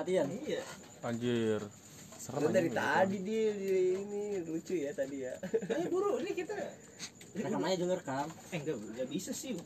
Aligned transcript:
Latihan. 0.00 0.26
Iya. 0.32 0.62
Anjir. 1.04 1.60
Serem 2.16 2.48
dari 2.48 2.70
tadi 2.70 3.16
dia 3.20 3.50
di- 3.52 3.98
ini 3.98 4.22
lucu 4.46 4.72
ya 4.72 4.94
tadi 4.94 5.26
ya. 5.26 5.34
Ayo 5.74 5.86
buru, 5.90 6.22
ini 6.22 6.32
kita 6.32 6.54
Rekam 7.32 7.64
aja 7.64 7.76
dulu 7.80 7.96
rekam. 7.96 8.28
Eh 8.52 8.60
enggak, 8.60 8.76
enggak 8.76 9.08
bisa 9.08 9.32
sih. 9.32 9.56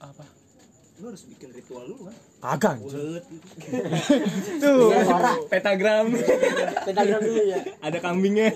Apa? 0.00 0.24
Lu 1.00 1.12
harus 1.12 1.24
bikin 1.28 1.52
ritual 1.52 1.84
dulu 1.86 2.08
kan. 2.08 2.16
Kagak 2.40 2.70
anjir. 2.76 2.96
Ulet 2.96 3.24
gitu. 3.28 3.44
Tuh. 4.64 4.88
Iya, 4.88 5.00
suara. 5.04 5.32
Pentagram. 5.48 6.06
Pentagram 6.82 7.20
dulu 7.22 7.42
ya. 7.44 7.58
Ada 7.80 7.98
kambingnya. 8.00 8.48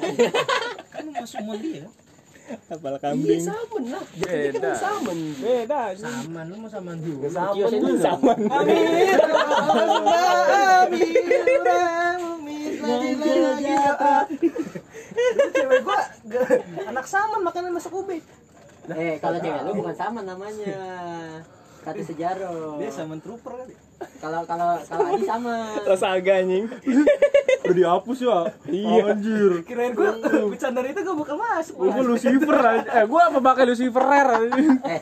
Kan 0.92 1.04
masuk 1.12 1.40
mall 1.44 1.60
dia. 1.60 1.84
Apal 2.50 2.94
Iya 2.94 2.98
kambing. 2.98 3.42
samen 3.42 3.82
lah. 3.94 4.04
Beda. 4.18 4.70
Samen. 4.74 5.18
Beda. 5.38 5.80
Saman, 5.94 6.44
lu 6.50 6.56
mau 6.58 6.70
saman 6.70 6.96
juga. 6.98 7.26
Samen 7.30 7.70
dulu. 7.78 7.96
Sama. 7.98 8.32
Cewek 15.54 15.80
gua 15.84 16.00
anak 16.88 17.06
samen 17.06 17.40
makanan 17.44 17.70
masak 17.74 17.92
ubi. 17.94 18.18
Eh, 18.90 19.14
kalau 19.22 19.38
cewek 19.38 19.62
lu 19.66 19.72
bukan 19.78 19.94
sama 19.94 20.20
namanya. 20.24 20.74
Kata 21.80 22.02
sejarah. 22.02 22.76
Dia 22.80 22.90
saman 22.92 23.18
trooper 23.22 23.54
kali. 23.54 23.74
Kalau 24.20 24.40
kalau 24.48 24.70
kalau 24.84 25.04
Adi 25.12 25.24
sama. 25.28 25.54
Rasa 25.84 26.06
agak 26.16 26.44
anjing. 26.44 26.64
Udah 27.64 27.76
dihapus 27.76 28.18
ya. 28.24 28.38
Iya. 28.68 29.02
Anjir. 29.12 29.52
Kirain 29.64 29.92
gua 29.92 30.16
bercanda 30.48 30.80
itu 30.84 31.00
gua 31.04 31.16
bakal 31.20 31.36
masuk. 31.36 31.74
Gua 31.76 32.04
Lucifer 32.04 32.58
aja. 32.60 32.88
Eh, 33.00 33.04
gua 33.04 33.22
apa 33.28 33.38
pakai 33.40 33.64
Lucifer. 33.68 34.04
Eh, 34.88 35.00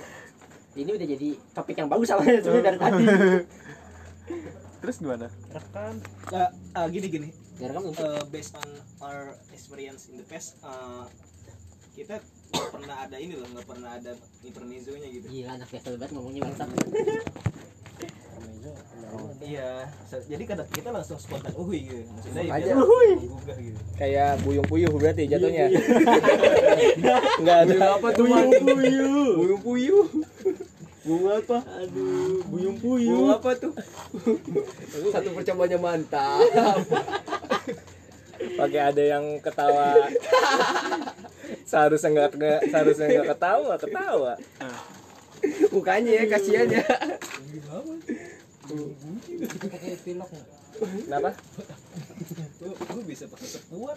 ini 0.78 0.90
udah 0.94 1.06
jadi 1.06 1.28
topik 1.54 1.76
yang 1.78 1.90
bagus 1.90 2.06
sama 2.10 2.22
sebenarnya 2.26 2.62
dari 2.62 2.78
tadi. 2.78 3.04
Terus 4.82 4.96
gimana? 5.02 5.26
Rekam. 5.50 5.94
Ah, 6.30 6.50
ah, 6.78 6.86
gini 6.86 7.06
gini. 7.10 7.28
Ya 7.58 7.74
rekam? 7.74 7.90
Uh, 7.90 8.22
based 8.30 8.54
on 8.54 8.68
our 9.02 9.34
experience 9.50 10.06
in 10.06 10.22
the 10.22 10.26
past, 10.30 10.62
uh, 10.62 11.02
kita 11.98 12.22
nggak 12.54 12.70
pernah 12.70 12.96
ada 13.02 13.16
ini 13.18 13.34
loh, 13.34 13.50
nggak 13.50 13.66
pernah 13.66 13.90
ada 13.98 14.14
intermezzonya 14.46 15.08
gitu. 15.10 15.26
Gila 15.26 15.58
anak 15.58 15.68
level 15.74 15.94
banget 15.98 16.10
ngomongnya 16.14 16.40
bangsat. 16.46 16.68
Iya, 19.40 19.88
so- 20.04 20.26
jadi 20.28 20.44
kadang 20.44 20.68
kita 20.68 20.92
langsung 20.92 21.16
spontan 21.16 21.56
uhui 21.56 21.88
gitu. 21.88 22.04
Maksudnya 22.12 22.42
ya 22.44 22.52
Aja. 22.60 22.72
Uhui. 22.76 23.08
gitu. 23.16 23.80
Kayak 23.96 24.30
buyung 24.44 24.66
puyuh 24.68 24.92
berarti 24.92 25.24
jatuhnya. 25.24 25.72
Enggak 27.40 27.58
ada. 27.64 27.96
apa 27.96 28.08
tuh? 28.12 28.24
Buyung 28.28 28.52
puyuh. 28.60 29.32
Buyung 29.36 29.62
puyuh. 29.64 30.06
Bunga 31.08 31.40
apa? 31.40 31.58
Aduh, 31.80 32.44
buyung 32.52 32.76
puyuh. 32.76 33.16
Bunga 33.16 33.40
apa 33.40 33.50
tuh? 33.56 33.72
Satu 35.14 35.32
percobanya 35.32 35.80
mantap. 35.80 36.44
Pakai 38.60 38.80
ada 38.92 39.02
yang 39.02 39.24
ketawa. 39.40 39.96
seharusnya 41.64 42.12
enggak 42.12 42.30
seharusnya 42.68 43.06
enggak 43.08 43.28
ketawa, 43.34 43.62
nggak 43.72 43.82
ketawa. 43.88 44.32
Mukanya 45.72 46.12
ya 46.12 46.24
kasihan 46.28 46.68
ya. 46.68 46.84
Pakai 48.68 49.96
pilok. 50.04 50.28
Kenapa? 50.78 51.30
Gue 52.60 53.04
bisa 53.08 53.24
pakai 53.26 53.48
sepuan. 53.48 53.96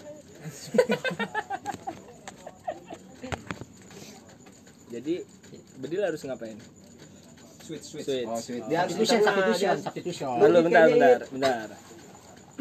Jadi 4.92 5.16
Bedil 5.80 6.02
harus 6.04 6.22
ngapain? 6.24 6.58
Sweet 7.64 7.84
sweet. 7.84 8.06
Sweet. 8.06 8.26
Oh, 8.28 8.40
sweet. 8.40 8.64
Dia 8.68 8.84
harus 8.84 8.96
Substitution, 8.96 9.22
substitution, 9.24 9.76
substitution. 9.84 10.28
Dulu 10.40 10.58
bentar, 10.68 10.86
bentar, 10.92 11.20
bentar. 11.32 11.68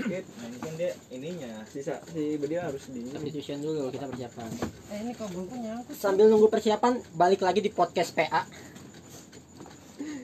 Nah, 0.01 0.23
ini 0.49 0.59
kan 0.63 0.73
dia 0.81 0.91
ininya. 1.13 1.53
Sisa 1.69 2.01
si 2.09 2.39
Bedil 2.41 2.63
harus 2.63 2.89
di 2.89 3.05
Substitution 3.11 3.59
dulu 3.61 3.91
kita 3.93 4.07
persiapan. 4.09 4.49
Eh 4.95 4.99
ini 5.05 5.13
kok 5.13 5.29
gue 5.29 5.45
nyangkut. 5.61 5.95
Sambil 5.99 6.31
nunggu 6.31 6.49
persiapan, 6.49 7.03
balik 7.19 7.43
lagi 7.45 7.61
di 7.61 7.69
podcast 7.69 8.15
PA. 8.17 8.47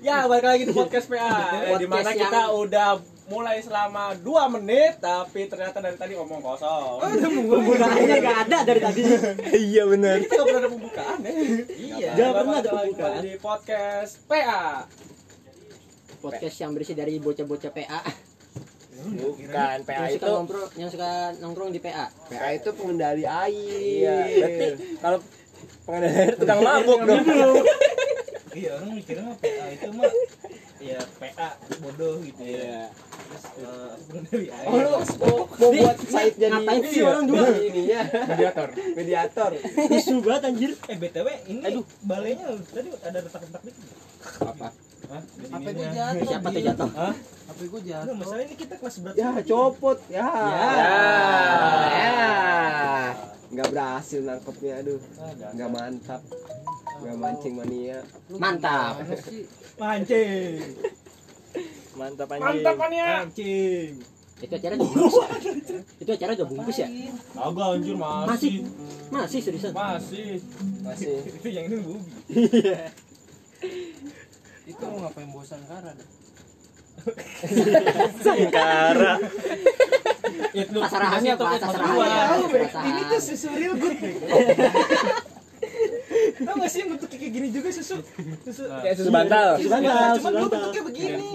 Ya, 0.07 0.23
balik 0.31 0.47
lagi 0.47 0.63
di 0.63 0.71
podcast 0.71 1.11
PA. 1.11 1.19
Podcast 1.67 1.83
di 1.83 1.89
mana 1.91 2.11
yang- 2.15 2.31
kita 2.31 2.43
udah 2.55 2.91
mulai 3.27 3.59
selama 3.59 4.15
2 4.15 4.55
menit 4.55 5.03
tapi 5.03 5.51
ternyata 5.51 5.83
dari 5.83 5.99
tadi 5.99 6.15
omong 6.15 6.39
kosong. 6.39 7.03
Pembukaannya 7.51 8.17
nggak 8.23 8.39
ada 8.47 8.59
dari 8.63 8.79
tadi. 8.79 9.03
Iya 9.67 9.83
benar. 9.91 10.23
Kita 10.23 10.33
nggak 10.33 10.47
pernah 10.47 10.61
ada 10.63 10.71
pembukaan 10.71 11.19
ya. 11.19 11.33
Iya. 11.75 12.11
Jangan 12.15 12.33
pernah 12.39 12.55
ada 12.55 12.71
pembukaan. 12.71 13.19
Di 13.19 13.33
podcast 13.35 14.13
PA. 14.31 14.65
Podcast 16.23 16.57
yang 16.57 16.71
berisi 16.71 16.93
dari 16.95 17.19
bocah-bocah 17.19 17.71
PA. 17.75 18.01
Bukan 18.97 19.79
PA 19.83 20.07
Yang 20.07 20.07
itu. 20.07 20.23
suka 20.23 20.29
nongkrong, 20.31 20.71
yang 20.79 20.89
suka 20.89 21.11
nongkrong 21.43 21.71
di 21.75 21.81
PA. 21.83 22.07
PA 22.31 22.49
itu 22.55 22.71
pengendali 22.79 23.27
air. 23.27 23.59
Iya, 23.75 24.17
berarti 24.39 24.67
kalau 25.03 25.19
pengendali 25.83 26.15
air 26.15 26.35
tukang 26.39 26.61
mabuk 26.63 27.01
dong. 27.03 27.27
Iya 28.57 28.71
orang 28.81 28.91
mikirnya 28.97 29.25
mah 29.29 29.37
PA 29.37 29.67
itu 29.69 29.89
mah 29.93 30.13
ya 30.81 31.01
PA 31.21 31.49
bodoh 31.77 32.15
gitu 32.25 32.41
ya. 32.41 32.57
Iya. 32.57 32.83
Terus 33.27 33.45
eh, 33.61 33.89
apa 33.93 34.19
dari 34.33 34.49
air. 34.49 34.69
Oh 34.73 34.77
lu 34.81 34.93
mau, 35.21 35.71
buat 35.77 35.97
site 36.01 36.37
jadi 36.41 36.53
ngapain 36.57 36.81
sih 36.89 37.01
iya, 37.01 37.09
orang 37.13 37.25
dua? 37.29 37.47
ininya 37.69 38.01
Mediator. 38.33 38.69
mediator. 38.97 39.51
Isu 39.93 40.15
banget 40.25 40.43
anjir. 40.49 40.71
Eh 40.89 40.97
BTW 40.97 41.29
ini 41.53 41.61
Aduh. 41.69 41.85
balainya 42.01 42.45
tadi 42.73 42.89
ada 43.05 43.19
retak-retak 43.21 43.61
dikit. 43.61 43.89
Apa? 44.41 44.69
Hah? 45.07 45.23
HP 45.53 45.67
gue 45.77 45.87
jatuh. 45.93 46.25
Siapa 46.27 46.49
tuh 46.49 46.63
jatuh? 46.65 46.91
Hah? 46.97 47.15
HP 47.53 47.61
gue 47.61 47.81
Enggak, 47.85 48.01
jatuh. 48.09 48.15
masalah 48.17 48.43
ini 48.49 48.55
kita 48.57 48.75
kelas 48.81 48.97
berat. 49.05 49.15
Ya 49.21 49.31
copot 49.45 49.99
ya. 50.09 50.25
Ya. 50.25 50.71
Ya. 51.93 52.25
Nggak 53.53 53.67
berhasil 53.69 54.21
nangkepnya 54.25 54.73
aduh. 54.81 55.01
Nggak 55.53 55.71
mantap. 55.71 56.21
Nggak 56.97 57.17
mancing 57.21 57.55
mania. 57.57 57.99
Mantap. 58.33 58.95
Mancing. 59.77 60.61
Mantap 61.97 62.29
anjing. 62.29 62.45
Mantap 62.45 62.77
ya? 62.93 63.09
Mancing. 63.25 63.91
Itu 64.37 64.53
acara 64.53 64.73
udah 64.77 64.85
bungkus 64.85 65.17
ya? 65.17 65.29
Itu 65.97 66.11
acara 66.13 66.31
udah 66.37 66.49
bungkus 66.49 66.77
ya? 66.77 66.89
Agak 67.41 67.67
anjir 67.73 67.97
Masih. 67.97 68.29
masih. 68.29 68.53
Masih 69.09 69.41
seriusan. 69.41 69.73
Masih. 69.73 70.29
Masih. 70.85 71.25
Itu 71.25 71.49
yang 71.49 71.65
ini 71.73 71.77
bugi. 71.81 72.13
Itu 74.69 74.83
mau 74.85 75.09
ngapain 75.09 75.29
bosan 75.33 75.61
karena? 75.65 75.93
Sangkara. 78.21 79.15
Itu 80.57 80.79
Pasar 80.81 81.01
rahasia, 81.01 81.33
tuh 81.37 81.45
Pak, 81.47 81.53
pasar 81.61 81.81
kedua. 81.81 82.05
rahasia. 82.05 82.25
Tahu, 82.27 82.45
Bre. 82.49 82.59
Perasaan. 82.67 82.85
ini 82.89 83.03
tuh 83.09 83.21
susu 83.21 83.49
real 83.57 83.75
good. 83.77 83.97
Tahu 86.37 86.55
gak 86.59 86.69
sih 86.69 86.83
bentuk 86.85 87.09
kayak 87.09 87.31
gini 87.31 87.49
juga 87.49 87.69
susu? 87.71 87.97
Susu 88.43 88.63
Kayak 88.69 88.95
susu 88.95 89.11
bantal. 89.11 89.49
Susu 89.57 89.69
bantal, 89.69 89.95
Iya, 89.97 90.17
Cuman 90.17 90.31
lu 90.31 90.39
bantal. 90.39 90.51
bentuknya 90.53 90.83
begini. 90.85 91.29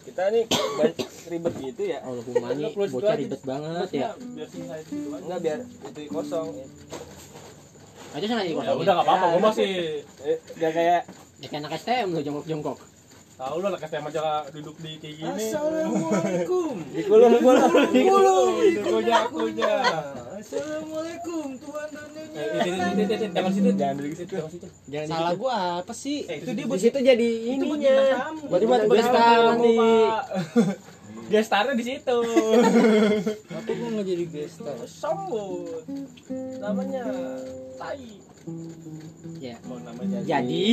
Kita 0.00 0.22
nih 0.28 0.44
banyak 0.48 0.96
ribet 1.28 1.54
gitu 1.60 1.82
ya. 1.86 1.98
Oh, 2.02 2.18
Bumani 2.20 2.62
bocah 2.72 3.14
ribet 3.14 3.40
banget 3.42 3.88
ya. 3.92 4.08
Biar 4.16 4.48
sisa 4.48 4.74
itu 4.76 4.92
dulu 4.96 5.12
aja. 5.12 5.22
Enggak 5.22 5.40
biar 5.40 5.58
itu 5.62 6.00
kosong. 6.08 6.46
Itu 8.10 8.26
sana 8.26 8.42
di 8.42 8.50
Ya 8.50 8.56
kosong. 8.58 8.76
udah 8.80 8.92
enggak 8.92 9.06
apa-apa, 9.06 9.26
gua 9.30 9.40
masih 9.48 9.70
Eh, 10.20 10.36
Enggak 10.56 10.72
kayak 10.72 11.00
Ya 11.40 11.46
kayak 11.48 11.62
anak 11.62 11.72
STM 11.78 12.08
lu 12.10 12.20
jongkok-jongkok. 12.20 12.76
Tahu 13.40 13.56
lah 13.64 13.68
anak 13.72 13.80
STM 13.88 14.04
aja 14.12 14.22
duduk 14.52 14.76
di 14.84 14.92
kayak 15.00 15.14
gini. 15.16 15.32
Assalamualaikum. 15.32 16.74
dikulum 16.92 17.32
kulum. 17.40 17.70
Halo, 17.88 18.36
Kunya 18.84 19.18
kunya. 19.32 19.74
Assalamualaikum 20.36 21.46
Tuhan 21.56 21.88
dan 21.88 22.08
Eh, 22.30 22.46
Nyonya. 22.62 23.16
jangan 23.32 23.50
situ. 23.50 23.70
Jangan 23.74 23.94
duduk 23.96 24.14
situ. 24.14 24.34
Jangan 24.36 24.48
situ. 24.52 24.66
Di 24.86 24.96
Salah 25.08 25.34
gua 25.40 25.54
apa 25.80 25.92
sih? 25.96 26.28
Eh, 26.28 26.36
itu 26.44 26.52
dia 26.52 26.64
Di 26.64 26.68
buat 26.68 26.80
situ 26.80 26.98
jadi 27.00 27.28
buat 27.32 27.56
ininya. 27.56 27.96
Berarti 28.44 28.64
buat 28.68 28.80
Bintang 28.80 28.96
gestar 29.00 29.24
tamu, 29.24 29.48
nanti. 29.48 29.72
Pak. 29.76 30.22
Gestarnya 31.30 31.74
di 31.76 31.84
situ. 31.86 32.18
Apa 33.50 33.70
gua 33.72 33.88
nggak 33.88 34.06
jadi 34.06 34.24
gestar? 34.28 34.76
Sambut. 34.84 35.84
Namanya 36.60 37.04
Tai. 37.80 38.04
Ya. 39.40 39.56
Mau 39.64 39.80
namanya 39.80 40.18
Jadi. 40.28 40.64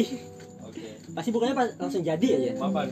Pasti 1.15 1.29
bukannya 1.31 1.55
pas 1.55 1.67
langsung 1.79 2.03
jadi 2.03 2.27
aja. 2.39 2.51
Maafan. 2.59 2.87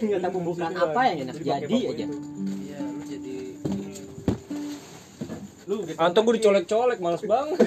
Enggak 0.00 0.20
tahu 0.20 0.32
pembukaan 0.40 0.74
apa 0.76 1.00
yang 1.08 1.16
enak 1.28 1.36
Jadi 1.40 1.78
aja. 1.88 2.04
Iya, 2.04 2.78
lu 2.84 3.00
jadi 3.08 3.34
Lu 5.64 5.80
gitu. 5.88 5.96
Antum 5.96 6.28
gue 6.28 6.36
dicolek-colek 6.36 6.98
males 7.00 7.24
banget. 7.24 7.56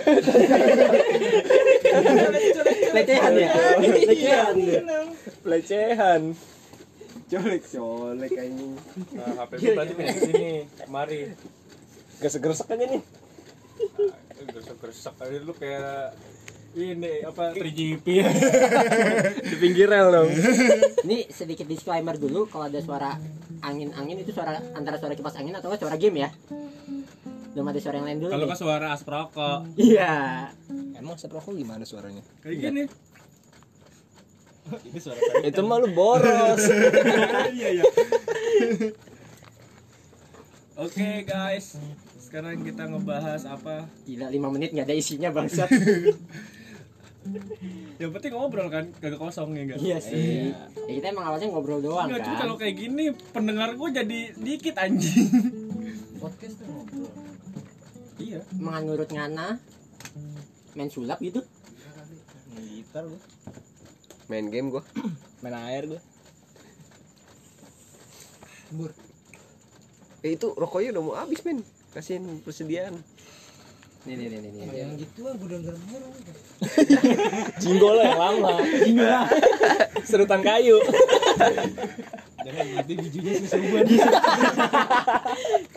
Pelecehan 2.94 3.34
ya? 3.34 3.50
Pelecehan 3.82 4.56
ya? 4.62 4.82
Pelecehan. 5.42 6.22
Colek 7.28 7.64
colek 7.68 8.32
anjing. 8.38 8.74
Nah, 9.18 9.44
HP 9.44 9.52
gue 9.60 9.72
berarti 9.76 9.94
pindah 9.98 10.14
ke 10.14 10.22
sini. 10.30 10.54
Mari. 10.88 11.36
Gesek-gesek 12.22 12.70
aja 12.72 12.86
nih. 12.86 13.02
Gresek-gresek 14.46 15.16
aja 15.18 15.38
lu 15.42 15.54
kayak 15.58 16.14
ini 16.74 17.24
apa 17.24 17.54
3GP 17.54 18.06
Di 19.50 19.56
pinggir 19.58 19.88
rel 19.88 20.10
dong. 20.10 20.30
Ini 21.04 21.30
sedikit 21.30 21.64
disclaimer 21.64 22.16
dulu 22.16 22.46
kalau 22.46 22.68
ada 22.68 22.78
suara 22.78 23.16
angin-angin 23.60 24.19
itu 24.19 24.31
suara 24.31 24.60
antara 24.74 24.98
suara 24.98 25.14
kipas 25.14 25.38
angin 25.38 25.56
atau 25.56 25.72
suara 25.72 25.96
game 25.96 26.22
ya. 26.22 26.30
Belum 27.54 27.66
ada 27.66 27.80
suara 27.80 27.98
yang 27.98 28.06
lain 28.06 28.19
dulu. 28.19 28.30
kalau 28.30 28.46
kan 28.46 28.58
suara 28.58 28.88
asap 28.92 29.08
rokok 29.10 29.60
Iya. 29.74 30.50
Emang 30.94 31.16
set 31.16 31.30
rokok 31.30 31.54
gimana 31.54 31.81
suaranya? 31.81 32.22
kayak 32.42 32.58
gini 32.60 32.84
Ini 34.68 35.00
suara 35.00 35.18
Itu 35.42 35.63
mah 35.63 35.80
lu 35.80 35.90
boros. 35.90 36.62
iya 37.58 37.80
iya 37.80 37.84
oke 40.78 41.10
guys 41.25 41.80
sekarang 42.20 42.62
kita 42.62 42.86
ngebahas 42.86 43.48
apa 43.48 43.88
Gila 44.04 44.28
5 44.28 44.54
menit 44.54 44.70
nggak 44.75 44.86
ada 44.86 44.94
isinya 44.94 45.31
bangsat. 45.31 45.70
yang 48.01 48.12
penting 48.12 48.31
ngobrol 48.31 48.68
kan 48.68 48.85
kagak 48.97 49.18
kosong 49.18 49.51
ya 49.51 49.62
enggak 49.63 49.79
iya 49.79 49.97
sih. 49.97 50.53
Ya, 50.88 50.94
kita 50.94 51.07
emang 51.09 51.25
awalnya 51.25 51.47
ngobrol 51.47 51.79
doang 51.79 52.07
Enggak, 52.07 52.24
cuma 52.24 52.33
kan. 52.33 52.41
kalau 52.41 52.56
kayak 52.56 52.75
gini 52.75 53.03
pendengar 53.31 53.69
gue 53.74 53.89
jadi 53.91 54.19
dikit 54.33 54.75
anjing 54.77 55.29
Podcast 56.21 56.56
tuh 56.57 56.68
ngobrol. 56.68 57.09
iya 58.18 58.39
Menganurut 58.53 59.07
ngana 59.07 59.57
main 60.74 60.89
sulap 60.89 61.18
gitu. 61.19 61.41
gitar 62.53 63.03
lu. 63.03 63.18
Main 64.27 64.47
game 64.47 64.69
gua. 64.69 64.83
main 65.41 65.56
air 65.68 65.85
gue 65.88 66.01
Bur. 68.69 68.91
Eh 70.19 70.33
itu 70.33 70.51
rokoknya 70.51 70.91
udah 70.91 71.01
mau 71.01 71.15
habis 71.15 71.39
men. 71.41 71.63
Kasihin 71.89 72.41
persediaan. 72.41 73.00
Nih 74.07 74.15
nih 74.15 74.27
nih 74.30 74.39
nih. 74.39 74.51
nih. 74.56 74.65
Yang 74.74 74.92
gituan 75.04 75.36
gue 75.36 75.50
denger 75.51 75.75
murung. 75.86 76.13
Jinggol 77.62 77.98
yang 78.00 78.15
lama. 78.15 78.56
Serutan 80.09 80.42
kayu. 80.42 80.80
Jangan 82.39 82.65
nanti 82.74 82.94
bijunya 82.95 83.31
susuban. 83.38 83.83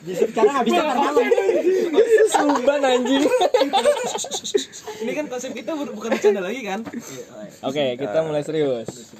Justru 0.00 0.26
sekarang 0.30 0.54
habisnya 0.54 0.82
karena 0.86 1.02
malam. 1.02 1.26
Suban 2.30 2.80
anjing. 2.80 3.22
Ini 5.02 5.12
kan 5.12 5.24
konsep 5.26 5.50
kita 5.50 5.74
bu- 5.74 5.90
bukan 5.90 6.10
bercanda 6.14 6.40
lagi 6.40 6.62
kan? 6.62 6.80
Oke, 7.60 7.98
kita 7.98 8.18
mulai 8.22 8.40
serius. 8.40 9.10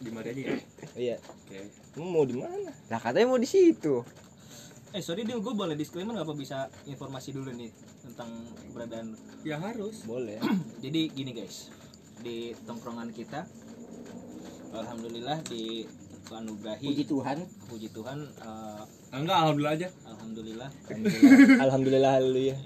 di 0.00 0.08
mana 0.08 0.32
aja 0.32 0.40
ya 0.40 0.56
Iya. 0.96 1.16
oke 1.20 1.56
mau 2.00 2.24
di 2.24 2.32
mana? 2.32 2.72
Lah 2.88 2.96
katanya 2.96 3.28
mau 3.28 3.36
di 3.36 3.44
situ. 3.44 4.00
Eh 4.90 5.02
sorry 5.06 5.22
Dil, 5.22 5.38
gue 5.38 5.54
boleh 5.54 5.78
disclaimer 5.78 6.18
nggak 6.18 6.26
apa 6.26 6.34
bisa 6.34 6.66
informasi 6.90 7.30
dulu 7.30 7.54
nih 7.54 7.70
tentang 8.10 8.26
keberadaan 8.66 9.14
ya 9.46 9.62
harus. 9.62 10.02
Boleh. 10.02 10.42
Jadi 10.84 11.14
gini 11.14 11.30
guys, 11.30 11.70
di 12.18 12.50
tongkrongan 12.66 13.14
kita, 13.14 13.46
alhamdulillah 14.74 15.46
di 15.46 15.86
anugerahi 16.32 16.84
Puji 16.84 17.04
Tuhan. 17.04 17.38
puji 17.66 17.88
Tuhan, 17.90 18.18
eh, 18.22 18.82
enggak 19.12 19.36
alhamdulillah 19.40 19.74
aja 19.74 19.88
alhamdulillah 20.04 20.68
Alhamdulillah 21.58 22.10
haleluya. 22.16 22.56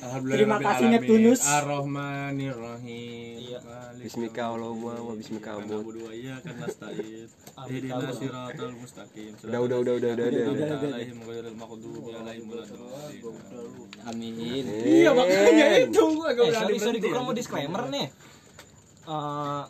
alhamdulillah 0.00 0.36
Terima 0.38 0.56
kasih, 0.58 0.84
alamin. 0.84 0.92
Neptunus. 0.94 1.40
Ar-Rahmanir-Rahim 1.42 3.36
Iya. 3.38 3.58
Bismika 3.98 4.42
Allahumma 4.48 4.94
wa 4.96 5.12
bismika 5.12 5.56
abud. 5.56 5.82
iya 6.10 6.38
kan 6.38 6.54
nasta'in 6.56 7.26
Amin. 7.60 7.82
Ihdina 7.82 8.08
siratal 8.10 8.72
mustaqim 8.72 9.32
Udah 9.40 9.60
udah 9.60 9.76
udah 9.78 9.94
udah 9.96 10.10
udah 10.12 10.26
udah. 10.28 10.44
udah. 10.46 10.78
waladdallin 10.78 11.16
Amin. 14.06 14.64
Iya 14.64 15.10
makanya 15.10 15.66
itu 15.82 16.02
gua 16.14 16.26
agak 16.30 16.44
Eh 16.44 16.50
berani 16.50 16.78
sorry 16.78 16.78
sorry, 16.78 16.98
gue 17.00 17.10
ya. 17.10 17.20
mau 17.20 17.34
disclaimer 17.34 17.82
nih. 17.88 18.06
Eh 19.04 19.62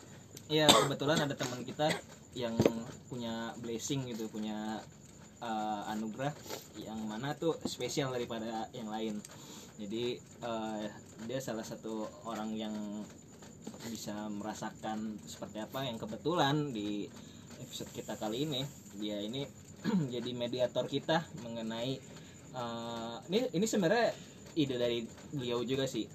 ya 0.49 0.65
kebetulan 0.65 1.17
ada 1.19 1.33
teman 1.33 1.59
kita 1.61 1.87
yang 2.37 2.55
punya 3.09 3.53
blessing 3.61 4.05
gitu, 4.09 4.29
punya 4.29 4.81
eh, 5.41 5.81
anugerah 5.93 6.33
yang 6.79 6.99
mana 7.07 7.33
tuh 7.35 7.57
spesial 7.65 8.13
daripada 8.13 8.67
yang 8.75 8.89
lain. 8.91 9.21
Jadi 9.79 10.19
eh, 10.19 10.85
dia 11.25 11.39
salah 11.39 11.63
satu 11.63 12.07
orang 12.27 12.51
yang 12.53 12.75
bisa 13.87 14.27
merasakan 14.27 15.17
seperti 15.23 15.63
apa 15.63 15.87
yang 15.87 15.95
kebetulan 15.95 16.75
di 16.75 17.07
episode 17.63 17.91
kita 17.95 18.19
kali 18.19 18.45
ini. 18.47 18.61
Dia 18.99 19.19
ini 19.23 19.47
jadi 20.13 20.29
mediator 20.35 20.85
kita 20.85 21.23
mengenai 21.43 21.97
eh, 22.55 23.15
ini 23.31 23.37
ini 23.55 23.65
sebenarnya 23.65 24.11
ide 24.59 24.75
dari 24.75 24.99
beliau 25.31 25.63
juga 25.63 25.87
sih. 25.87 26.05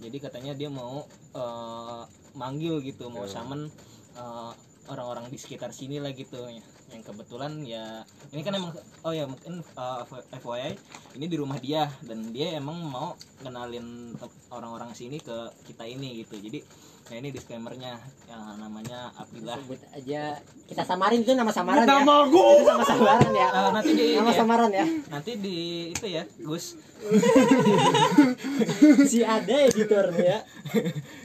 Jadi 0.00 0.16
katanya 0.16 0.56
dia 0.56 0.72
mau 0.72 1.04
eh, 1.36 2.02
manggil 2.34 2.80
gitu 2.80 3.12
mau 3.12 3.28
summon 3.28 3.68
eh, 4.16 4.52
orang-orang 4.88 5.28
di 5.28 5.36
sekitar 5.36 5.74
sini 5.74 6.00
lah 6.00 6.10
gitu 6.16 6.40
ya. 6.48 6.62
yang 6.90 7.02
kebetulan 7.06 7.52
ya 7.62 8.02
ini 8.34 8.42
kan 8.42 8.56
emang 8.56 8.72
oh 9.06 9.12
ya 9.14 9.28
mungkin 9.28 9.60
eh, 9.62 10.02
FYI 10.40 10.72
ini 11.20 11.26
di 11.30 11.36
rumah 11.38 11.60
dia 11.60 11.86
dan 12.02 12.32
dia 12.32 12.56
emang 12.58 12.80
mau 12.88 13.14
kenalin 13.44 14.16
ke 14.18 14.26
orang-orang 14.50 14.90
sini 14.96 15.20
ke 15.20 15.52
kita 15.68 15.84
ini 15.86 16.24
gitu 16.24 16.40
jadi 16.40 16.64
nah 17.10 17.18
ini 17.18 17.34
disclaimernya 17.34 17.98
yang 18.30 18.54
namanya 18.62 19.10
Abdillah 19.18 19.58
Sebut 19.58 19.82
aja 19.98 20.38
kita 20.70 20.82
samarin 20.86 21.26
itu 21.26 21.34
nama 21.34 21.50
samaran 21.50 21.82
ya. 21.82 21.98
Nama 21.98 22.14
gua. 22.30 22.54
Itu 22.54 22.70
nama 22.70 22.86
samaran 22.86 23.32
ya. 23.34 23.48
Eh, 23.50 23.70
nanti 23.74 23.90
di 23.98 24.06
Nama 24.14 24.30
ya, 24.30 24.38
samaran 24.38 24.70
ya. 24.70 24.84
nanti 25.10 25.30
di 25.42 25.58
itu 25.90 26.06
ya 26.06 26.22
Gus 26.38 26.78
Si 29.10 29.26
ada 29.26 29.56
editornya 29.66 30.46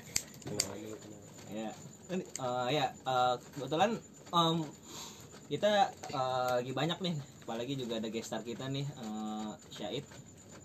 ya. 2.10 2.16
ya 2.16 2.18
Ini, 2.18 2.86
eh, 3.08 3.36
kebetulan 3.56 3.92
em, 4.32 4.58
kita 5.50 5.72
eh, 6.10 6.52
lagi 6.62 6.72
banyak 6.74 7.00
nih 7.02 7.16
apalagi 7.46 7.74
juga 7.78 8.02
ada 8.02 8.10
guest 8.10 8.34
star 8.34 8.42
kita 8.42 8.66
nih 8.70 8.86
eh, 8.86 9.50
Syahid 9.72 10.06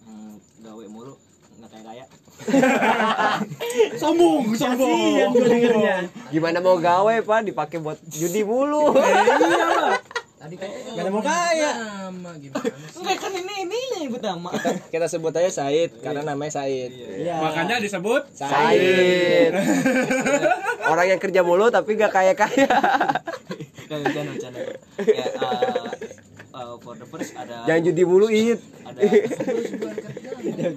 Hmm, 0.01 0.41
gawe 0.65 0.85
mulu 0.91 1.15
nggak 1.61 1.71
kayak 1.71 1.87
kaya 1.87 2.05
Sombong, 4.01 4.49
Kasihan 4.57 4.81
sombong. 4.81 6.09
Gimana 6.33 6.59
mau 6.65 6.81
gawe, 6.81 7.21
Pak? 7.21 7.53
Dipakai 7.53 7.79
buat 7.85 8.01
judi 8.09 8.43
mulu. 8.43 8.97
Tadi 10.41 10.57
kan 10.57 10.69
Gak 10.73 11.05
ada 11.05 11.11
mau 11.13 11.21
kaya. 11.21 11.71
Nama 12.09 12.31
gimana 12.41 12.65
sih? 12.65 12.97
enggak 12.97 13.17
kan 13.21 13.33
ini 13.37 13.55
ini 13.69 13.77
yang 13.77 14.01
nyebut 14.09 14.23
nama 14.25 14.51
Kita 14.89 15.05
sebut 15.05 15.37
aja 15.37 15.51
Said 15.53 16.01
karena 16.01 16.25
namanya 16.25 16.65
Said. 16.65 16.91
Iya. 16.97 17.45
Makanya 17.45 17.77
disebut 17.77 18.25
Said. 18.33 19.53
Orang 20.89 21.07
yang 21.13 21.21
kerja 21.21 21.45
mulu 21.45 21.69
tapi 21.69 21.93
gak 22.01 22.09
kaya-kaya. 22.09 22.73
Jangan 23.85 24.01
bercanda 24.07 24.31
bercanda 24.33 24.61
ya 24.63 24.77
eh, 25.03 25.29
eh, 26.55 26.75
for 26.79 26.95
the 26.95 27.03
first 27.05 27.35
ada 27.35 27.67
Jangan 27.67 27.83
judi 27.91 28.03
mulu, 28.07 28.31
It. 28.31 28.63
ada 28.87 29.01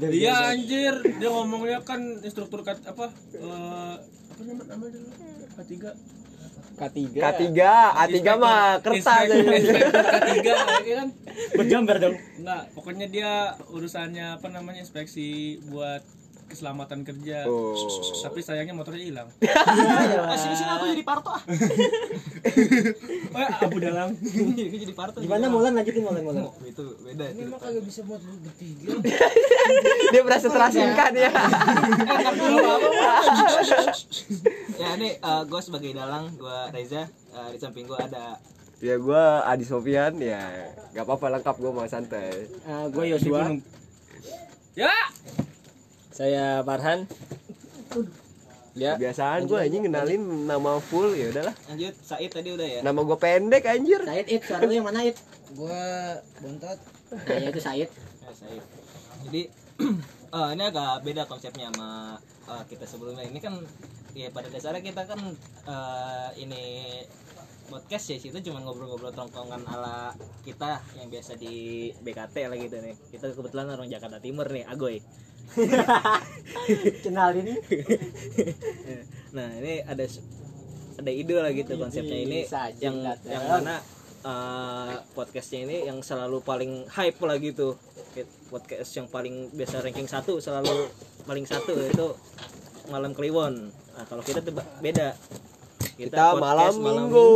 Iya 0.10 0.50
anjir, 0.50 0.94
dia 1.22 1.30
ngomongnya 1.30 1.86
kan 1.86 2.02
instruktur 2.26 2.66
kat 2.66 2.82
apa? 2.84 3.14
Eh 3.38 3.94
apa 4.34 4.42
nama 4.50 4.64
namanya 4.66 4.98
dulu? 4.98 5.10
K3. 5.54 5.74
K3. 6.74 7.00
K3, 7.16 7.42
A3 7.94 8.18
mah 8.38 8.82
kertas 8.82 9.08
aja. 9.08 9.34
Inspektur 9.38 10.04
K3 10.04 10.48
ya 10.84 10.96
kan? 11.06 11.10
Bergambar 11.54 11.96
dong. 12.02 12.16
Enggak, 12.40 12.62
pokoknya 12.74 13.08
dia 13.10 13.32
urusannya 13.70 14.42
apa 14.42 14.48
namanya 14.50 14.82
inspeksi 14.82 15.58
buat 15.70 16.02
keselamatan 16.54 17.02
kerja. 17.02 17.50
Oh. 17.50 17.74
Tapi 18.22 18.40
sayangnya 18.46 18.78
motornya 18.78 19.02
hilang. 19.02 19.28
ah, 19.50 20.38
sini 20.38 20.54
sini 20.54 20.70
aku 20.70 20.86
jadi 20.94 21.02
parto 21.02 21.34
ah 21.34 21.42
Oh, 23.34 23.40
ya, 23.42 23.50
Abu 23.66 23.78
Dalang. 23.82 24.14
Aku 24.14 24.78
jadi 24.78 24.94
parto 24.94 25.18
Gimana 25.18 25.50
Molan 25.50 25.74
lanjutin 25.74 26.06
Molan 26.06 26.22
Molan. 26.22 26.44
Oh, 26.46 26.54
itu 26.62 26.84
beda 27.02 27.34
Ini 27.34 27.50
mah 27.50 27.58
kagak 27.58 27.82
bisa 27.82 28.06
buat 28.06 28.22
lu 28.22 28.38
bertiga. 28.46 29.02
Dia 30.14 30.22
berasa 30.22 30.48
terasingkan 30.54 31.12
ya. 31.18 31.32
ya 34.80 34.90
ini 34.98 35.10
gue 35.22 35.62
sebagai 35.62 35.92
dalang 35.94 36.34
gue 36.38 36.58
Reza 36.74 37.06
Eh, 37.34 37.50
di 37.50 37.60
samping 37.60 37.90
gue 37.90 37.98
ada 37.98 38.38
Ya 38.84 39.00
gua 39.00 39.48
Adi 39.48 39.64
Sofian 39.64 40.20
ya. 40.20 40.44
Gak 40.92 41.08
apa-apa 41.08 41.40
lengkap 41.40 41.56
gua 41.56 41.72
mah 41.72 41.88
santai. 41.88 42.52
Eh, 42.52 42.86
gue 42.92 43.16
Yosua. 43.16 43.56
Ya. 44.76 44.92
Saya 46.12 46.60
Farhan. 46.68 47.08
Ya. 48.76 49.00
Biasaan 49.00 49.48
gua 49.48 49.64
anjing 49.64 49.88
kenalin 49.88 50.52
nama 50.52 50.84
full 50.84 51.16
ya 51.16 51.32
udahlah. 51.32 51.56
lanjut 51.72 51.96
Said 52.04 52.28
tadi 52.28 52.52
udah 52.52 52.68
ya 52.68 52.80
Nama 52.84 53.00
gua 53.08 53.16
pendek 53.16 53.64
anjir. 53.72 54.04
Said 54.04 54.28
It, 54.28 54.44
suara 54.44 54.68
lu 54.68 54.76
yang 54.76 54.84
mana 54.84 55.08
It? 55.08 55.16
Gua 55.56 56.20
bontot. 56.44 56.80
Nah, 57.14 57.40
ya 57.40 57.48
itu 57.56 57.62
Said. 57.64 57.88
ya, 58.20 58.32
Said 58.36 58.64
jadi 59.24 59.42
eh, 60.36 60.50
ini 60.60 60.64
agak 60.68 61.08
beda 61.08 61.24
konsepnya 61.24 61.72
sama 61.72 62.20
eh, 62.52 62.64
kita 62.68 62.84
sebelumnya 62.84 63.24
ini 63.24 63.40
kan 63.40 63.56
ya 64.14 64.30
pada 64.30 64.48
dasarnya 64.50 64.86
kita 64.86 65.10
kan 65.10 65.20
eh, 65.66 66.30
ini 66.42 66.64
podcast 67.74 68.14
ya 68.14 68.18
situ 68.22 68.38
cuma 68.46 68.62
ngobrol-ngobrol 68.62 69.10
tongkongan 69.16 69.66
ala 69.66 70.14
kita 70.46 70.78
yang 71.00 71.10
biasa 71.10 71.40
di 71.40 71.90
BKT 72.06 72.36
lah 72.46 72.58
gitu 72.60 72.78
nih. 72.78 72.94
Kita 73.10 73.34
kebetulan 73.34 73.74
orang 73.74 73.90
Jakarta 73.90 74.22
Timur 74.22 74.46
nih 74.52 74.68
Agoy. 74.70 75.02
Kenalin. 77.04 77.48
Nah 79.34 79.50
ini 79.58 79.82
ada 79.82 80.06
ada 81.02 81.10
ide 81.10 81.34
lah 81.34 81.50
gitu 81.50 81.74
konsepnya. 81.74 82.22
Ini 82.22 82.46
yang 82.78 83.02
datang. 83.02 83.34
yang 83.34 83.44
mana 83.50 83.82
eh, 84.22 84.94
podcastnya 85.18 85.66
ini 85.66 85.78
yang 85.90 86.06
selalu 86.06 86.46
paling 86.46 86.86
hype 86.86 87.18
lah 87.26 87.42
gitu. 87.42 87.74
Podcast 88.54 88.94
yang 88.94 89.10
paling 89.10 89.50
biasa 89.50 89.82
ranking 89.82 90.06
satu 90.06 90.38
selalu 90.38 90.86
paling 91.26 91.50
satu 91.50 91.74
itu 91.74 92.14
malam 92.94 93.18
kliwon 93.18 93.74
nah 93.94 94.04
kalau 94.10 94.24
kita 94.26 94.42
tuh 94.42 94.54
beda 94.82 95.14
Kita 95.94 96.34
malam 96.42 96.74
minggu. 96.82 97.28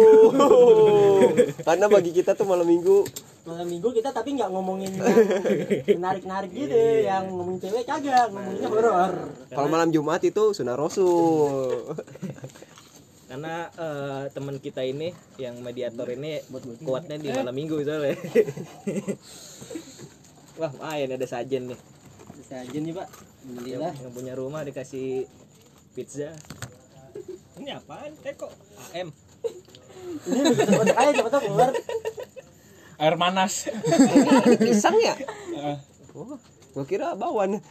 Karena 1.67 1.85
bagi 1.85 2.09
kita 2.09 2.33
tuh 2.33 2.49
malam 2.49 2.65
minggu 2.65 3.05
Malam 3.47 3.69
minggu 3.69 3.93
kita 3.93 4.09
tapi 4.11 4.33
nggak 4.33 4.49
ngomongin 4.49 4.91
yang 4.97 5.13
menarik-narik 6.03 6.51
gitu, 6.51 6.75
yang 7.05 7.31
ngomongin 7.31 7.63
cewek 7.63 7.87
kagak, 7.87 8.27
ngomonginnya 8.27 8.67
horor. 8.67 9.13
kalau 9.47 9.69
malam 9.71 9.87
Jumat 9.87 10.19
itu 10.27 10.51
sunah 10.51 10.75
Rasul. 10.75 11.71
karena 13.27 13.67
eh, 13.75 14.23
teman 14.31 14.55
kita 14.59 14.83
ini 14.87 15.11
yang 15.35 15.59
mediator 15.59 16.07
ini 16.07 16.43
kuatnya 16.83 17.19
di 17.19 17.27
malam 17.27 17.51
minggu 17.51 17.83
soalnya 17.83 18.15
wah 20.63 20.71
main 20.79 21.11
ada 21.11 21.27
sajen 21.27 21.71
nih 21.71 21.79
aja 22.47 22.77
nih 22.79 22.93
pak. 22.95 23.07
yang, 23.11 23.83
Alhamdulillah. 23.83 23.93
yang 23.99 24.11
punya 24.15 24.33
rumah 24.39 24.63
dikasih 24.63 25.27
pizza 25.97 26.29
ini 27.57 27.73
apaan 27.73 28.13
teko 28.21 28.53
AM 28.93 29.09
Ini 30.23 30.39
coba 30.55 30.83
aja 30.95 31.23
keluar. 31.35 31.71
Air 32.97 33.15
panas. 33.15 33.53
Pisang 34.57 34.97
ya? 34.97 35.13
Eh, 35.53 35.77
Oh, 36.13 36.33
gua 36.71 36.81
kira 36.83 37.13
bawan. 37.13 37.61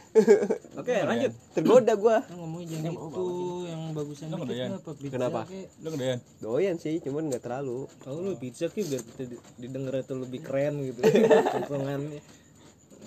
oke 0.73 0.93
lanjut 1.01 1.31
Tergoda 1.51 1.93
gua. 1.95 2.23
Ngomongin 2.29 2.67
jangan 2.79 2.93
itu 2.95 3.25
yang 3.65 3.81
bagusan 3.91 4.27
dikit 4.29 4.47
pizza 4.93 5.11
Kenapa? 5.11 5.41
Lu 5.77 5.87
kedoyan? 5.89 6.19
Doyan 6.39 6.75
sih, 6.77 6.99
cuman 6.99 7.27
nggak 7.27 7.41
terlalu. 7.41 7.87
oh 8.01 8.17
lu 8.17 8.35
pizza 8.35 8.67
ki 8.67 8.83
biar 8.85 9.01
kita 9.01 9.23
di- 9.25 9.43
didengar 9.57 9.95
itu 9.97 10.13
lebih 10.13 10.39
keren 10.41 10.79
gitu 10.81 10.99
tongkrongannya 11.53 12.19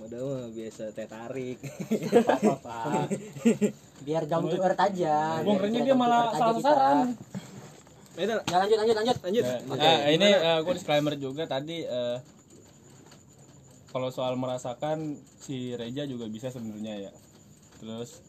Padahal 0.00 0.24
mah 0.26 0.48
biasa 0.50 0.82
teh 0.90 1.04
tarik 1.04 1.58
Apa-apa. 2.24 3.04
Biar 4.00 4.24
down 4.24 4.48
to 4.48 4.56
earth 4.58 4.80
aja. 4.80 5.44
Biar 5.44 5.60
kita 5.62 5.84
dia 5.84 5.94
malah 5.94 6.32
salah 6.32 6.54
sasaran. 6.56 6.98
Ayo, 8.16 8.36
Ya 8.42 8.56
lanjut 8.58 8.76
lanjut 8.76 8.96
lanjut. 8.96 9.16
lanjut 9.22 9.44
Nah, 9.44 9.58
Oke, 9.70 9.80
nah, 9.80 9.98
ini 10.10 10.28
gimana? 10.28 10.60
gue 10.60 10.72
disclaimer 10.74 11.14
juga 11.16 11.42
tadi 11.44 11.84
eh, 11.84 12.18
kalau 13.88 14.08
soal 14.08 14.36
merasakan 14.36 15.18
si 15.36 15.72
Reja 15.74 16.04
juga 16.04 16.24
bisa 16.26 16.48
sebenarnya 16.48 17.08
ya. 17.08 17.12
Terus 17.78 18.20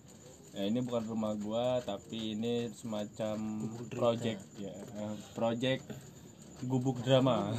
ya 0.52 0.68
ini 0.68 0.80
bukan 0.80 1.08
rumah 1.08 1.32
gua 1.34 1.80
tapi 1.80 2.36
ini 2.36 2.68
semacam 2.72 3.64
project 3.88 4.44
ya, 4.60 4.72
eh, 4.76 5.16
project 5.32 5.88
gubuk 6.62 7.00
drama. 7.02 7.56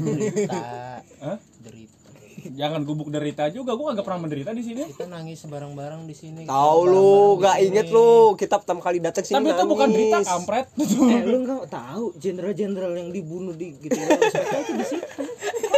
derita 0.00 0.64
Hah? 1.24 1.38
derita 1.60 1.99
Jangan 2.48 2.80
gubuk 2.88 3.12
derita 3.12 3.52
juga, 3.52 3.76
gua 3.76 3.92
agak 3.92 4.08
pernah 4.08 4.24
menderita 4.24 4.50
di 4.56 4.64
sini. 4.64 4.88
kita 4.88 5.06
nangis 5.06 5.44
bareng-bareng 5.44 6.08
di 6.08 6.14
sini. 6.16 6.42
Tahu 6.48 6.80
lu, 6.88 7.36
gak 7.36 7.60
inget 7.60 7.92
lu. 7.92 8.34
Kita 8.34 8.56
pertama 8.56 8.80
kali 8.80 8.98
datang 8.98 9.24
sini 9.26 9.36
Tapi 9.36 9.48
itu 9.52 9.64
bukan 9.68 9.88
derita 9.92 10.18
kampret. 10.24 10.66
eh 11.14 11.22
lu 11.28 11.36
nggak 11.44 11.68
tahu 11.68 12.04
jenderal-jenderal 12.16 12.92
yang 12.96 13.10
dibunuh 13.12 13.52
di 13.52 13.76
gitu 13.76 13.98
itu 14.00 14.72
di 14.76 14.86
situ 14.86 15.06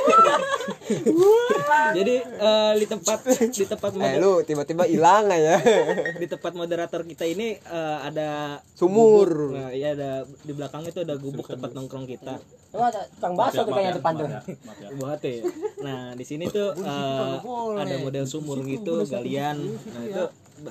jadi 1.96 2.14
eh, 2.24 2.72
di 2.78 2.86
tempat 2.86 3.18
di 3.52 3.64
tempat 3.64 3.90
Eh 3.96 4.18
lu 4.20 4.42
tiba-tiba 4.44 4.84
hilang 4.88 5.28
aja. 5.30 5.58
di 6.22 6.26
tempat 6.28 6.52
moderator 6.54 7.02
kita 7.06 7.24
ini 7.28 7.56
eh, 7.56 7.98
ada 8.02 8.60
Sumur. 8.74 9.28
gubuk. 9.28 9.56
nah 9.56 9.68
iya 9.70 9.94
ada 9.94 10.24
di 10.26 10.52
belakang 10.52 10.82
itu 10.88 11.00
ada 11.04 11.14
gubuk 11.16 11.46
tempat 11.46 11.70
nongkrong 11.76 12.06
kita 12.08 12.36
Oh 12.72 12.88
ada 12.88 13.04
tukang 13.04 13.36
bakso 13.36 13.68
tuh 13.68 13.76
kayaknya 13.76 14.00
depan 14.00 14.12
tuh. 14.16 14.28
Ya. 14.32 14.40
buat 14.96 15.20
ya 15.20 15.44
nah 15.84 16.00
di 16.16 16.24
sini 16.24 16.48
tuh 16.48 16.72
eh, 16.72 17.36
ada 17.76 17.94
model 18.00 18.24
sumur 18.24 18.64
gitu 18.64 19.04
galian 19.04 19.60
nah 19.92 20.02
itu 20.08 20.24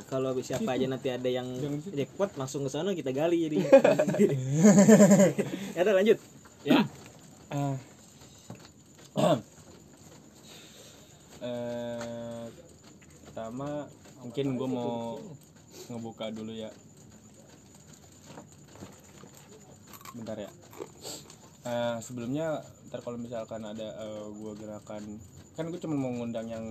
kalau 0.09 0.33
siapa 0.41 0.73
aja 0.73 0.87
nanti 0.89 1.13
ada 1.13 1.29
yang 1.29 1.45
jackpot 1.93 2.33
langsung 2.39 2.65
ke 2.65 2.71
sana 2.73 2.97
kita 2.97 3.13
gali 3.13 3.45
jadi 3.45 3.57
ya 5.77 5.81
lanjut 5.85 6.17
Ya. 6.61 6.85
Eh, 11.41 12.45
pertama 13.25 13.89
mungkin 14.21 14.53
gue 14.53 14.69
mau 14.69 15.17
ngebuka 15.89 16.29
dulu 16.29 16.53
ya. 16.53 16.69
Bentar 20.13 20.37
ya. 20.37 20.51
Eh, 21.65 21.97
sebelumnya 21.97 22.61
ntar 22.93 23.01
kalau 23.01 23.17
misalkan 23.17 23.65
ada 23.65 23.89
eh, 23.89 24.25
gue 24.29 24.53
gerakan 24.53 25.01
kan 25.57 25.65
gue 25.67 25.81
cuma 25.81 25.97
mau 25.97 26.13
ngundang 26.13 26.45
yang 26.45 26.65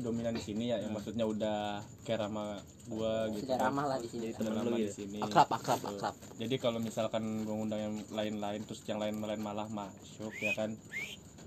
dominan 0.00 0.32
di 0.32 0.40
sini 0.40 0.72
ya, 0.72 0.80
yang 0.80 0.90
maksudnya 0.96 1.28
udah 1.28 1.84
kayak 2.08 2.24
sama 2.24 2.56
gue 2.88 3.14
gitu. 3.36 3.44
Sudah 3.46 3.58
kan. 3.60 3.68
ramah 3.68 3.84
lah 3.84 3.98
di 4.00 4.08
sini. 4.08 4.26
Udah 4.32 4.52
lama 4.64 4.74
di 4.74 4.88
sini. 4.88 5.18
Akrab, 5.20 5.48
akrab, 5.52 5.78
Gitu. 5.78 5.92
akrab. 5.92 6.14
Jadi 6.40 6.54
kalau 6.56 6.80
misalkan 6.80 7.44
gue 7.44 7.52
ngundang 7.52 7.80
yang 7.84 7.94
lain-lain 8.10 8.64
terus 8.64 8.80
yang 8.88 8.96
lain-lain 8.96 9.44
malah 9.44 9.68
masuk 9.68 10.32
ya 10.40 10.56
kan 10.56 10.72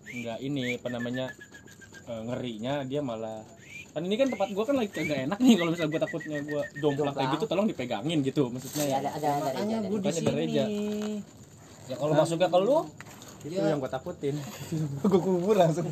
nggak 0.09 0.37
ini 0.39 0.75
apa 0.75 0.87
namanya 0.89 1.25
eh, 2.03 2.21
ngerinya 2.23 2.83
dia 2.83 2.99
malah 2.99 3.39
kan 3.89 4.01
ini 4.01 4.13
kan 4.13 4.27
tempat 4.27 4.47
gue 4.49 4.61
kan 4.61 4.75
lagi 4.75 4.89
kagak 4.89 5.17
enak 5.25 5.37
nih 5.37 5.53
kalau 5.55 5.69
misalnya 5.71 5.89
gue 5.89 6.01
takutnya 6.03 6.37
gue 6.39 6.61
jomplang 6.77 7.11
kayak 7.11 7.27
gitu 7.33 7.43
tolong 7.45 7.65
dipegangin 7.65 8.17
gitu 8.21 8.47
maksudnya 8.47 8.83
Ya 8.85 8.95
ada 8.99 9.09
ada 9.11 9.27
ada 9.27 9.43
makanya 9.43 9.75
ada. 9.79 9.87
gue 9.89 9.99
di 9.99 10.11
sini 10.11 10.53
ya 10.53 10.65
kalau 11.95 12.13
masuknya 12.13 12.45
ke 12.45 12.57
lu 12.57 12.77
itu 13.39 13.53
Ya. 13.53 13.69
yang 13.69 13.79
gue 13.79 13.87
takutin 13.87 14.35
gue 15.01 15.17
kubur 15.17 15.55
langsung 15.55 15.85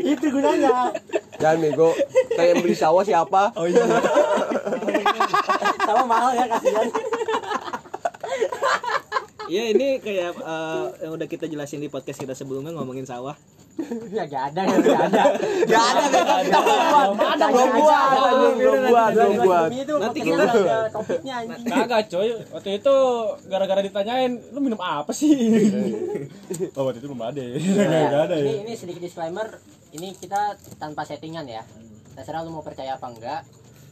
Itu 0.00 0.24
gunanya. 0.28 0.90
Jangan 1.38 1.56
bego. 1.60 1.88
Kayak 2.32 2.62
beli 2.62 2.72
sawah 2.72 3.02
siapa? 3.02 3.50
oh 3.54 3.64
iya 3.64 3.82
Sama 5.82 6.02
mahal 6.04 6.30
ya 6.34 6.44
kasihan. 6.48 6.86
Iya 9.44 9.62
ini 9.70 9.86
kayak 9.98 10.30
eh, 10.34 10.84
yang 11.00 11.12
udah 11.12 11.26
kita 11.26 11.46
jelasin 11.46 11.78
di 11.78 11.86
podcast 11.86 12.18
kita 12.18 12.32
sebelumnya 12.32 12.70
ngomongin 12.72 13.02
sawah. 13.02 13.34
Ya 14.12 14.28
gak 14.28 14.52
ada 14.52 14.68
gak 14.68 15.00
ada. 15.08 15.22
Gak 15.64 15.84
ada 15.88 16.04
bego. 16.06 16.60
Kita 17.16 17.46
belum 17.48 17.70
buat. 17.72 18.08
Belum 18.52 18.80
buat. 18.86 19.10
Belum 19.10 19.34
buat. 19.40 19.70
Nanti 19.72 19.96
nanti 19.96 20.18
kita- 20.20 20.44
ada 20.44 20.76
topiknya 20.88 21.34
anjing. 21.40 21.72
kagak 21.72 22.02
coy 22.06 22.28
waktu 22.52 22.70
itu 22.76 22.94
gara-gara 23.48 23.80
ditanyain 23.80 24.32
lu 24.52 24.60
minum 24.60 24.76
apa 24.76 25.08
sih 25.10 25.32
oh 26.76 26.82
waktu 26.84 27.00
itu 27.00 27.08
belum 27.08 27.24
ada 27.24 27.40
ya 27.40 27.56
nggak 27.56 28.22
ada 28.28 28.36
ya 28.36 28.44
Ini 28.44 28.54
ini 28.62 28.72
sedikit 28.76 29.00
disclaimer. 29.00 29.48
Ini 29.90 30.16
kita 30.16 30.56
tanpa 30.76 31.02
settingan 31.02 31.48
ya. 31.48 31.64
Terserah 32.12 32.44
lu 32.44 32.52
mau 32.52 32.60
percaya 32.60 32.96
apa 32.96 33.08
enggak. 33.08 33.40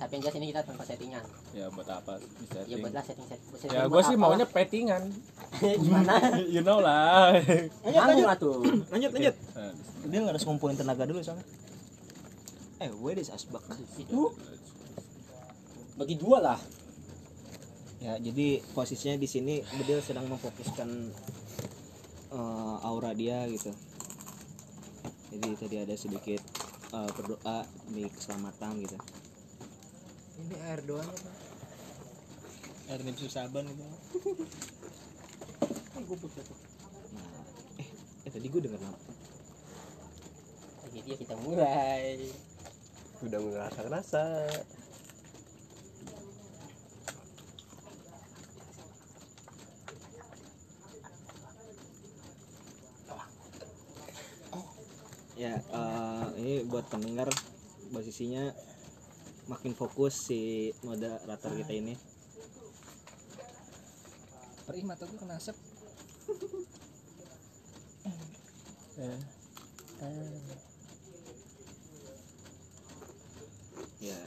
Tapi 0.00 0.16
yang 0.16 0.22
jelas 0.24 0.36
ini 0.40 0.46
kita 0.48 0.64
tanpa 0.64 0.80
settingan. 0.80 1.20
ya 1.52 1.68
buat 1.68 1.84
apa 1.84 2.16
bisa 2.40 2.64
Ya 2.64 2.80
buatlah 2.80 3.04
setting 3.04 3.26
setting. 3.28 3.68
ya 3.68 3.84
gue 3.84 4.00
sih 4.00 4.16
maunya 4.16 4.48
pettingan 4.48 5.12
gimana? 5.84 6.14
you 6.56 6.64
know 6.64 6.80
lah 6.80 7.36
Nyambung 7.84 8.24
lah 8.24 8.36
tuh. 8.40 8.64
Lanjut 8.96 9.12
lanjut. 9.12 9.36
Nah, 9.52 9.72
Dia 10.08 10.18
nggak 10.24 10.32
harus 10.32 10.44
ngumpulin 10.48 10.80
tenaga 10.80 11.04
dulu 11.04 11.20
soalnya. 11.20 11.44
Eh, 12.80 12.88
gue 12.88 13.10
di 13.12 13.20
asbak. 13.20 13.60
Itu 14.00 14.32
bagi 16.00 16.16
dua 16.16 16.40
lah. 16.40 16.60
Ya, 18.00 18.16
jadi 18.16 18.64
posisinya 18.72 19.20
di 19.20 19.28
sini 19.28 19.60
Bedil 19.76 20.00
sedang 20.00 20.24
memfokuskan 20.32 20.88
eh, 22.32 22.76
aura 22.88 23.12
dia 23.12 23.44
gitu. 23.52 23.68
Jadi 25.28 25.48
tadi 25.60 25.76
ada 25.76 25.92
sedikit 25.92 26.40
eh, 26.88 27.10
berdoa 27.12 27.68
demi 27.84 28.08
keselamatan 28.08 28.80
gitu. 28.80 28.96
Ini 30.40 30.56
air 30.64 30.80
doang 30.88 31.04
apa 31.04 31.30
Air 32.90 33.06
nipsu 33.06 33.30
saban 33.30 33.70
gitu. 33.70 33.86
Nah, 33.86 33.94
eh, 37.78 37.86
eh 38.26 38.30
tadi 38.34 38.50
gue 38.50 38.60
denger 38.66 38.82
nama. 38.82 38.98
Jadi 40.90 40.98
dia 41.06 41.16
kita 41.22 41.38
mulai. 41.38 42.18
Udah 43.22 43.38
ngerasa-ngerasa. 43.38 44.24
Ya, 55.38 55.62
eh, 55.62 56.26
ini 56.42 56.66
buat 56.66 56.90
pendengar 56.90 57.30
posisinya 57.94 58.50
makin 59.50 59.74
fokus 59.74 60.30
si 60.30 60.70
moderator 60.86 61.50
kita 61.58 61.74
ini. 61.74 61.98
perih 64.70 64.86
mata 64.86 65.02
gue 65.02 65.18
kena 65.18 65.34
asap. 65.34 65.58
Ya. 73.98 74.20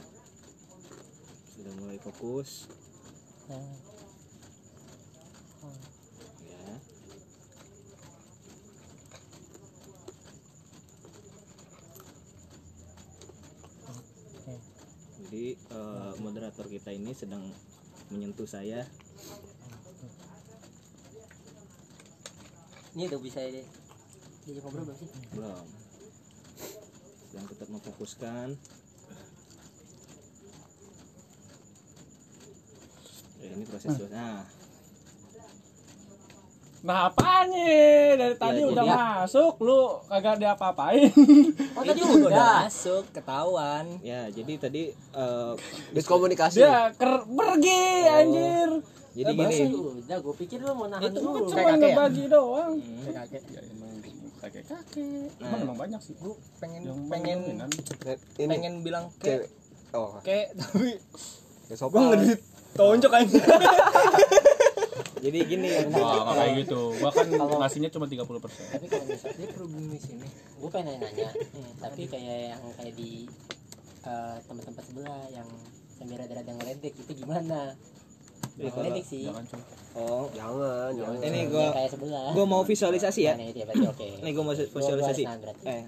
Sudah 1.56 1.72
mulai 1.80 1.96
fokus. 1.96 2.68
Ya 3.48 3.93
jadi 15.44 15.60
eh, 15.76 16.12
moderator 16.24 16.64
kita 16.72 16.88
ini 16.88 17.12
sedang 17.12 17.44
menyentuh 18.08 18.48
saya. 18.48 18.80
Ini 22.96 23.12
udah 23.12 23.20
bisa. 23.20 23.44
Jadi 23.44 24.58
ngobrol 24.64 24.88
belum 24.88 24.96
sih? 24.96 25.08
belum. 25.36 25.66
Sedang 27.28 27.44
tetap 27.52 27.68
memfokuskan. 27.68 28.56
Ya, 33.44 33.48
ini 33.52 33.68
proses 33.68 34.00
nah 34.08 34.48
Nah 36.84 37.08
apaan 37.08 37.48
nih? 37.48 38.12
Dari 38.14 38.36
tadi 38.36 38.60
Ya, 38.60 38.68
udah 38.68 38.84
ya. 38.84 38.96
masuk, 39.24 39.56
lu 39.58 39.80
kagak 40.04 40.36
diapa-apain. 40.36 41.08
Oh 41.74 41.82
tadi 41.82 42.00
udah 42.00 42.28
udah. 42.28 42.54
masuk 42.62 43.02
ketahuan 43.10 43.84
ya 43.98 44.28
jadi 44.28 44.52
tadi 44.58 44.82
eh, 44.92 45.52
Diskomunikasi. 45.90 46.60
Dia 46.60 46.92
ker 46.92 47.24
pergi 47.24 47.82
anjir. 48.06 48.70
jadi 49.10 49.26
Eh, 49.26 49.34
gini 49.34 49.56
Udah, 50.04 50.18
gue 50.20 50.34
pikir 50.36 50.58
lu 50.60 50.70
mau 50.72 50.86
nahan 50.86 51.02
Itu 51.04 51.18
dulu. 51.18 51.32
kan 51.32 51.42
Cuma 51.42 51.56
kakek 51.56 51.72
ya? 51.72 51.76
ngebagi 51.88 52.24
doang. 52.28 52.72
Hmm. 52.76 53.12
kakek 53.16 53.42
Ya 53.48 53.60
emang 53.64 53.92
kakek-kakek. 54.38 55.28
Nah. 55.34 55.48
Emang 55.48 55.60
emang 55.64 55.78
banyak 55.80 56.00
sih. 56.00 56.14
gue 56.14 56.32
pengen 56.58 56.80
Yang 56.84 56.98
pengen. 57.08 57.38
Ini 58.36 58.44
pengen 58.46 58.74
bilang 58.82 59.08
ke 59.16 59.48
Oh, 59.90 60.18
ke 60.20 60.52
tapi 60.52 60.98
ya 61.64 61.74
sopan. 61.74 62.18
tonjok 62.74 63.12
aja 63.14 63.38
jadi 65.24 65.38
gini 65.42 65.66
ya 65.66 65.80
Wah, 65.88 66.20
nggak 66.22 66.36
kayak 66.36 66.52
gitu. 66.60 66.80
Gua 66.94 67.08
kan 67.08 67.24
ngasihnya 67.32 67.88
cuma 67.88 68.04
30%. 68.04 68.20
Tapi 68.20 68.86
kalau 68.86 69.04
misalnya 69.06 69.36
dia 69.40 69.48
di 69.88 69.98
sini 69.98 70.26
gue 70.54 70.70
pengen 70.70 71.00
nanya, 71.00 71.28
tapi 71.80 72.02
kayak 72.04 72.38
yang 72.52 72.62
kayak 72.74 72.92
di 72.92 73.24
eh, 74.02 74.36
tempat-tempat 74.44 74.84
sebelah 74.84 75.22
yang 75.30 75.48
sambil 75.90 76.16
rada-rada 76.18 76.52
ngeledek 76.52 76.92
itu 76.94 77.12
gimana? 77.16 77.72
Ngeledek 78.54 79.02
sih. 79.02 79.24
Jangan 79.24 79.44
oh 79.94 80.26
Jangan, 80.30 80.90
jangan. 80.92 81.16
ini 81.22 81.38
Yang 81.38 81.48
gua 81.50 81.66
kayak 81.72 81.90
sebelah. 81.90 82.28
gua 82.30 82.44
mau 82.44 82.62
visualisasi 82.62 83.20
ya 83.22 83.34
Nah, 83.34 83.46
itu 83.46 83.58
ya 83.58 83.66
berarti 83.66 83.86
oke. 83.88 84.06
ini 84.20 84.30
gua 84.30 84.44
mau 84.44 84.52
Gua- 84.52 84.66
gua 84.66 84.78
visualisasi 84.78 85.22
nahan 85.24 85.38
berarti. 85.40 85.64
eh 85.64 85.82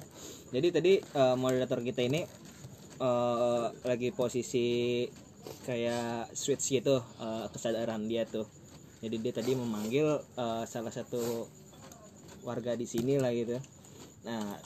jadi 0.48 0.66
tadi 0.72 0.92
eh, 0.96 1.36
moderator 1.36 1.80
kita 1.80 2.00
ini 2.02 2.20
eh, 2.96 3.64
lagi 3.82 4.08
posisi 4.10 5.04
kayak 5.62 6.32
switch 6.32 6.72
gitu 6.72 6.96
eh, 6.98 7.44
kesadaran 7.50 8.06
dia 8.06 8.24
tuh 8.24 8.46
jadi 9.04 9.16
dia 9.20 9.32
tadi 9.36 9.52
memanggil 9.52 10.20
eh, 10.36 10.64
salah 10.64 10.92
satu 10.92 11.46
warga 12.46 12.78
di 12.78 12.86
sini 12.88 13.18
lah 13.20 13.34
gitu. 13.34 13.58
Nah 14.24 14.56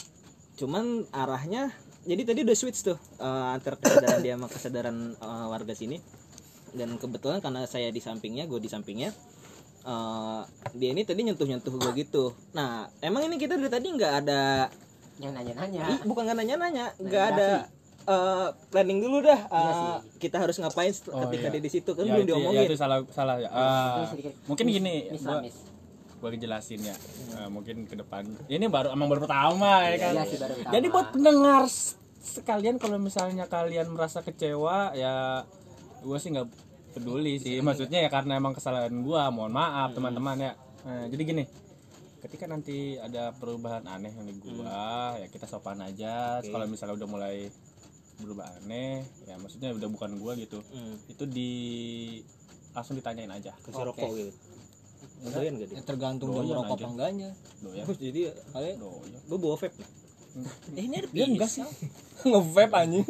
cuman 0.60 1.08
arahnya 1.10 1.72
jadi 2.04 2.22
tadi 2.25 2.40
udah 2.44 2.56
switch 2.56 2.80
tuh 2.87 2.99
eh, 3.18 3.46
antara 3.54 3.76
kesadaran 3.80 4.20
dia 4.22 4.34
sama 4.37 4.46
kesadaran 4.46 4.96
eh, 5.18 5.46
warga 5.50 5.75
sini. 5.75 5.99
Dan 6.70 6.94
kebetulan 7.02 7.42
karena 7.42 7.66
saya 7.66 7.90
di 7.90 7.99
sampingnya 7.99 8.46
gue 8.46 8.62
di 8.62 8.70
sampingnya 8.70 9.10
eh, 9.82 10.42
dia 10.78 10.88
ini 10.94 11.02
tadi 11.02 11.26
nyentuh 11.26 11.49
nyentuh 11.49 11.75
gue 11.75 11.92
gitu. 11.99 12.30
Nah 12.54 12.87
emang 13.02 13.26
ini 13.26 13.40
kita 13.40 13.58
dari 13.58 13.70
tadi 13.72 13.88
nggak 13.90 14.12
ada 14.25 14.70
Yang 15.20 15.32
nanya-nanya. 15.37 15.84
Ih, 15.84 16.00
bukan 16.08 16.22
nggak 16.25 16.38
nanya-nanya, 16.40 16.87
Nah, 16.96 17.04
nggak 17.04 17.25
ada 17.37 17.49
eh, 18.02 18.49
planning 18.69 18.99
dulu 18.99 19.19
dah. 19.21 19.40
Iya 19.45 19.73
sih. 19.73 19.92
kita 20.19 20.37
harus 20.38 20.57
ngapain 20.57 20.92
Oh, 21.09 21.26
ketika 21.26 21.47
iya. 21.47 21.54
dia 21.54 21.62
di 21.62 21.71
situ 21.71 21.90
kan 21.90 22.02
Ya, 22.02 22.12
belum 22.12 22.23
itu, 22.23 22.26
ya, 22.26 22.37
diomongin. 22.37 22.66
itu 22.66 22.76
salah 22.76 22.99
salah 23.11 23.37
ya. 23.37 23.49
Sedikit 24.07 24.33
mungkin 24.45 24.64
mis- 24.64 24.76
gini, 24.76 24.95
mis 25.09 25.21
gua, 25.21 25.33
lah, 25.33 25.42
mis. 25.42 25.57
gua 26.16 26.28
jelasin 26.33 26.80
ya. 26.83 26.97
Eh, 27.37 27.49
mungkin 27.49 27.76
ke 27.85 27.94
depan. 27.94 28.22
Ini 28.46 28.66
baru 28.66 28.90
emang 28.90 29.09
baru 29.09 29.20
pertama 29.22 29.85
ya 29.85 29.96
kan. 29.96 30.12
Iya 30.12 30.24
sih 30.27 30.38
baru 30.38 30.53
pertama. 30.55 30.72
Jadi 30.72 30.87
buat 30.88 31.07
pendengar 31.11 31.62
sekalian 32.20 32.77
kalau 32.77 32.96
misalnya 32.96 33.44
kalian 33.46 33.88
merasa 33.88 34.20
kecewa 34.20 34.92
ya 34.92 35.40
gue 36.01 36.16
sih 36.16 36.29
nggak 36.31 36.48
peduli 36.90 37.37
sih 37.37 37.61
maksudnya 37.61 38.01
ya 38.01 38.09
karena 38.09 38.37
emang 38.37 38.53
kesalahan 38.53 38.92
gua 39.01 39.29
mohon 39.29 39.51
maaf 39.51 39.92
teman-teman 39.92 40.37
ya 40.38 40.53
Nah, 40.81 41.05
jadi 41.07 41.22
gini 41.22 41.44
ketika 42.18 42.44
nanti 42.44 42.96
ada 42.96 43.33
perubahan 43.33 43.85
aneh 43.85 44.12
di 44.12 44.33
gua 44.38 45.12
ya 45.14 45.27
kita 45.27 45.44
sopan 45.44 45.81
aja 45.81 46.40
Oke. 46.40 46.48
kalau 46.48 46.64
misalnya 46.64 46.96
udah 46.96 47.09
mulai 47.09 47.48
berubah 48.20 48.46
aneh 48.61 49.02
ya 49.24 49.35
maksudnya 49.40 49.72
udah 49.74 49.88
bukan 49.88 50.11
gua 50.20 50.33
gitu. 50.37 50.61
Hmm, 50.70 50.94
itu 51.09 51.24
di 51.24 51.50
langsung 52.70 52.94
ditanyain 52.94 53.30
aja 53.30 53.50
kasih 53.66 53.83
rokok 53.83 54.11
gitu. 54.14 54.33
Doyan 55.20 55.52
gak 55.61 55.68
dia? 55.68 55.76
ya, 55.80 55.83
tergantung 55.85 56.28
jam 56.33 56.44
Doyan 56.44 56.56
rokok 56.61 56.76
aja. 56.76 56.85
apa 56.85 56.88
enggaknya. 56.92 57.30
Doyan. 57.61 57.85
Jadi 57.96 58.20
kali 58.52 58.70
doyan. 58.76 59.20
Gue 59.28 59.38
bawa 59.40 59.56
vape. 59.56 59.76
eh 60.78 60.85
ini 60.87 60.94
ada 61.02 61.09
dia 61.11 61.26
enggak 61.26 61.50
sih. 61.50 61.66
Nge-vape 62.30 62.76
anjing. 62.76 63.06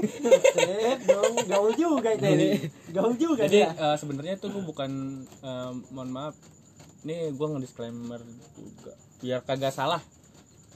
Dong, 1.04 1.34
gaul 1.44 1.72
juga 1.76 2.08
itu. 2.16 2.26
Gaul 2.94 3.14
juga 3.20 3.44
jadi 3.44 3.68
eh, 3.74 3.96
sebenarnya 3.98 4.40
itu 4.40 4.46
gua 4.48 4.64
bukan 4.64 4.90
eh, 5.26 5.72
mohon 5.92 6.10
maaf. 6.10 6.34
Ini 7.04 7.34
gua 7.36 7.58
nge-disclaimer 7.58 8.22
juga. 8.56 8.92
Biar 9.20 9.44
kagak 9.44 9.74
salah. 9.74 10.00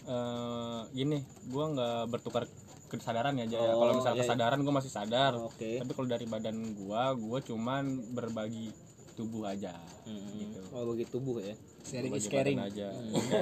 Eh 0.05 0.81
gini 0.93 1.25
gua 1.49 1.73
nggak 1.73 2.13
bertukar 2.13 2.45
kesadaran 2.97 3.35
ya 3.35 3.47
Jaya. 3.49 3.71
Oh, 3.71 3.81
kalau 3.81 3.93
misalnya 3.97 4.13
iya, 4.13 4.21
iya. 4.21 4.29
kesadaran 4.29 4.59
gua 4.61 4.75
masih 4.75 4.91
sadar 4.91 5.33
Oke. 5.37 5.71
tapi 5.79 5.93
kalau 5.93 6.07
dari 6.07 6.25
badan 6.25 6.57
gua 6.75 7.03
gua 7.13 7.39
cuman 7.39 7.85
berbagi 8.11 8.71
tubuh 9.13 9.45
aja 9.45 9.71
Hmm, 10.03 10.21
gitu. 10.37 10.61
Oh 10.71 10.85
bagi 10.87 11.05
tubuh 11.05 11.39
ya. 11.39 11.55
sharing 11.83 12.13
is 12.13 12.27
caring 12.27 12.59
aja 12.59 12.93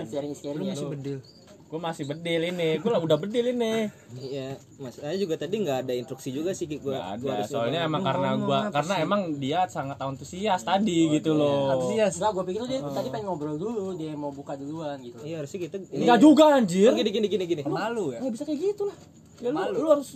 Sharing 0.05 0.33
sharing 0.33 0.67
ya. 0.69 0.77
bedil 0.87 1.19
gua 1.67 1.81
masih 1.83 2.05
bedil 2.05 2.45
ini 2.45 2.77
gua 2.79 3.01
udah 3.01 3.17
bedil 3.17 3.49
ini 3.49 3.88
Iya, 4.23 4.61
Mas. 4.77 4.95
Saya 4.95 5.17
juga 5.17 5.35
tadi 5.35 5.57
nggak 5.59 5.79
ada 5.81 5.93
instruksi 5.93 6.29
juga 6.29 6.53
sih 6.53 6.69
gue. 6.69 6.77
Nggak 6.77 7.09
ada 7.19 7.49
soalnya 7.49 7.81
emang 7.83 8.05
karena 8.05 8.37
gua 8.37 8.69
karena 8.69 8.95
emang 9.01 9.21
dia 9.35 9.65
sangat 9.67 9.97
antusias 9.97 10.61
tadi 10.61 11.09
gitu 11.11 11.33
loh 11.33 11.73
Enggak, 11.73 12.31
gue 12.31 12.45
pikir 12.45 12.61
dia 12.69 12.85
tadi 12.85 13.09
pengen 13.09 13.27
ngobrol 13.27 13.57
dulu, 13.57 13.97
dia 13.97 14.12
mau 14.12 14.29
buka 14.29 14.53
duluan 14.53 15.01
gitu. 15.01 15.17
Iya 15.19 15.41
harusnya 15.41 15.59
kita. 15.62 15.77
Enggak 15.88 16.19
juga 16.21 16.45
anjir 16.53 16.87
Oh, 16.87 16.95
gini 16.95 17.09
gini 17.11 17.27
gini 17.27 17.45
gini. 17.49 17.62
malu 17.65 18.12
ya 18.12 18.21
nggak 18.21 18.33
bisa 18.33 18.45
kayak 18.45 18.61
gitu 18.62 18.85
lah 18.87 18.97
ya 19.42 19.50
lu, 19.50 19.61
lu 19.74 19.88
harus 19.90 20.09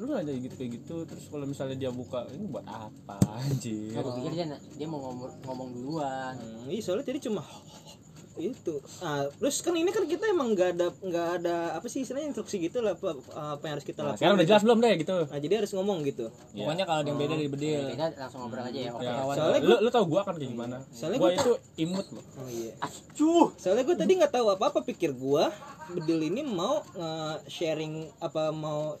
lu 0.00 0.10
aja 0.16 0.32
gitu 0.32 0.54
kayak 0.56 0.70
gitu. 0.80 0.96
Terus 1.04 1.24
kalau 1.28 1.44
misalnya 1.44 1.76
dia 1.76 1.90
buka 1.92 2.24
ini 2.32 2.48
buat 2.48 2.64
apa 2.64 3.20
anjir? 3.36 3.92
Gue 3.92 4.12
pikir 4.24 4.32
dia 4.32 4.46
dia 4.56 4.86
mau 4.88 5.04
ngomong, 5.04 5.44
ngomong 5.44 5.68
duluan. 5.76 6.34
Hmm, 6.40 6.66
iya 6.72 6.80
soalnya 6.80 7.04
tadi 7.04 7.20
cuma 7.20 7.44
itu. 8.40 8.80
Nah, 9.04 9.28
terus 9.28 9.60
kan 9.60 9.76
ini 9.76 9.90
kan 9.92 10.04
kita 10.08 10.24
emang 10.32 10.52
nggak 10.56 10.68
ada 10.76 10.86
nggak 11.00 11.26
ada 11.40 11.56
apa 11.76 11.86
sih 11.86 12.02
istilahnya 12.02 12.32
instruksi 12.32 12.56
gitu 12.60 12.80
lah 12.80 12.96
apa, 12.96 13.16
apa 13.56 13.62
yang 13.68 13.74
harus 13.78 13.86
kita 13.86 14.00
nah, 14.00 14.04
lakukan. 14.12 14.18
sekarang 14.20 14.36
udah 14.40 14.48
jelas 14.48 14.62
belum 14.64 14.78
deh 14.80 14.94
gitu 15.00 15.16
Nah, 15.20 15.38
jadi 15.38 15.54
harus 15.62 15.72
ngomong 15.76 15.98
gitu. 16.08 16.26
pokoknya 16.56 16.84
kalau 16.88 17.00
ada 17.04 17.08
yang 17.12 17.18
beda 17.20 17.34
dari 17.36 17.50
bedil 17.50 17.82
Beda 17.92 18.06
langsung 18.16 18.40
ngobrol 18.44 18.64
aja 18.64 18.80
ya. 18.80 18.90
Oke. 18.96 19.04
ya, 19.04 19.14
Soalnya 19.36 19.60
lu, 19.62 19.76
lu 19.84 19.90
tau 19.92 20.04
gua 20.08 20.22
kan 20.24 20.34
kayak 20.36 20.50
gimana 20.50 20.76
Soalnya 20.90 21.18
gua 21.20 21.30
gua 21.30 21.38
itu 21.38 21.52
imut 21.84 22.06
loh 22.10 22.24
Oh 22.40 22.48
iya. 22.48 22.72
Acuh. 22.80 23.46
Soalnya 23.60 23.84
gue 23.84 23.96
tadi 23.96 24.12
nggak 24.16 24.32
tahu 24.32 24.46
apa-apa 24.48 24.80
pikir 24.82 25.12
gua 25.12 25.52
Bedil 25.90 26.22
ini 26.30 26.46
mau 26.46 26.80
nge-sharing 26.94 28.08
apa 28.22 28.54
mau 28.54 28.94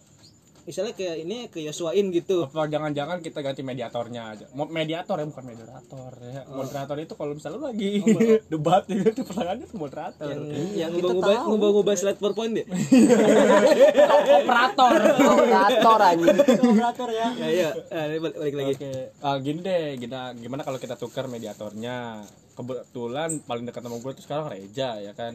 misalnya 0.64 0.92
ke 0.96 1.06
ini 1.22 1.48
ke 1.48 1.58
Yosuain 1.64 2.08
gitu. 2.12 2.46
apa 2.48 2.66
jangan-jangan 2.68 3.20
kita 3.20 3.40
ganti 3.40 3.62
mediatornya 3.64 4.22
aja 4.36 4.46
mediator 4.52 5.16
ya 5.20 5.26
bukan 5.28 5.44
moderator 5.52 6.12
ya 6.24 6.42
moderator 6.48 6.96
itu 7.00 7.14
kalau 7.16 7.32
misalnya 7.36 7.58
lu 7.60 7.64
lagi 7.68 7.92
debat 8.52 8.82
ya 8.86 9.02
itu 9.04 9.22
pasangannya 9.26 9.64
tuh 9.66 9.78
moderator 9.78 10.26
Yang 10.30 10.40
yang 10.76 10.90
ngubah-ngubah 10.94 11.36
ngubah-ngubah 11.46 11.94
slide 11.98 12.18
PowerPoint 12.20 12.54
ya. 12.54 12.64
operator 14.20 14.92
Operator 15.20 15.98
anjing. 16.00 16.36
Operator 16.40 17.08
ya. 17.10 17.28
ya 17.36 17.48
iya. 17.48 17.70
Nah, 17.90 18.04
ini 18.08 18.18
balik, 18.18 18.36
balik 18.38 18.54
lagi. 18.54 18.72
Oke, 18.76 18.92
Ah, 19.20 19.36
gini 19.40 19.60
deh, 19.60 19.96
gimana, 20.00 20.32
gimana 20.36 20.62
kalau 20.64 20.78
kita 20.80 20.94
tukar 20.96 21.26
mediatornya? 21.26 22.24
Kebetulan 22.60 23.40
paling 23.40 23.64
dekat 23.64 23.80
sama 23.80 23.96
gue 23.96 24.12
tuh 24.12 24.20
sekarang 24.20 24.46
Reja 24.48 25.00
ya 25.00 25.12
kan. 25.12 25.32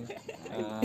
Ah, 0.47 0.77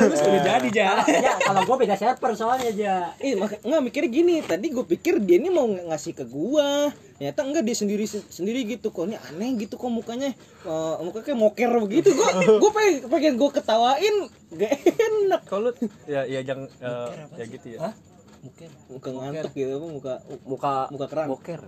udah 0.00 0.40
jadi 0.40 0.68
ja 0.72 0.90
Ya, 1.04 1.36
kalau 1.36 1.62
gue 1.62 1.76
beda 1.78 1.94
server 1.94 2.32
soalnya 2.32 2.68
aja. 2.68 2.94
Eh, 3.18 3.36
mak 3.36 3.60
nggak 3.60 3.82
mikirnya 3.82 4.08
gini. 4.10 4.34
Tadi 4.40 4.66
gue 4.68 4.84
pikir 4.86 5.20
dia 5.20 5.36
ini 5.36 5.48
mau 5.48 5.64
ng- 5.64 5.84
ngasih 5.86 6.12
ke 6.12 6.24
gua. 6.24 6.88
Ternyata 7.18 7.40
enggak 7.42 7.62
dia 7.62 7.76
sendiri 7.76 8.04
sendiri 8.08 8.64
gitu. 8.66 8.88
Kok 8.88 9.04
ini 9.04 9.16
aneh 9.20 9.50
gitu 9.58 9.76
kok 9.76 9.92
mukanya. 9.92 10.32
Eh, 10.64 10.94
mukanya 10.98 11.24
kayak 11.24 11.38
moker 11.38 11.70
begitu. 11.84 12.08
Gua 12.10 12.28
gua 12.56 12.70
pengen 12.72 12.94
pengen 13.06 13.34
gua 13.36 13.50
ketawain 13.52 14.16
gak 14.50 14.72
enak. 14.80 15.42
kalau 15.44 15.70
ya 16.06 16.24
ya 16.24 16.40
jangan 16.40 16.72
eh, 16.72 17.08
ya 17.36 17.44
gitu 17.44 17.66
ya. 17.76 17.92
mungkin 18.38 18.70
Muka 18.88 19.08
ngantuk 19.10 19.52
gitu 19.52 19.76
muka 19.82 20.14
Muka 20.46 20.72
muka 20.88 21.06
keran. 21.06 21.26
boker. 21.28 21.60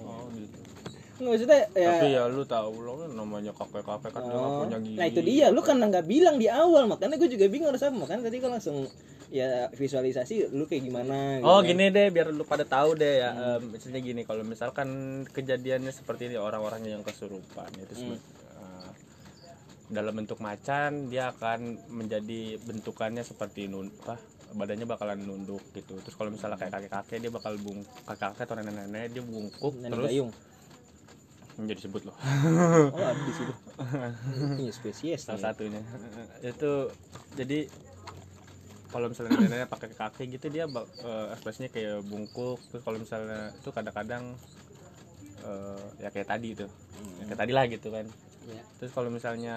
Oh, 0.00 0.26
gitu. 0.32 0.58
Nggak 1.14 1.30
maksudnya 1.30 1.60
ya 1.72 1.90
Tapi 1.94 2.06
ya 2.10 2.22
lu 2.26 2.42
tahu 2.42 2.72
lo 2.82 2.92
kan 2.98 3.10
namanya 3.10 3.52
kakek-kakek 3.54 4.10
kan 4.10 4.22
dia 4.22 4.34
nggak 4.34 4.50
Oh, 4.50 4.60
punya 4.60 4.78
gigi. 4.82 4.98
nah 4.98 5.06
itu 5.06 5.20
dia, 5.22 5.46
lu 5.48 5.60
kan 5.60 5.78
nggak 5.78 6.04
bilang 6.04 6.36
di 6.36 6.50
awal, 6.50 6.84
makanya 6.84 7.14
gue 7.14 7.30
juga 7.30 7.46
bingung 7.46 7.70
harus 7.70 7.82
apa, 7.82 7.94
makanya 7.94 8.26
tadi 8.26 8.36
gue 8.38 8.50
langsung 8.50 8.76
ya 9.30 9.66
visualisasi 9.70 10.50
lu 10.50 10.62
kayak 10.64 10.82
gimana 10.84 11.38
gitu 11.38 11.46
Oh 11.46 11.58
gini 11.60 11.90
deh 11.90 12.06
biar 12.08 12.30
lu 12.30 12.42
pada 12.42 12.62
tahu 12.62 12.94
deh 12.94 13.18
ya 13.18 13.30
em, 13.32 13.66
misalnya 13.68 13.98
gini 13.98 14.22
kalau 14.22 14.42
misalkan 14.42 14.88
kejadiannya 15.28 15.90
seperti 15.90 16.28
ini 16.28 16.36
orang-orangnya 16.36 16.94
yang 16.94 17.02
kesurupan 17.02 17.66
itu 17.76 17.94
sebe- 17.96 18.22
eh, 18.54 18.90
dalam 19.88 20.14
bentuk 20.14 20.38
macan 20.38 21.10
dia 21.10 21.30
akan 21.30 21.58
menjadi 21.90 22.58
bentukannya 22.58 23.22
seperti 23.22 23.66
nun 23.66 23.90
apa 24.02 24.18
badannya 24.54 24.86
bakalan 24.86 25.18
nunduk 25.18 25.66
gitu. 25.74 25.98
Terus 25.98 26.14
kalau 26.14 26.30
misalnya 26.30 26.54
kayak 26.54 26.70
kakek 26.72 26.92
kakek 26.92 27.18
dia 27.18 27.30
bakal 27.30 27.58
bung 27.58 27.82
kakek 28.06 28.30
kakek 28.30 28.44
atau 28.46 28.54
nenek 28.54 28.74
nenek 28.76 29.04
dia 29.10 29.22
bungkuk 29.22 29.74
Nenek 29.74 29.90
terus 29.90 30.10
gayung 30.10 30.30
menjadi 31.58 31.80
sebut 31.86 32.02
loh. 32.06 32.16
Oh 32.94 33.02
ada 33.02 33.20
di 33.22 33.32
situ 33.34 33.54
ini 34.58 34.70
spesies 34.70 35.22
salah 35.26 35.38
nih. 35.38 35.44
satunya. 35.44 35.80
Itu 36.42 36.90
jadi 37.38 37.66
kalau 38.94 39.10
misalnya 39.10 39.34
neneknya 39.34 39.66
pakai 39.66 39.90
kaki 39.90 40.24
gitu 40.38 40.46
dia 40.50 40.70
eh, 40.70 41.26
ekspresinya 41.34 41.70
kayak 41.70 42.06
bungkuk. 42.06 42.58
Terus 42.70 42.82
kalau 42.82 42.98
misalnya 43.02 43.50
itu 43.54 43.70
kadang-kadang 43.74 44.24
eh, 45.42 45.82
ya 46.02 46.08
kayak 46.14 46.28
tadi 46.30 46.48
itu 46.54 46.66
ya 47.18 47.24
kayak 47.30 47.40
tadi 47.40 47.52
lah 47.54 47.64
gitu 47.66 47.90
kan. 47.90 48.06
Iya. 48.44 48.60
terus 48.76 48.92
kalau 48.92 49.08
misalnya 49.08 49.56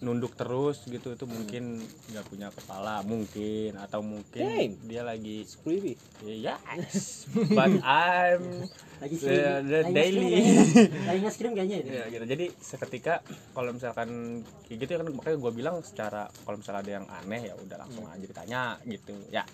nunduk 0.00 0.32
terus 0.32 0.80
gitu 0.84 1.10
itu 1.10 1.24
mungkin 1.24 1.82
nggak 2.08 2.24
punya 2.24 2.48
kepala 2.48 3.02
mungkin 3.02 3.74
atau 3.76 4.00
mungkin 4.00 4.40
Damn. 4.40 4.86
dia 4.86 5.02
lagi 5.02 5.42
creepy 5.60 5.94
yes 6.22 7.26
but 7.56 7.74
I'm 7.80 8.64
lagi 8.98 9.16
the, 9.16 9.36
the 9.60 9.78
lagi 9.82 9.92
daily 9.92 10.26
lagi 11.02 11.18
nge-scream 11.20 11.52
kayaknya 11.52 11.76
itu 11.78 11.88
Ya, 11.90 12.04
gitu. 12.06 12.24
Jadi 12.26 12.46
seketika 12.54 13.24
kalau 13.50 13.72
misalkan 13.72 14.08
kayak 14.64 14.78
gitu 14.78 14.90
ya 14.92 14.98
kan 15.00 15.08
makanya 15.10 15.36
gue 15.38 15.52
bilang 15.52 15.76
secara 15.80 16.22
kalau 16.44 16.56
misalnya 16.56 16.80
ada 16.80 16.92
yang 16.94 17.06
aneh 17.10 17.42
ya 17.48 17.54
udah 17.56 17.76
langsung 17.80 18.04
aja 18.06 18.20
ditanya 18.20 18.62
gitu. 18.84 19.16
Ya, 19.28 19.44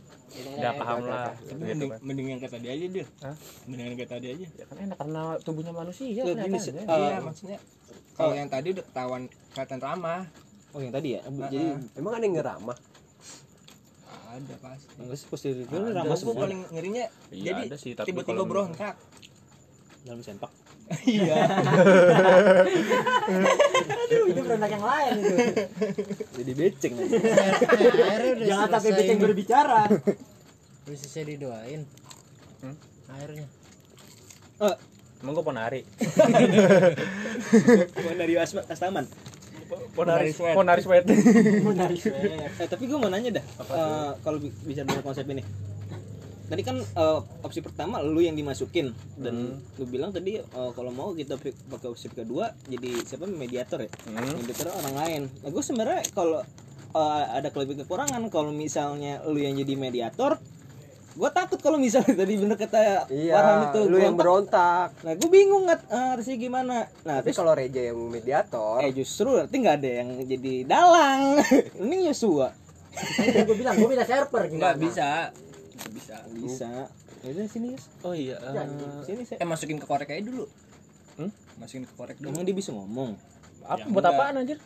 udah 0.59 0.73
paham 0.75 0.99
lah. 1.07 1.31
Tapi 1.33 1.47
Gitu 1.47 1.63
mending, 1.63 1.91
kan. 1.91 2.01
mending 2.03 2.27
yang 2.29 2.41
kayak 2.41 2.55
tadi 2.55 2.67
aja 2.69 2.87
dia. 2.91 3.07
Hah? 3.23 3.37
Mending 3.65 3.87
yang 3.87 3.97
kayak 3.97 4.13
tadi 4.13 4.27
aja. 4.35 4.47
Ya 4.53 4.65
kan 4.67 4.77
enak 4.83 4.97
karena 4.99 5.21
tubuhnya 5.41 5.73
manusia 5.73 6.07
Tuh, 6.11 6.35
gini 6.35 6.59
ya. 6.59 6.73
eh, 6.75 6.85
iya 6.91 7.19
maksudnya 7.23 7.59
kalau 8.13 8.35
yang 8.35 8.49
tadi 8.49 8.69
udah 8.73 8.85
ketahuan 8.85 9.23
kelihatan 9.57 9.81
ramah. 9.81 10.29
Oh 10.71 10.79
yang 10.79 10.93
tadi 10.93 11.17
ya? 11.17 11.25
Jadi 11.25 11.59
Emang 11.97 12.13
ada 12.13 12.21
yang 12.21 12.37
ngeramah? 12.37 12.77
ada 14.27 14.55
pasti. 14.61 14.93
Enggak 15.01 15.17
sih 15.17 15.27
posisi 15.27 15.65
itu 15.65 15.73
Ada, 15.73 15.97
ramah 15.97 16.13
semua. 16.13 16.37
paling 16.37 16.61
ngerinya 16.69 17.09
Iya, 17.33 17.57
jadi 17.57 17.63
ada 17.67 17.77
sih, 17.81 17.97
tapi 17.97 18.13
tiba-tiba 18.13 18.37
kalau- 18.37 18.45
berontak. 18.45 19.01
Dalam 20.05 20.21
sempak 20.21 20.53
iya. 21.03 21.35
Aduh, 24.07 24.31
itu 24.31 24.39
berontak 24.39 24.71
yang 24.71 24.85
lain 24.85 25.13
itu. 25.19 25.35
Jadi 26.37 26.53
beceng 26.55 26.95
jangan 28.45 28.69
sampai 28.71 28.91
beceng 28.93 29.19
berbicara. 29.19 29.83
Udah 30.87 30.95
selesai 30.95 31.27
didoain. 31.27 31.83
Hmm? 32.61 32.77
airnya 33.09 33.47
Emang 35.17 35.33
gue 35.33 35.43
ponari. 35.43 35.81
bukan 37.91 38.17
dari 38.17 38.35
asma 38.37 38.63
kastaman 39.67 39.93
Ponari 39.93 40.31
sweat. 40.31 40.55
Ponari 40.55 40.83
sweat. 40.83 41.05
menarik 41.69 42.01
eh 42.57 42.69
tapi 42.69 42.87
gue 42.87 42.97
mau 42.97 43.11
nanya 43.11 43.37
dah 43.37 43.45
Eh, 43.67 44.11
kalau 44.23 44.39
bi- 44.39 44.55
bisa 44.65 44.83
dengan 44.83 45.03
konsep 45.03 45.27
ini. 45.27 45.43
Tadi 46.47 46.63
kan 46.63 46.79
eh, 46.79 47.19
opsi 47.43 47.59
pertama 47.59 47.99
lu 48.01 48.23
yang 48.23 48.39
dimasukin. 48.39 48.95
Dan 49.19 49.59
lu 49.77 49.85
bilang 49.85 50.15
tadi 50.15 50.39
eh, 50.39 50.71
kalau 50.73 50.91
mau 50.91 51.11
kita 51.11 51.35
pakai 51.43 51.89
opsi 51.91 52.07
kedua 52.09 52.55
jadi 52.67 53.03
siapa? 53.03 53.27
Mediator 53.27 53.83
ya? 53.83 53.91
Hmm. 54.07 54.39
mediator 54.39 54.71
orang 54.71 54.95
lain. 54.95 55.23
Nah 55.43 55.51
gue 55.51 55.63
sebenarnya 55.63 56.07
kalau 56.15 56.41
eh, 56.93 57.25
ada 57.35 57.51
kelebihan 57.51 57.83
kekurangan 57.83 58.23
kalau 58.31 58.55
misalnya 58.55 59.21
lu 59.27 59.37
yang 59.37 59.59
jadi 59.59 59.75
mediator 59.75 60.39
gue 61.17 61.31
takut 61.33 61.57
kalau 61.57 61.77
misalnya 61.77 62.13
tadi 62.15 62.37
bener 62.37 62.55
kata 62.55 63.09
Iya, 63.09 63.35
itu 63.67 63.81
lu 63.85 63.97
yang 63.97 64.15
berontak. 64.15 64.93
nah 65.01 65.13
gue 65.13 65.27
bingung 65.27 65.65
nggak 65.65 65.81
eh, 65.87 66.07
harusnya 66.13 66.37
gimana. 66.37 66.85
Nah 67.03 67.15
Tapi 67.19 67.33
kalau 67.33 67.53
Reja 67.53 67.81
yang 67.83 67.97
mediator, 67.97 68.85
eh 68.85 68.93
justru 68.93 69.33
berarti 69.33 69.57
nggak 69.57 69.77
ada 69.77 69.91
yang 69.97 70.09
jadi 70.23 70.55
dalang. 70.63 71.41
Ini 71.83 72.13
Yosua. 72.13 72.53
Gue 73.43 73.57
bilang 73.57 73.75
gue 73.75 73.89
pindah 73.89 74.05
server 74.05 74.43
gimana? 74.47 74.61
Nggak 74.61 74.77
bisa. 74.79 75.09
Nggak 75.75 75.93
bisa. 75.93 76.17
Bisa. 76.31 76.71
Ya 77.19 77.29
udah 77.33 77.47
sini 77.49 77.67
Yos. 77.73 77.85
Oh 78.03 78.13
iya. 78.13 78.37
eh, 78.37 78.67
sini 79.03 79.23
saya 79.25 79.41
eh 79.41 79.49
masukin 79.49 79.77
ke 79.77 79.85
korek 79.85 80.09
aja 80.09 80.21
dulu. 80.21 80.45
Hmm? 81.17 81.33
masukin 81.57 81.89
ke 81.89 81.95
korek 81.95 82.17
dulu. 82.17 82.29
Emang 82.31 82.45
dia 82.45 82.53
bisa 82.53 82.71
ngomong? 82.71 83.17
Apa 83.63 83.81
Ya, 83.81 83.89
buat 83.89 84.05
enggak. 84.05 84.15
apaan 84.15 84.37
anjir? 84.39 84.59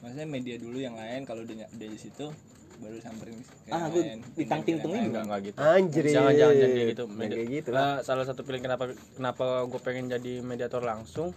maksudnya 0.00 0.24
media 0.24 0.56
dulu 0.56 0.80
yang 0.80 0.96
lain 0.96 1.22
kalau 1.22 1.44
udah 1.44 1.68
udah 1.68 1.86
di 1.86 2.00
situ 2.00 2.32
baru 2.80 2.96
samperin 2.98 3.36
Ah, 3.68 3.86
Pindah 3.86 4.58
Enggak 4.58 4.80
ke 4.82 4.88
yang 4.90 5.12
enggak 5.22 5.40
gitu. 5.44 5.58
anjir. 5.60 6.02
Jangan 6.04 6.32
jangan 6.34 6.54
kayak 6.56 6.88
gitu. 6.88 7.04
Kayak 7.06 7.48
gitu 7.50 7.68
lah. 7.70 7.80
Nah, 7.80 7.96
salah 8.02 8.24
satu 8.24 8.40
pilihan 8.42 8.64
kenapa 8.64 8.84
kenapa 9.14 9.46
gue 9.64 9.80
pengen 9.80 10.06
jadi 10.08 10.32
mediator 10.40 10.80
langsung? 10.80 11.30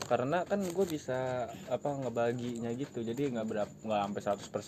Karena 0.00 0.42
kan 0.42 0.58
gue 0.58 0.86
bisa 0.88 1.46
apa 1.70 1.88
ngebaginya 1.94 2.74
gitu. 2.74 2.98
Jadi 3.00 3.30
nggak 3.30 3.46
berapa 3.46 3.72
nggak 3.78 4.00
sampai 4.02 4.22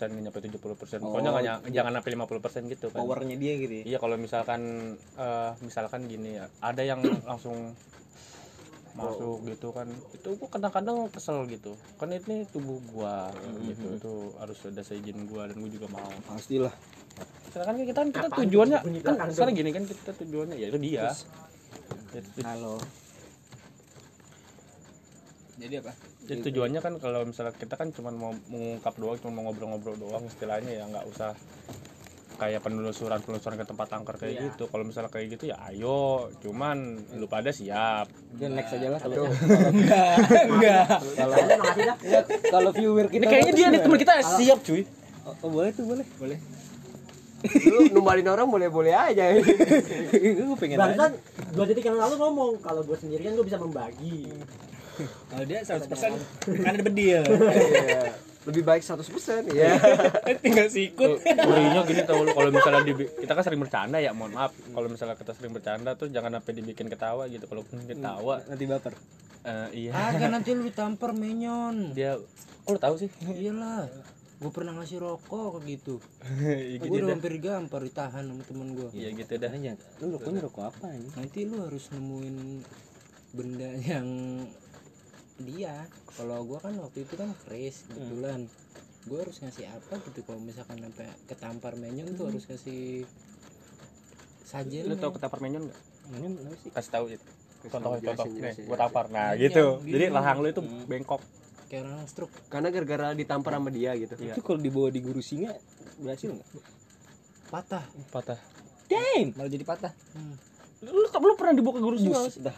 100% 0.07 0.15
nggak 0.15 0.25
nyampe 0.31 0.39
70% 0.39 1.03
pokoknya 1.03 1.03
Oh, 1.03 1.35
nggak 1.35 1.45
ny- 1.67 1.75
jangan 1.75 1.93
sampai 1.99 2.11
50% 2.15 2.63
gitu 2.71 2.87
kan. 2.89 2.99
Powernya 3.03 3.35
dia 3.35 3.53
gitu 3.59 3.75
ya? 3.75 3.85
Iya 3.85 3.99
kalau 3.99 4.15
misalkan 4.15 4.61
eh, 5.17 5.51
misalkan 5.59 6.07
gini 6.07 6.39
ya. 6.39 6.47
Ada 6.63 6.83
yang 6.85 7.01
langsung 7.27 7.75
masuk 8.93 9.41
gitu 9.49 9.69
kan. 9.73 9.89
Itu 10.13 10.37
gua 10.37 10.49
kadang-kadang 10.53 11.09
kesel 11.09 11.49
gitu. 11.49 11.73
Kan 11.97 12.13
ini 12.13 12.45
tubuh 12.53 12.79
gua 12.93 13.33
gitu. 13.65 13.89
Itu 13.97 14.15
harus 14.37 14.59
ada 14.69 14.83
seizin 14.85 15.25
gua 15.27 15.49
dan 15.49 15.57
gua 15.61 15.71
juga 15.73 15.89
mau. 15.89 16.13
Pastilah. 16.29 16.75
Sekarang 17.53 17.67
kan 17.69 17.77
kita 17.85 18.01
kan 18.01 18.09
kita 18.13 18.29
tujuannya 18.33 18.79
kan 19.05 19.29
sekarang 19.33 19.55
gini 19.57 19.71
kan 19.73 19.85
kita 19.85 20.13
tujuannya 20.17 20.57
ya 20.57 20.67
itu 20.73 20.79
dia. 20.81 21.09
Ya, 22.13 22.21
tu- 22.21 22.45
halo. 22.45 22.77
Jadi 25.61 25.75
apa? 25.79 25.93
Jadi 26.27 26.41
tujuannya 26.49 26.81
kan 26.81 26.95
kalau 26.99 27.21
misalnya 27.29 27.53
kita 27.55 27.75
kan 27.77 27.93
cuma 27.93 28.11
mau 28.11 28.33
mengungkap 28.49 28.95
doang, 28.97 29.19
cuma 29.21 29.31
mau 29.37 29.43
ngobrol-ngobrol 29.51 29.97
doang 30.01 30.25
istilahnya 30.27 30.81
ya 30.81 30.85
nggak 30.89 31.07
usah 31.13 31.37
kayak 32.43 32.59
penelusuran 32.61 33.19
penelusuran 33.19 33.55
ke 33.55 33.65
tempat 33.65 33.89
angker 33.93 34.17
kayak 34.17 34.35
Iya. 34.35 34.43
gitu. 34.49 34.65
Kalau 34.67 34.83
misalnya 34.83 35.09
kayak 35.09 35.27
gitu 35.31 35.45
ya 35.47 35.57
ayo, 35.65 36.03
cuman 36.39 36.77
lu 37.15 37.27
pada 37.27 37.51
siap. 37.51 38.11
udah 38.11 38.49
next 38.51 38.73
aja 38.73 38.89
lah 38.89 38.99
kalau 38.99 39.31
enggak 39.73 40.15
enggak 40.49 40.85
kalau 41.15 41.35
Ada 41.35 41.55
makasih 41.55 41.83
dah. 41.85 41.97
ya, 42.03 42.21
kalau 42.49 42.71
viewer 42.73 43.07
kita 43.07 43.21
Ini 43.21 43.27
kayaknya 43.29 43.53
dia 43.53 43.67
nih 43.69 43.81
teman 43.81 43.97
kita 43.97 44.13
siap 44.35 44.59
cuy. 44.61 44.83
oh, 45.23 45.35
oh, 45.39 45.49
boleh 45.49 45.71
tuh 45.71 45.85
boleh 45.87 46.07
boleh 46.17 46.39
Lu 47.43 47.91
numbalin 47.91 48.27
orang 48.29 48.47
boleh-boleh 48.47 48.91
aja. 48.93 49.35
gue 50.39 50.57
pengen 50.57 50.77
aja 50.77 50.83
Barusan 50.89 51.13
dua 51.53 51.65
detik 51.65 51.85
yang 51.85 51.95
lalu 51.97 52.15
ngomong 52.17 52.59
kalau 52.59 52.83
gue 52.83 52.95
sendirian 52.95 53.35
gue 53.35 53.43
bisa 53.43 53.57
membagi. 53.57 54.31
kalau 55.27 55.43
dia 55.43 55.59
100% 55.61 55.91
kan 56.59 56.71
ada 56.71 56.83
bedil 56.83 57.23
Iya. 57.83 58.03
Lebih 58.43 58.63
baik 58.67 58.83
100%. 58.83 59.55
Iya. 59.55 59.79
tinggal 60.45 60.67
sikut 60.67 61.23
Ngerinya 61.23 61.87
gini 61.87 62.03
tau 62.03 62.27
lu 62.27 62.35
kalau 62.35 62.51
misalnya 62.51 62.83
di, 62.83 62.93
kita 63.07 63.33
kan 63.39 63.43
sering 63.47 63.61
bercanda 63.63 64.03
ya, 64.03 64.11
mohon 64.11 64.35
maaf. 64.35 64.51
Kalau 64.55 64.89
misalnya 64.91 65.15
kita 65.15 65.33
sering 65.39 65.55
bercanda 65.55 65.95
tuh 65.95 66.11
jangan 66.11 66.43
sampai 66.43 66.53
dibikin 66.59 66.91
ketawa 66.91 67.31
gitu. 67.31 67.47
Kalau 67.47 67.63
ketawa 67.63 68.43
nanti 68.51 68.65
baper 68.67 68.95
eh, 69.47 69.69
iya 69.87 69.91
agak 70.15 70.31
nanti 70.31 70.55
lu 70.55 70.63
ditampar 70.67 71.11
menyon 71.15 71.95
dia 71.95 72.19
kok 72.63 72.71
lu 72.71 72.79
tahu 72.79 72.95
sih? 72.95 73.11
iyalah 73.27 73.91
gue 74.43 74.51
pernah 74.51 74.75
ngasih 74.75 74.99
rokok 74.99 75.63
kayak 75.63 75.67
gitu 75.79 75.95
Iya 76.43 76.77
gue 76.79 76.87
gitu 76.87 76.95
udah 76.99 77.07
dah. 77.07 77.15
hampir 77.15 77.35
gampar 77.39 77.81
ditahan 77.87 78.25
sama 78.27 78.43
temen 78.43 78.69
gue 78.75 78.89
Iya 78.95 79.09
gitu 79.15 79.33
dah. 79.39 79.51
lu 80.03 80.07
rokoknya 80.19 80.41
rokok 80.47 80.65
apa 80.75 80.87
ini 80.95 81.09
nanti 81.15 81.39
lu 81.47 81.57
harus 81.63 81.85
nemuin 81.95 82.37
benda 83.33 83.71
yang 83.83 84.07
dia 85.45 85.75
kalau 86.11 86.43
gua 86.43 86.59
kan 86.59 86.75
waktu 86.77 87.03
itu 87.03 87.15
kan 87.15 87.31
fresh 87.37 87.87
kebetulan 87.87 88.47
gue 89.03 89.19
harus 89.19 89.35
ngasih 89.37 89.67
apa 89.67 89.99
gitu 90.01 90.23
kalau 90.23 90.39
misalkan 90.39 90.79
sampai 90.79 91.11
ketampar 91.27 91.75
menyon 91.75 92.15
tuh 92.15 92.29
harus 92.29 92.45
kasih 92.45 93.03
sajen 94.45 94.85
Lu 94.85 94.95
tahu 94.95 95.17
ketapar 95.17 95.39
menyon 95.39 95.67
enggak? 95.67 95.81
ini 96.13 96.27
apa 96.39 96.57
sih 96.57 96.71
Kasih 96.71 96.91
tahu 96.93 97.05
itu. 97.09 97.27
Contoh 97.65 97.95
contoh. 97.97 98.27
Nih, 98.27 98.53
jelasin. 98.53 98.67
tampar. 98.69 99.07
Nah, 99.07 99.33
Ini 99.33 99.43
gitu. 99.45 99.65
yang 99.81 99.87
Jadi 99.89 100.05
gini. 100.05 100.15
rahang 100.15 100.39
lu 100.39 100.49
itu 100.49 100.63
bengkok. 100.85 101.23
kayak 101.65 101.83
orang 101.85 102.05
stroke 102.05 102.35
Karena 102.47 102.69
gara-gara 102.69 103.07
ditampar 103.13 103.53
sama 103.53 103.71
dia 103.71 103.91
gitu. 103.97 104.15
Iya. 104.17 104.35
itu 104.35 104.41
kalau 104.41 104.61
dibawa 104.61 104.89
di 104.89 105.01
guru 105.01 105.19
singa 105.19 105.51
berhasil 105.97 106.31
nggak 106.31 106.49
patah 107.49 107.85
Patah. 108.09 108.39
damn 108.87 109.35
malah 109.35 109.49
jadi 109.49 109.65
patah 109.65 109.93
Hmm. 110.13 110.37
Lu 110.85 111.07
lu 111.07 111.35
pernah 111.35 111.55
dibawa 111.55 111.75
ke 111.75 111.83
guru 111.83 111.97
sih? 111.97 112.07
Bus, 112.07 112.39
dah 112.47 112.57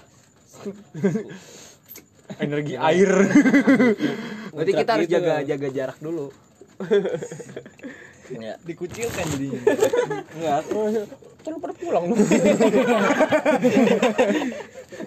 Energi 2.41 2.75
air. 2.79 3.11
Berarti 4.55 4.73
kita 4.73 4.91
harus 4.97 5.09
gitu. 5.09 5.17
jaga 5.21 5.35
jaga 5.45 5.69
jarak 5.71 5.99
dulu. 6.01 6.33
Ya. 8.33 8.57
dikucilkan 8.69 9.25
jadinya 9.29 9.61
Enggak, 10.33 10.61
Kan 11.45 11.51
lu 11.51 11.61
pada 11.61 11.77
pulang 11.77 12.09
lu. 12.09 12.17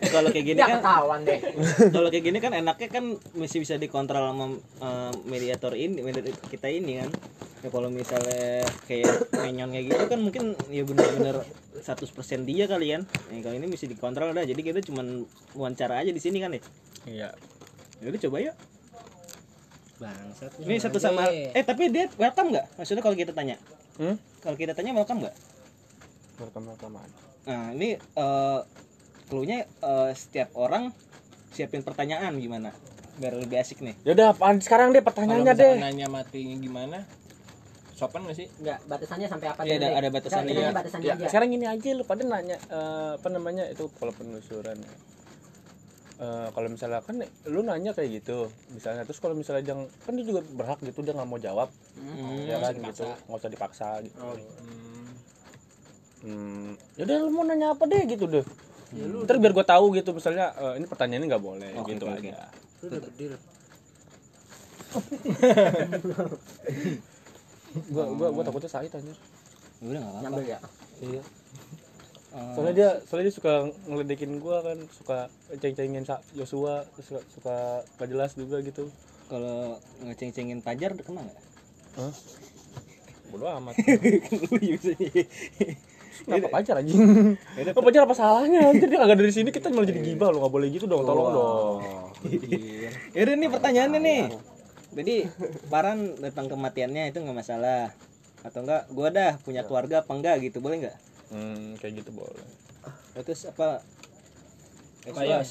kalau 0.08 0.30
kayak 0.30 0.46
gini 0.46 0.60
kan 0.60 0.78
ketahuan 0.78 1.20
deh. 1.26 1.40
kalau 1.90 2.08
kayak 2.10 2.26
gini 2.26 2.38
kan 2.38 2.54
enaknya 2.54 2.88
kan 2.92 3.06
masih 3.34 3.58
bisa 3.58 3.76
dikontrol 3.76 4.22
sama 4.30 4.46
eh, 4.78 5.12
mediator 5.26 5.74
ini 5.74 5.98
mediator 6.00 6.30
kita 6.46 6.70
ini 6.70 7.02
kan 7.02 7.10
ya 7.58 7.70
kalau 7.74 7.90
misalnya 7.90 8.62
kayak 8.86 9.34
menyon 9.34 9.74
kayak 9.74 9.86
gitu 9.90 10.04
kan 10.06 10.20
mungkin 10.22 10.44
ya 10.70 10.86
benar-benar 10.86 11.42
100% 11.74 12.06
dia 12.46 12.70
kali 12.70 12.94
kan 12.94 13.02
nah, 13.10 13.40
kalau 13.42 13.56
ini 13.58 13.66
mesti 13.66 13.86
dikontrol 13.88 14.30
dah 14.30 14.46
jadi 14.46 14.62
kita 14.62 14.80
cuman 14.86 15.26
wawancara 15.58 16.06
aja 16.06 16.14
di 16.14 16.22
sini 16.22 16.38
kan 16.38 16.54
ya 16.54 16.62
Iya. 17.08 17.30
jadi 18.04 18.18
coba 18.30 18.38
yuk 18.44 18.56
Bangsat. 19.98 20.52
ini 20.62 20.78
satu 20.78 20.98
sama 20.98 21.26
eh 21.30 21.64
tapi 21.64 21.90
dia 21.90 22.06
welcome 22.16 22.54
nggak 22.54 22.66
maksudnya 22.78 23.02
kalau 23.02 23.16
kita 23.16 23.32
tanya 23.32 23.58
Hmm? 23.98 24.14
kalau 24.40 24.54
kita 24.54 24.72
tanya 24.72 24.94
welcome 24.94 25.20
nggak 25.20 25.34
Rekam-rekaman. 26.38 27.10
nah 27.44 27.74
ini 27.74 27.98
eh 27.98 28.60
clue-nya 29.26 29.66
eh, 29.66 30.12
setiap 30.14 30.54
orang 30.54 30.94
siapin 31.50 31.82
pertanyaan 31.82 32.38
gimana 32.38 32.70
biar 33.18 33.34
lebih 33.34 33.58
asik 33.58 33.82
nih 33.82 33.98
Ya 34.04 34.14
udah, 34.14 34.28
apaan 34.32 34.62
sekarang 34.62 34.94
deh 34.94 35.02
pertanyaannya 35.02 35.54
deh. 35.54 35.82
nanya 35.82 36.06
matinya 36.08 36.54
gimana 36.56 36.98
sopan 37.92 38.22
gak 38.24 38.38
sih 38.38 38.46
Enggak, 38.56 38.78
batasannya 38.86 39.26
sampai 39.26 39.48
apa 39.50 39.66
Iya, 39.66 39.82
ada- 39.82 39.98
ada 39.98 40.10
batasannya, 40.14 40.54
nanya 40.54 40.70
batasannya 40.72 41.08
Ya, 41.08 41.14
aja. 41.18 41.26
sekarang 41.26 41.50
gini 41.50 41.66
aja 41.66 41.90
lu 41.92 42.06
pada 42.06 42.22
nanya 42.22 42.62
eh, 42.62 43.12
apa 43.18 43.28
namanya 43.28 43.66
itu 43.66 43.90
kalau 43.92 44.14
penelusuran. 44.14 44.78
Eh, 46.18 46.48
kalau 46.50 46.66
misalnya 46.66 47.06
kan 47.06 47.22
lu 47.46 47.62
nanya 47.62 47.94
kayak 47.94 48.26
gitu 48.26 48.50
misalnya. 48.74 49.06
Terus 49.06 49.22
kalau 49.22 49.38
misalnya 49.38 49.62
dia 49.62 49.76
kan 50.02 50.18
dia 50.18 50.26
juga 50.26 50.42
berhak 50.42 50.82
gitu 50.82 51.06
dia 51.06 51.14
nggak 51.14 51.30
mau 51.30 51.38
jawab. 51.38 51.70
Hmm. 51.94 52.42
ya 52.50 52.58
kan 52.58 52.74
gitu. 52.74 53.06
nggak 53.06 53.38
usah 53.38 53.52
dipaksa 53.54 54.02
gitu. 54.02 54.18
Hmm. 56.26 56.74
ya 56.98 57.06
udah 57.06 57.18
lu 57.22 57.30
mau 57.30 57.46
nanya 57.46 57.78
apa 57.78 57.86
deh 57.86 58.02
gitu 58.10 58.26
deh. 58.26 58.42
Ntar 58.98 59.38
biar 59.38 59.54
gue 59.54 59.66
tahu 59.68 59.94
gitu. 59.94 60.10
Misalnya 60.18 60.58
eh, 60.58 60.82
ini 60.82 60.90
pertanyaannya 60.90 61.28
nggak 61.30 61.44
boleh 61.46 61.72
Oke, 61.78 61.94
gitu 61.94 62.10
oke, 62.10 62.18
oke. 62.18 62.30
aja 62.34 62.50
Lu 62.82 62.86
udah 62.90 63.02
gede 63.06 63.26
lu. 63.30 63.38
gua 67.94 68.06
gua 68.10 68.28
gua 68.34 68.44
takutnya 68.48 68.72
sakit 68.74 68.90
aja 68.90 69.14
udah 69.86 70.00
nggak 70.02 70.14
apa-apa. 70.26 70.40
Ya. 70.42 70.60
iya 71.06 71.22
Eh, 72.38 72.54
soalnya 72.54 72.74
dia 72.78 72.90
soalnya 73.10 73.34
dia 73.34 73.36
suka 73.36 73.54
ngeledekin 73.90 74.38
gua 74.38 74.62
kan 74.62 74.78
suka 74.94 75.18
ceng-cengin 75.58 76.06
Sa- 76.06 76.22
Joshua 76.38 76.86
suka 77.02 77.20
suka 77.34 77.56
gak 77.98 78.10
jelas 78.14 78.38
juga 78.38 78.62
gitu. 78.62 78.94
Kalau 79.26 79.82
ngeceng-cengin 80.06 80.62
pajar 80.62 80.94
kena 80.94 81.26
nggak 81.26 81.42
bodo 83.28 83.46
amat. 83.60 83.76
Lu 84.54 84.56
biasanya. 84.56 85.10
kenapa 86.24 86.48
pacar 86.48 86.76
anjing? 86.80 86.98
Apa 87.74 87.82
pacar 87.82 88.02
apa 88.06 88.16
salahnya? 88.16 88.72
Anjir 88.72 88.88
dia 88.88 89.00
kagak 89.02 89.18
dari 89.20 89.34
sini 89.34 89.50
kita 89.52 89.68
malah 89.74 89.90
jadi 89.90 90.00
gibah 90.00 90.30
lo 90.32 90.46
nggak 90.46 90.54
boleh 90.54 90.68
gitu 90.72 90.86
dong 90.86 91.04
tolong 91.04 91.28
dong. 91.34 91.78
Ya 93.18 93.22
udah 93.26 93.36
nih 93.36 93.50
pertanyaannya 93.50 94.00
nih. 94.00 94.22
Jadi 94.98 95.16
Paran 95.68 96.16
tentang 96.22 96.48
kematiannya 96.54 97.12
itu 97.12 97.18
nggak 97.20 97.38
masalah. 97.38 97.92
Atau 98.46 98.64
enggak 98.64 98.88
gua 98.94 99.10
dah 99.10 99.32
punya 99.44 99.66
keluarga 99.68 100.06
apa 100.06 100.12
enggak 100.14 100.36
gitu 100.46 100.62
boleh 100.62 100.86
nggak 100.86 100.98
hmm, 101.34 101.80
kayak 101.82 102.04
gitu 102.04 102.12
boleh 102.14 102.48
terus 103.18 103.50
apa 103.50 103.82
kayak 105.08 105.44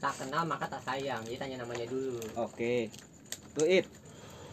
Tak 0.00 0.16
kenal 0.16 0.48
maka 0.48 0.64
tak 0.64 0.80
sayang. 0.80 1.20
Jadi 1.28 1.36
tanya 1.36 1.56
namanya 1.60 1.84
dulu. 1.84 2.16
oke 2.40 2.88
tuh 3.52 3.68
it 3.68 3.84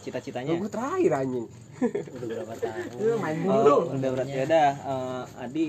cita-citanya 0.04 0.60
Gue 0.60 0.68
terakhir 0.68 1.24
anjing. 1.24 1.48
Udah 2.20 2.26
berapa 2.28 2.52
tahun? 2.60 2.84
Lu 3.00 3.16
main 3.16 3.36
oh, 3.48 3.56
dulu. 3.64 3.76
udah 3.96 4.10
berarti 4.12 4.36
ya 4.36 4.44
dah 4.44 4.70
eh, 4.76 5.42
Adi 5.46 5.66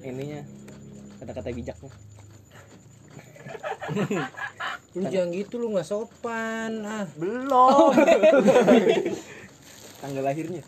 ininya 0.00 0.40
kata-kata 1.20 1.52
bijaknya 1.52 1.90
Lu 4.96 5.02
jangan 5.12 5.28
gitu 5.34 5.60
lu 5.60 5.76
nggak 5.76 5.84
sopan 5.84 6.72
ah. 6.88 7.04
Belum. 7.20 7.92
tanggal 10.00 10.22
lahirnya 10.24 10.62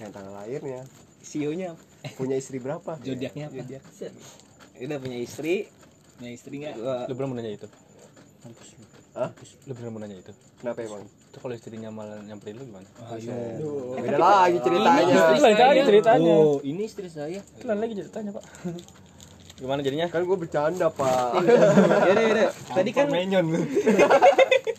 Yang 0.00 0.10
tanggal 0.16 0.32
lahirnya. 0.32 0.80
sionya 1.26 1.74
Punya 2.16 2.36
istri 2.38 2.56
berapa? 2.62 2.98
zodiaknya 3.00 3.50
apa? 3.50 3.56
Zodiak. 3.62 3.82
udah 4.76 4.98
punya 5.00 5.18
istri. 5.18 5.66
Punya 6.16 6.30
istri 6.32 6.54
nggak? 6.62 6.74
Gua 6.76 6.96
lu 7.08 7.14
belum 7.16 7.28
menanya 7.36 7.50
itu? 7.56 7.66
Hah? 9.16 9.30
lu. 9.66 9.74
Belum 9.74 9.92
menanya 9.96 10.16
itu? 10.20 10.32
Kenapa 10.60 10.78
emang? 10.84 11.04
itu 11.06 11.38
kalau 11.44 11.54
istrinya 11.56 11.88
malah 11.92 12.16
nyamperin 12.24 12.56
lu 12.56 12.64
gimana? 12.64 12.88
Beda 14.00 14.16
lagi 14.16 14.58
ceritanya. 14.64 15.14
Itu 15.16 15.42
lain 15.44 15.56
lagi 15.56 15.82
ceritanya. 15.84 16.32
Oh 16.32 16.58
ini 16.64 16.82
istri 16.88 17.08
saya. 17.12 17.40
Itu 17.44 17.64
lain 17.68 17.80
lagi 17.80 17.94
ceritanya 18.00 18.30
pak. 18.36 18.44
Gimana 19.56 19.80
jadinya? 19.80 20.04
Kan 20.12 20.28
gue 20.28 20.36
bercanda, 20.36 20.92
Pak. 20.92 21.40
Yaudah, 21.40 22.24
yaudah. 22.28 22.50
tadi 22.76 22.90
kan 22.92 23.08
menyon 23.08 23.48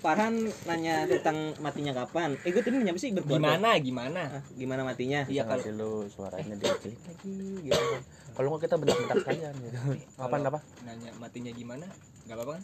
Farhan 0.08 0.39
nanya 0.63 1.04
tentang 1.04 1.36
matinya 1.60 1.91
kapan. 1.93 2.39
Eh 2.41 2.56
gue 2.56 2.63
tadi 2.63 2.80
nanya 2.80 2.96
apa 2.96 3.02
sih? 3.02 3.12
Berkeluarga. 3.12 3.60
Gimana 3.60 3.70
gimana? 3.78 4.22
Ah, 4.32 4.43
gimana 4.56 4.82
matinya? 4.82 5.28
Iya 5.28 5.43
kalau 5.43 5.67
lu 5.70 5.91
suaranya 6.08 6.56
dikecilin 6.56 6.96
lagi 7.04 7.36
gitu. 7.67 7.96
Kalau 8.32 8.48
nggak 8.48 8.62
kita 8.63 8.76
bentak-bentak 8.80 9.17
kalian 9.22 9.54
gitu. 9.60 9.78
Apaan 10.15 10.48
apa 10.48 10.63
nanya 10.82 11.12
matinya 11.20 11.52
gimana 11.52 11.84
nggak 12.24 12.39
apa-apa 12.39 12.52
kan? 12.56 12.63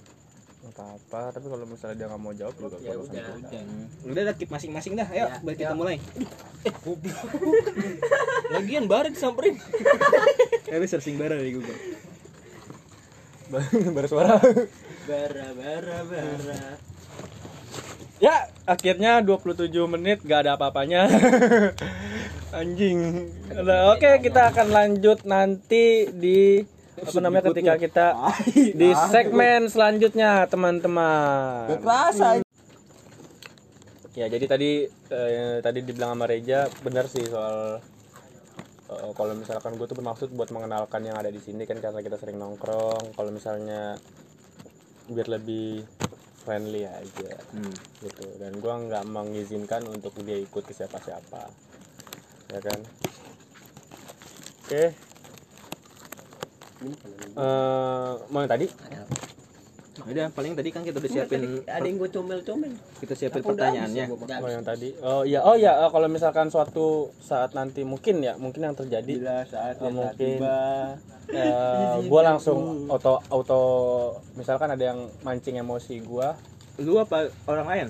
Nggak 0.64 0.72
apa-apa 0.72 1.22
tapi 1.36 1.46
kalau 1.52 1.66
misalnya 1.68 1.96
dia 2.00 2.08
nggak 2.08 2.22
mau 2.22 2.32
jawab 2.32 2.56
juga 2.56 2.78
Ya 2.80 2.96
udah. 2.96 3.26
udah 3.36 3.60
Hmm. 3.60 3.86
udah 4.08 4.22
dah 4.24 4.36
keep 4.40 4.48
masing-masing 4.48 4.96
dah. 4.96 5.08
Ayo 5.12 5.28
Ya, 5.28 5.36
baik 5.44 5.58
kita 5.60 5.68
ya. 5.68 5.76
mulai. 5.76 6.00
Lagian 8.56 8.88
baru 8.88 9.12
disamperin. 9.12 9.60
Lu 10.72 10.86
searching 10.88 11.20
bareng 11.20 11.44
dari 11.44 11.52
Google. 11.52 11.76
Baru 13.92 14.08
suara. 14.08 14.40
Bara 15.04 15.48
bara 15.52 15.98
bara. 16.08 16.64
Ya 18.24 18.48
akhirnya 18.64 19.20
27 19.20 19.68
menit 19.92 20.24
gak 20.24 20.48
ada 20.48 20.56
apa-apanya. 20.56 21.12
Anjing. 22.60 23.28
Udah, 23.52 23.98
oke 23.98 24.24
kita 24.24 24.56
akan 24.56 24.68
lanjut 24.72 25.28
nanti 25.28 26.08
di 26.08 26.64
apa 26.94 27.20
namanya 27.20 27.52
ketika 27.52 27.74
kita 27.76 28.06
di 28.54 28.90
segmen 29.12 29.68
selanjutnya 29.68 30.48
teman-teman. 30.48 31.68
Ya 34.14 34.30
jadi 34.30 34.46
tadi 34.46 34.72
eh, 34.88 35.58
tadi 35.60 35.80
dibilang 35.82 36.14
sama 36.14 36.30
Reja 36.30 36.70
benar 36.86 37.10
sih 37.10 37.26
soal 37.26 37.82
eh, 38.94 39.12
kalau 39.18 39.34
misalkan 39.34 39.74
gue 39.76 39.90
tuh 39.90 39.98
bermaksud 39.98 40.30
buat 40.38 40.54
mengenalkan 40.54 41.02
yang 41.02 41.18
ada 41.18 41.34
di 41.34 41.42
sini 41.42 41.66
kan 41.66 41.82
karena 41.82 42.00
kita 42.00 42.16
sering 42.22 42.38
nongkrong. 42.38 43.18
Kalau 43.18 43.32
misalnya 43.34 43.98
biar 45.10 45.28
lebih 45.28 45.84
friendly 46.44 46.84
aja 46.86 47.32
gitu. 48.04 48.26
Dan 48.38 48.60
gua 48.60 48.78
nggak 48.84 49.04
mengizinkan 49.08 49.88
untuk 49.88 50.14
dia 50.22 50.38
ikut 50.38 50.64
ke 50.64 50.76
siapa-siapa 50.76 51.42
ya 52.54 52.60
kan? 52.62 52.80
Oke. 54.68 54.84
Eh, 57.34 58.12
mau 58.30 58.40
yang 58.44 58.52
tadi 58.52 58.68
udah 59.96 60.26
paling 60.30 60.58
tadi 60.58 60.70
kan 60.70 60.82
kita 60.82 60.98
udah 60.98 61.06
siapin 61.08 61.62
Ada 61.64 61.86
yang 61.86 61.98
gue 61.98 62.10
comel-comel. 62.10 62.74
kita 62.98 63.14
siapin 63.14 63.46
pertanyaannya 63.46 64.06
Oh 64.42 64.50
yang 64.50 64.66
tadi. 64.66 64.90
Oh 65.00 65.22
iya, 65.22 65.40
oh 65.40 65.54
iya. 65.54 65.78
Eh, 65.78 65.90
kalau 65.90 66.08
misalkan 66.08 66.50
suatu 66.50 67.14
saat 67.20 67.54
nanti 67.54 67.86
mungkin 67.86 68.18
ya, 68.20 68.34
mungkin 68.36 68.64
yang 68.64 68.74
terjadi. 68.74 69.14
Bila 69.16 69.46
saat 69.46 69.78
eh, 69.78 69.88
mungkin 69.88 70.38
eh, 71.30 71.96
gua 72.06 72.22
langsung 72.26 72.90
auto 72.90 73.22
auto 73.30 73.62
misalkan 74.34 74.70
ada 74.70 74.84
yang 74.84 75.14
mancing 75.22 75.56
emosi 75.56 76.02
gua, 76.02 76.34
lu 76.78 76.98
apa 76.98 77.30
orang 77.46 77.68
lain? 77.68 77.88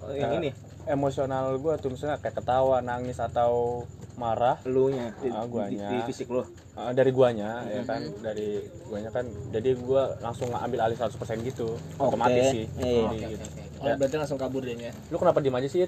Oh, 0.00 0.10
yang 0.10 0.32
Eh, 0.32 0.38
ini? 0.38 0.50
emosional 0.86 1.60
gua 1.60 1.76
tuh 1.76 1.92
misalnya 1.92 2.16
kayak 2.18 2.40
ketawa, 2.40 2.80
nangis 2.80 3.16
atau 3.16 3.84
marah. 4.14 4.56
Lu 4.64 4.88
nya 4.88 5.12
di, 5.18 5.28
Ah, 5.28 5.44
di, 5.44 5.76
di 5.76 5.96
fisik 6.08 6.28
lu 6.28 6.40
eh, 6.74 6.92
dari 6.94 7.10
guanya 7.14 7.62
ya 7.70 7.82
kan, 7.86 8.02
dari 8.18 8.48
guanya 8.90 9.10
kan. 9.14 9.24
Jadi 9.50 9.70
gua 9.78 10.14
langsung 10.18 10.50
ngambil 10.50 10.80
alih 10.90 10.96
100% 10.98 11.14
gitu. 11.46 11.78
Otomatis 11.98 12.50
sih. 12.50 12.64
Iya. 12.78 13.10
Jadi 13.10 13.18
gitu. 13.38 13.44
oh, 13.84 13.94
berarti 13.94 14.16
langsung 14.18 14.38
kabur 14.40 14.62
deh 14.64 14.74
ya 14.74 14.92
Lu 15.10 15.16
kenapa 15.18 15.38
diem 15.38 15.54
aja 15.54 15.68
sih? 15.70 15.86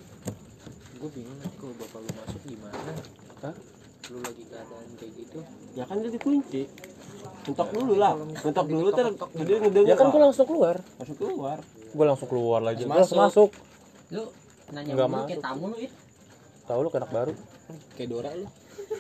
Gue 0.97 1.11
bingung 1.13 1.37
nanti 1.39 1.57
kalau 1.61 1.75
bapak 1.77 1.99
lu 2.01 2.11
masuk 2.17 2.41
gimana? 2.49 2.93
Hah? 3.45 3.55
Lu 4.09 4.19
lagi 4.25 4.43
keadaan 4.49 4.87
kayak 4.97 5.13
gitu. 5.19 5.39
Ya 5.77 5.85
kan 5.85 5.97
dia 6.01 6.11
dikunci. 6.11 6.63
Mentok 7.47 7.69
dulu 7.75 7.95
lah. 8.01 8.13
Mentok 8.17 8.67
dulu 8.67 8.89
ter 8.95 9.07
jadi 9.13 9.53
ngedenger. 9.67 9.91
Ya 9.93 9.95
kan 9.99 10.07
gua 10.09 10.21
langsung 10.31 10.47
keluar. 10.49 10.77
masuk 10.97 11.17
keluar. 11.21 11.59
Gua 11.93 12.05
langsung 12.09 12.29
keluar 12.31 12.61
lagi. 12.65 12.83
Gua 12.87 12.97
Masuk. 12.97 13.17
langsung 13.17 13.21
masuk. 13.21 13.51
Lu 14.15 14.25
nanya 14.73 14.93
Nggak 14.95 15.09
mulu 15.11 15.23
kayak 15.27 15.43
tamu 15.43 15.65
lu 15.71 15.77
it. 15.79 15.93
Tahu 16.67 16.79
lu 16.83 16.89
kayak 16.91 17.03
anak 17.07 17.13
baru. 17.15 17.33
kayak 17.99 18.09
Dora 18.11 18.31
lu 18.35 18.47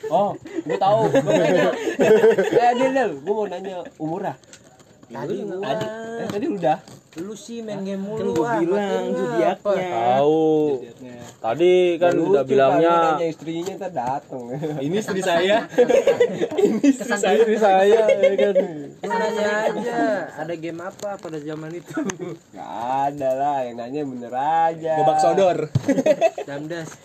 Oh, 0.07 0.31
gue 0.39 0.79
tahu. 0.79 1.01
Gue 1.11 1.33
nanya. 1.43 1.71
Eh, 1.75 2.71
Dil, 2.79 2.91
Dil, 2.95 3.11
gue 3.23 3.33
mau 3.35 3.47
nanya 3.47 3.83
umurnya. 3.99 4.35
Tadi 5.07 5.35
gua 5.43 5.71
Eh, 6.23 6.27
tadi 6.27 6.47
udah. 6.51 6.79
Lu 7.17 7.33
sih 7.33 7.65
main 7.65 7.81
game 7.81 8.05
kan 8.05 8.13
mulu 8.13 8.31
gue 8.37 8.45
ah, 8.45 8.61
bilang 8.61 9.05
zodiaknya 9.17 9.89
Tahu. 9.89 10.53
Tadi 11.41 11.75
kan 11.97 12.13
Lucu 12.13 12.29
udah 12.33 12.45
bilangnya 12.45 12.93
kan, 12.93 13.25
istrinya 13.25 13.73
ntar 13.81 13.93
dateng. 13.93 14.45
Ini 14.85 14.97
istri 15.01 15.21
saya. 15.25 15.65
Kesan 17.01 17.21
istri 17.41 17.57
saya 17.57 18.05
ya 18.13 18.35
kan. 18.37 18.55
Lu 19.01 19.13
nanya 19.17 19.47
aja 19.65 19.99
ada 20.45 20.55
game 20.61 20.81
apa 20.85 21.17
pada 21.17 21.39
zaman 21.41 21.71
itu? 21.73 21.97
Gak 22.53 22.73
ada 23.13 23.31
lah 23.33 23.59
yang 23.65 23.77
nanya 23.81 24.01
bener 24.05 24.33
aja. 24.37 24.93
Gobak 25.01 25.19
sodor. 25.21 25.59
Damdas. 26.45 27.01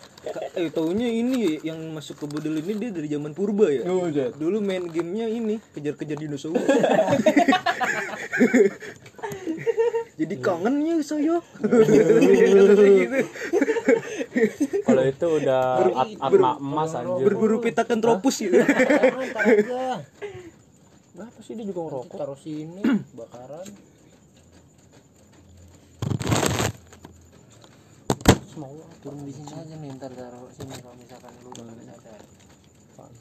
Eh 0.53 0.69
taunya 0.69 1.09
ini 1.09 1.57
yang 1.65 1.81
masuk 1.97 2.21
ke 2.21 2.25
budel 2.29 2.61
ini 2.61 2.77
dia 2.77 2.89
dari 2.93 3.07
zaman 3.09 3.31
purba 3.33 3.71
ya? 3.71 3.87
Dulu 4.35 4.59
main 4.59 4.85
gamenya 4.91 5.25
ini 5.31 5.57
kejar-kejar 5.73 6.19
dinosaurus 6.19 6.61
jadi 10.21 10.35
kangennya 10.37 11.01
saya. 11.01 11.41
Kalau 14.85 15.03
itu 15.09 15.27
udah 15.41 15.61
at 15.97 16.09
atma 16.21 16.61
emas 16.61 16.93
anjir. 16.93 17.25
berburu 17.25 17.57
pitakan 17.57 17.97
tropus 17.97 18.45
gitu 18.45 18.61
Ntar 18.61 19.43
aja. 19.49 20.05
Kenapa 21.11 21.39
sih 21.41 21.53
dia 21.57 21.65
juga 21.65 21.81
ngerokok? 21.89 22.17
taruh 22.21 22.37
sini 22.37 22.81
bakaran. 23.17 23.67
Turun 29.01 29.25
di 29.25 29.33
sini 29.33 29.49
aja 29.57 29.73
nih 29.73 29.89
ntar 29.97 30.13
taruh 30.13 30.53
sini 30.53 30.77
kalau 30.77 30.95
misalkan 31.01 31.33
lu 31.41 31.49
nggak 31.49 31.85
sadar. 31.97 32.21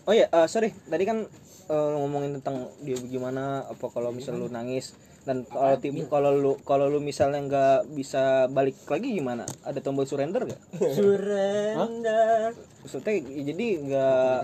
Oh 0.05 0.13
ya 0.13 0.29
eh, 0.29 0.47
sorry. 0.53 0.69
Tadi 0.77 1.05
kan 1.09 1.25
eh, 1.73 1.91
ngomongin 1.97 2.37
tentang 2.41 2.69
dia 2.85 3.01
gimana 3.01 3.65
apa 3.65 3.89
kalau 3.89 4.13
misal 4.13 4.37
lu 4.37 4.53
nangis 4.53 4.93
dan 5.31 5.47
kalau 5.47 5.79
tim 5.79 5.95
kalau 6.11 6.35
lu 6.35 6.53
kalau 6.67 6.91
lu 6.91 6.99
misalnya 6.99 7.39
nggak 7.47 7.95
bisa 7.95 8.51
balik 8.51 8.75
lagi 8.91 9.15
gimana 9.15 9.47
ada 9.63 9.79
tombol 9.79 10.03
surrender 10.03 10.43
gak 10.43 10.59
surrender 10.99 12.51
maksudnya 12.83 13.15
ya 13.15 13.43
jadi 13.55 13.67
nggak 13.87 14.39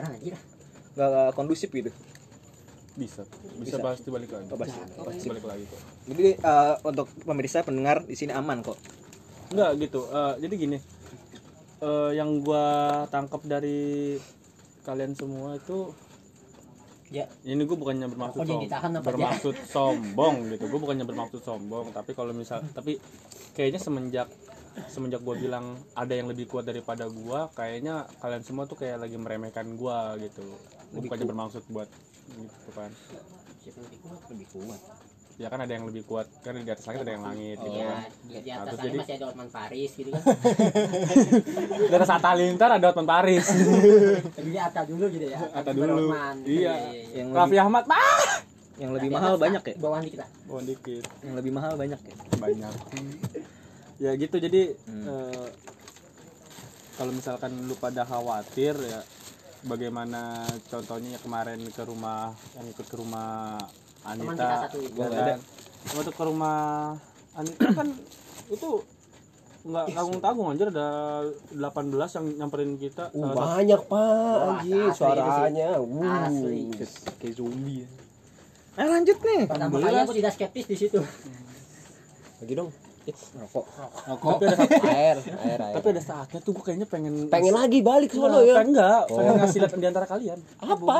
nggak 0.94 1.28
kondusif 1.34 1.74
gitu 1.74 1.90
Bisa. 2.96 3.28
Bisa 3.60 3.76
Bisa. 3.76 3.84
pasti 3.84 4.08
balik 4.08 4.32
lagi. 4.32 4.48
Oh, 4.48 4.56
pasti. 4.56 4.80
Pasti 4.96 5.28
balik 5.28 5.44
lagi 5.44 5.68
kok. 5.68 5.80
jadi 6.08 6.26
eh, 6.40 6.74
untuk 6.80 7.12
pemirsa 7.28 7.60
pendengar 7.60 8.00
di 8.08 8.16
sini 8.16 8.32
aman 8.32 8.64
kok 8.64 8.80
Enggak 9.52 9.70
gitu. 9.84 10.08
Eh, 10.08 10.34
jadi 10.40 10.54
gini. 10.56 10.78
Eh, 11.84 12.10
yang 12.16 12.40
gua 12.40 13.04
tangkap 13.12 13.44
dari 13.44 14.16
kalian 14.88 15.12
semua 15.12 15.60
itu 15.60 15.92
Ya. 17.06 17.30
ini 17.46 17.62
gue 17.62 17.78
bukannya 17.78 18.10
bermaksud 18.10 18.42
som- 18.42 18.66
bermaksud 18.98 19.56
sombong 19.70 20.50
gitu. 20.50 20.66
Gue 20.66 20.80
bukannya 20.82 21.06
bermaksud 21.06 21.40
sombong 21.46 21.94
tapi 21.94 22.18
kalau 22.18 22.34
misal 22.34 22.66
tapi 22.74 22.98
kayaknya 23.54 23.78
semenjak 23.78 24.28
semenjak 24.90 25.22
gue 25.22 25.34
bilang 25.38 25.78
ada 25.94 26.12
yang 26.12 26.28
lebih 26.28 26.50
kuat 26.50 26.68
daripada 26.68 27.08
gua 27.08 27.48
kayaknya 27.56 28.04
kalian 28.20 28.44
semua 28.44 28.68
tuh 28.68 28.76
kayak 28.76 29.08
lagi 29.08 29.16
meremehkan 29.16 29.78
gua 29.78 30.18
gitu. 30.20 30.44
Gua 30.92 31.00
bukannya 31.06 31.26
bermaksud 31.30 31.64
buat 31.72 31.88
gitu 32.36 32.70
kan. 32.74 32.90
Siapa 33.62 33.78
lebih 33.86 33.98
kuat? 34.04 34.20
Lebih 34.28 34.46
kuat 34.52 34.80
ya 35.36 35.46
kan 35.46 35.60
ada 35.60 35.68
yang 35.68 35.84
lebih 35.84 36.02
kuat 36.02 36.24
kan 36.40 36.56
di 36.56 36.64
atas 36.64 36.84
langit 36.84 37.00
ada 37.02 37.12
yang 37.12 37.24
langit 37.24 37.56
gitu 37.58 37.68
Iya, 37.70 37.84
kan. 37.84 38.00
di, 38.24 38.32
Nah, 38.32 38.56
atas 38.56 38.64
terus 38.64 38.72
sana 38.72 38.84
jadi- 38.86 38.98
masih 38.98 39.14
ada 39.14 39.26
Otman 39.26 39.48
Paris 39.50 39.90
gitu 39.92 40.08
kan. 40.08 40.22
Di 41.82 41.94
atas 41.94 42.10
Atta 42.10 42.30
Lintar 42.32 42.70
ada 42.72 42.86
Otman 42.86 43.04
Paris 43.06 43.46
Jadi 44.38 44.50
Atta 44.58 44.80
dulu 44.82 45.04
gitu 45.08 45.26
ya. 45.26 45.38
Atta 45.52 45.70
dulu. 45.70 45.92
Otman. 46.08 46.36
Iya. 46.42 46.74
yang 47.14 47.28
Raffi 47.30 47.52
lebih, 47.52 47.60
Ahmad 47.62 47.84
ah 47.86 48.32
yang 48.76 48.90
lebih 48.92 49.08
mahal 49.10 49.32
atas, 49.34 49.42
banyak 49.42 49.62
ya? 49.62 49.74
Bawahan 49.78 50.02
dikit 50.04 50.18
lah. 50.18 50.28
Oh 50.46 50.60
dikit. 50.60 51.04
Yang 51.20 51.34
lebih 51.34 51.52
mahal 51.52 51.72
banyak 51.74 52.00
ya? 52.00 52.14
Banyak. 52.36 52.74
Ya 53.96 54.12
gitu 54.12 54.36
jadi 54.36 54.76
Hmm. 54.84 55.08
eh, 55.08 55.48
kalau 56.94 57.12
misalkan 57.12 57.48
lu 57.62 57.72
pada 57.74 58.04
khawatir 58.04 58.72
ya 58.74 59.00
bagaimana 59.62 60.44
contohnya 60.66 61.16
kemarin 61.16 61.60
ke 61.66 61.80
rumah 61.80 62.28
yang 62.52 62.66
ikut 62.66 62.84
ke 62.84 62.92
rumah 62.92 63.56
Teman 64.08 64.32
kita 64.32 64.44
Anita 64.44 64.56
satu 64.62 64.78
itu 64.78 64.98
ya 64.98 65.08
kan? 65.26 65.38
waktu 65.88 66.10
ke 66.10 66.22
rumah 66.22 66.58
Anita 67.32 67.66
kan 67.72 67.88
itu 68.48 68.68
nggak 69.62 69.86
tanggung 69.90 70.20
tanggung 70.20 70.46
anjir 70.48 70.68
ada 70.68 70.88
18 71.50 71.58
yang 71.90 72.26
nyamperin 72.38 72.72
kita 72.76 73.10
Uh, 73.10 73.18
salah 73.18 73.34
satu- 73.34 73.42
banyak 73.50 73.80
pak 73.82 73.98
Wah, 73.98 74.46
anjir 74.54 74.78
asli 74.84 74.94
suaranya. 74.94 75.68
Asli. 76.22 76.60
Uh. 76.70 76.86
kayak 77.16 77.34
zombie 77.34 77.78
ya 77.82 77.88
eh 78.76 78.86
lanjut 78.86 79.18
nih 79.18 79.42
Pertama 79.46 79.76
kali 79.80 79.96
aku 79.98 80.12
tidak 80.14 80.32
skeptis 80.32 80.64
di 80.64 80.76
situ 80.76 81.00
Lagi 82.36 82.54
dong. 82.54 82.70
rokok 83.06 83.64
tapi 84.12 84.42
ada 84.44 84.56
satu 84.56 84.82
Air, 84.84 85.16
air, 85.40 85.58
air. 85.60 85.74
tapi 85.74 85.86
ada 85.88 86.02
saatnya 86.04 86.38
tuh 86.40 86.50
gue 86.52 86.60
kayaknya 86.60 86.84
pengen 86.84 87.26
Pengen 87.26 87.54
lagi 87.54 87.78
balik 87.80 88.10
ke 88.10 88.16
sono 88.16 88.36
Enggak, 88.36 88.42
ya. 88.42 88.54
pengen 88.56 88.68
enggak 88.68 89.00
pengen 89.08 89.34
ngasih 89.36 89.58
lihat 89.60 89.72
di 89.72 89.86
antara 89.88 90.06
kalian 90.06 90.38
Apa? 90.58 90.98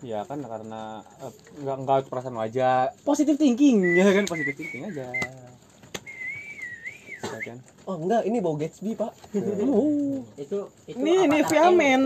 Ya 0.00 0.22
kan 0.22 0.38
karena 0.38 0.82
eh, 1.18 1.32
nggak 1.58 1.76
nggak 1.80 1.98
perasaan 2.06 2.34
wajah 2.34 2.94
positif 3.02 3.34
thinking 3.34 3.82
ya 3.98 4.06
kan 4.08 4.24
positif 4.24 4.54
thinking 4.54 4.84
aja. 4.84 5.10
Ya 7.18 7.40
kan? 7.44 7.58
Oh 7.82 7.96
enggak, 7.96 8.22
ini 8.22 8.38
bau 8.38 8.54
Gatsby 8.54 8.92
pak. 8.92 9.10
itu 10.38 10.58
itu 10.86 10.94
Nih, 10.94 11.24
nih 11.24 11.40
Avatar 11.40 11.50
Via 11.50 11.64
M. 11.64 11.74
Men. 11.74 12.02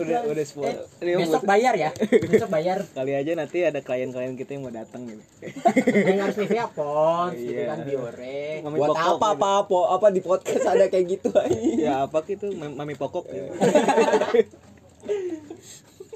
udah 0.00 0.20
udah 0.26 0.44
semua. 0.44 0.72
Ini 0.98 1.10
besok 1.18 1.44
bayar 1.44 1.74
ya 1.76 1.90
besok 2.24 2.48
bayar 2.48 2.80
kali 2.96 3.12
aja 3.12 3.36
nanti 3.36 3.60
ada 3.60 3.78
klien-klien 3.78 4.32
kita 4.34 4.56
yang 4.56 4.64
mau 4.64 4.72
datang 4.72 5.04
gitu. 5.04 5.22
yang 5.84 6.18
harus 6.18 6.36
Nivea 6.38 6.66
Pons 6.66 7.36
gitu 7.36 7.52
Iya. 7.54 7.68
kan 7.68 7.78
Biore 7.84 8.40
Mami 8.64 8.76
Buat 8.78 8.88
pokok, 8.90 9.04
apa 9.12 9.26
apa 9.28 9.48
apa 9.60 9.78
apa 9.92 10.06
di 10.08 10.20
podcast 10.20 10.64
ada 10.66 10.84
kayak 10.88 11.04
gitu 11.10 11.30
aja. 11.30 11.60
Ya 11.76 11.94
apa 12.02 12.24
gitu 12.24 12.48
mam- 12.50 12.74
mami 12.74 12.96
pokok 12.96 13.28
gitu. 13.28 13.52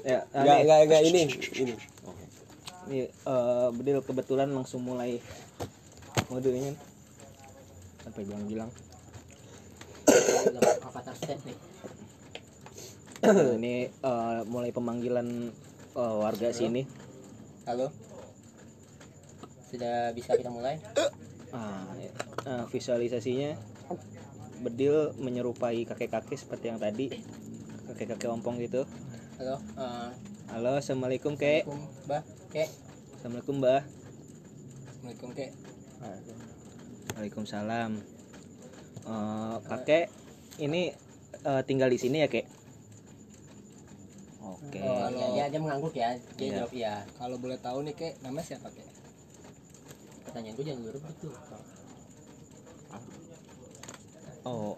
Ya, 0.05 0.19
nah, 0.33 0.61
enggak 0.61 0.79
enggak 0.85 1.01
ini. 1.09 1.21
Ini. 1.33 1.75
nih 2.85 3.09
eh, 3.09 3.67
Bedil 3.73 4.05
kebetulan 4.05 4.53
langsung 4.53 4.85
mulai 4.85 5.17
modenya 6.29 6.77
apa 8.05 8.21
yang 8.21 8.45
bilang 8.45 8.69
Avatar 10.85 11.15
step 11.17 11.39
nih. 11.43 11.57
Ini 13.57 13.75
eh, 13.89 14.39
mulai 14.45 14.69
pemanggilan 14.69 15.27
eh, 15.97 16.15
warga 16.21 16.53
sini. 16.53 16.85
Halo? 17.65 17.89
Sudah 19.65 20.13
bisa 20.13 20.37
kita 20.37 20.53
mulai? 20.53 20.77
Ah, 21.49 21.89
ya. 21.97 22.11
Nah, 22.45 22.63
visualisasinya 22.69 23.57
Bedil 24.61 25.13
menyerupai 25.17 25.83
kakek-kakek 25.89 26.37
seperti 26.37 26.69
yang 26.69 26.79
tadi 26.79 27.11
kakek-kakek 27.85 28.29
ompong 28.33 28.57
gitu. 28.61 28.83
Halo 29.37 29.61
eh, 29.77 30.09
halo 30.49 30.71
assalamualaikum 30.79 31.37
kek. 31.37 31.67
Assalamualaikum, 31.67 32.05
Mbak. 32.09 32.23
Kek. 32.49 32.69
Assalamualaikum 33.15 33.55
mbah 33.61 33.81
Assalamualaikum 34.85 35.29
Kek. 35.35 35.51
Waalaikumsalam. 37.15 37.91
Eh, 39.05 39.55
kakek 39.69 40.05
ini 40.57 40.93
eh, 41.45 41.61
tinggal 41.69 41.93
di 41.93 41.99
sini 42.01 42.25
ya 42.25 42.27
kek? 42.31 42.49
Oke. 44.41 44.79
Oh 44.81 45.09
iya 45.13 45.27
dia, 45.33 45.45
dia 45.53 45.61
mengangguk 45.61 45.93
ya 45.93 46.17
dia 46.37 46.45
Iya. 46.49 46.55
jawab 46.65 46.71
iya. 46.73 46.95
Kalau 47.21 47.37
boleh 47.37 47.57
tahu 47.61 47.85
nih 47.85 47.93
kek, 47.93 48.13
namanya 48.25 48.55
siapa 48.55 48.69
kek? 48.73 48.87
pertanyaan 50.25 50.59
gue 50.59 50.65
jangan 50.67 50.83
lupa 50.91 51.09
gitu 51.15 51.29
oh. 54.43 54.75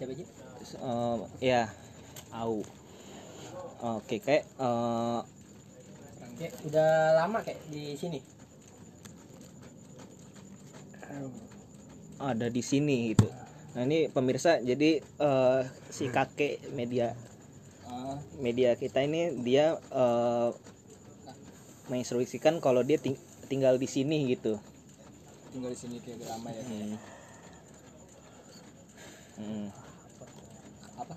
Siapa 0.00 0.16
aja? 0.16 0.24
Eh, 0.24 1.16
ya 1.44 1.62
au 2.34 2.60
oke 3.82 4.16
kek 4.20 4.42
eh, 4.44 5.20
Kek 6.38 6.54
udah 6.70 7.18
lama 7.18 7.42
Kek 7.42 7.58
di 7.66 7.98
sini 7.98 8.22
ada 12.18 12.46
di 12.50 12.62
sini 12.62 13.14
gitu 13.14 13.26
nah 13.76 13.82
ini 13.86 14.10
pemirsa 14.10 14.58
jadi 14.62 14.98
eh, 15.02 15.60
si 15.90 16.10
kakek 16.10 16.72
media 16.74 17.14
Ah, 17.88 18.20
media 18.44 18.76
kita 18.76 19.00
ini 19.00 19.32
dia 19.40 19.80
eh, 19.80 20.50
menginstruksikan 21.88 22.60
kalau 22.60 22.84
dia 22.84 23.00
ting- 23.00 23.18
tinggal 23.48 23.80
di 23.80 23.88
sini 23.88 24.28
gitu 24.28 24.60
tinggal 25.50 25.72
di 25.72 25.78
sini 25.78 25.96
kayak 26.04 26.20
lama 26.28 26.52
ya. 26.52 26.62
Hmm. 26.62 26.94
Hmm. 29.38 29.66
Apa? 31.00 31.14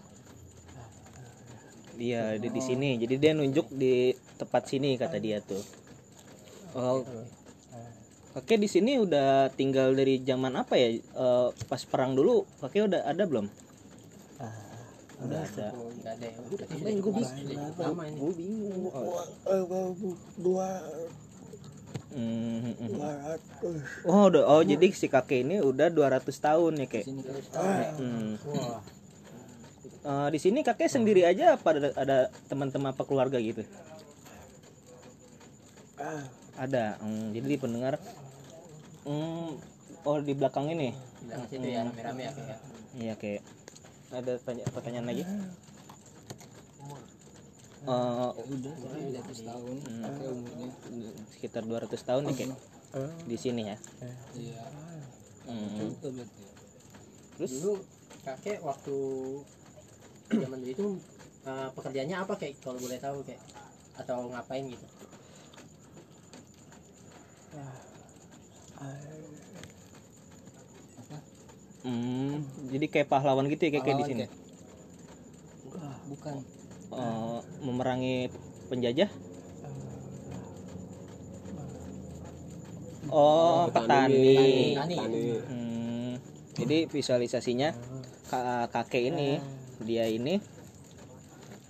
Dia 2.01 2.41
ada 2.41 2.47
di 2.49 2.61
sini. 2.65 2.97
Jadi 2.97 3.15
dia 3.21 3.37
nunjuk 3.37 3.69
di 3.69 4.09
tempat 4.41 4.65
sini 4.65 4.97
kata 4.97 5.21
dia 5.21 5.37
tuh. 5.45 5.61
Oh. 6.73 7.05
Kakek 8.31 8.63
di 8.63 8.69
sini 8.71 8.97
udah 8.97 9.53
tinggal 9.53 9.93
dari 9.93 10.17
zaman 10.25 10.57
apa 10.57 10.79
ya? 10.79 10.97
Eh, 10.97 11.47
pas 11.69 11.81
perang 11.85 12.17
dulu, 12.17 12.47
kakek 12.63 12.89
udah 12.89 13.05
ada 13.05 13.23
belum? 13.29 13.45
udah 15.21 15.41
ada. 15.45 15.67
oh 15.77 15.89
enggak 15.93 16.13
ada 16.17 16.27
ya 16.33 16.39
sudah 16.49 16.65
gue 16.97 17.13
bisa 17.21 17.33
lama 17.77 18.03
ini 18.09 18.17
Gue 18.17 18.33
bingung. 18.33 18.89
Oh, 18.89 19.21
Hmm, 22.11 22.59
hmm, 22.59 22.75
hmm. 22.75 22.99
Oh, 24.03 24.27
udah, 24.27 24.43
oh 24.43 24.61
jadi 24.67 24.91
si 24.91 25.07
kakek 25.07 25.47
ini 25.47 25.63
udah 25.63 25.87
200 25.87 26.27
tahun 26.27 26.83
ya 26.83 26.87
kek. 26.89 27.05
Hmm. 27.07 28.35
Eh, 30.01 30.27
di 30.33 30.39
sini 30.41 30.65
kakek 30.65 30.89
sendiri 30.89 31.21
aja 31.21 31.53
apa 31.53 31.77
ada, 31.77 31.89
ada 31.93 32.17
teman-teman 32.49 32.89
apa 32.89 33.05
keluarga 33.05 33.37
gitu? 33.37 33.61
Ada. 36.57 36.97
Hmm, 36.97 37.29
jadi 37.29 37.45
di 37.45 37.57
pendengar 37.61 38.01
hmm, 39.05 39.61
oh 40.01 40.17
di 40.25 40.33
belakang 40.33 40.73
ini. 40.73 40.89
Di 41.21 41.29
belakang 41.29 41.45
situ 41.53 41.67
ya 41.69 41.85
rame-rame 41.85 42.21
ya 42.25 42.31
kayak. 42.33 42.59
Iya 42.97 43.13
kayak 43.13 43.41
ada 44.09 44.33
tanya 44.41 44.63
pertanyaan 44.73 45.05
lagi? 45.05 45.23
Eh, 47.81 48.29
tahun 49.45 49.77
Hmm. 49.85 50.33
umurnya 50.33 50.69
sekitar 51.29 51.61
200 51.65 52.01
tahun 52.01 52.21
nih 52.29 52.35
kayak 52.41 52.57
di 53.29 53.37
sini 53.37 53.69
ya. 53.69 53.77
iya 54.33 54.65
Hmm. 55.45 55.93
Terus 57.37 57.51
dulu 57.61 57.81
kakek 58.25 58.61
waktu 58.65 58.97
zaman 60.31 60.57
dulu 60.63 60.71
itu 60.71 60.85
eh, 61.47 61.69
pekerjaannya 61.75 62.17
apa 62.17 62.33
kayak 62.39 62.55
kalau 62.63 62.79
boleh 62.79 62.99
tahu 63.01 63.19
kayak 63.27 63.41
atau 63.99 64.31
ngapain 64.31 64.65
gitu? 64.65 64.87
Hmm, 71.81 72.45
jadi 72.69 72.85
kayak 72.85 73.09
pahlawan 73.09 73.49
gitu 73.49 73.65
ya 73.65 73.71
kayak, 73.73 73.85
kayak 73.89 73.99
di 73.99 74.05
sini. 74.05 74.25
bukan 76.09 76.35
Eh, 76.91 77.39
memerangi 77.63 78.27
penjajah. 78.69 79.09
Oh, 83.11 83.67
petani. 83.71 84.75
Petani. 84.75 85.23
Hmm, 85.47 86.11
jadi 86.55 86.77
visualisasinya 86.87 87.75
ka- 88.29 88.67
kakek 88.71 89.11
ini 89.11 89.39
dia 89.83 90.05
ini 90.07 90.37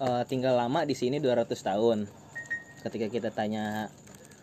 eh, 0.01 0.23
tinggal 0.27 0.57
lama 0.57 0.83
di 0.83 0.95
sini 0.97 1.17
200 1.17 1.47
tahun. 1.51 2.05
Ketika 2.81 3.07
kita 3.07 3.29
tanya 3.31 3.89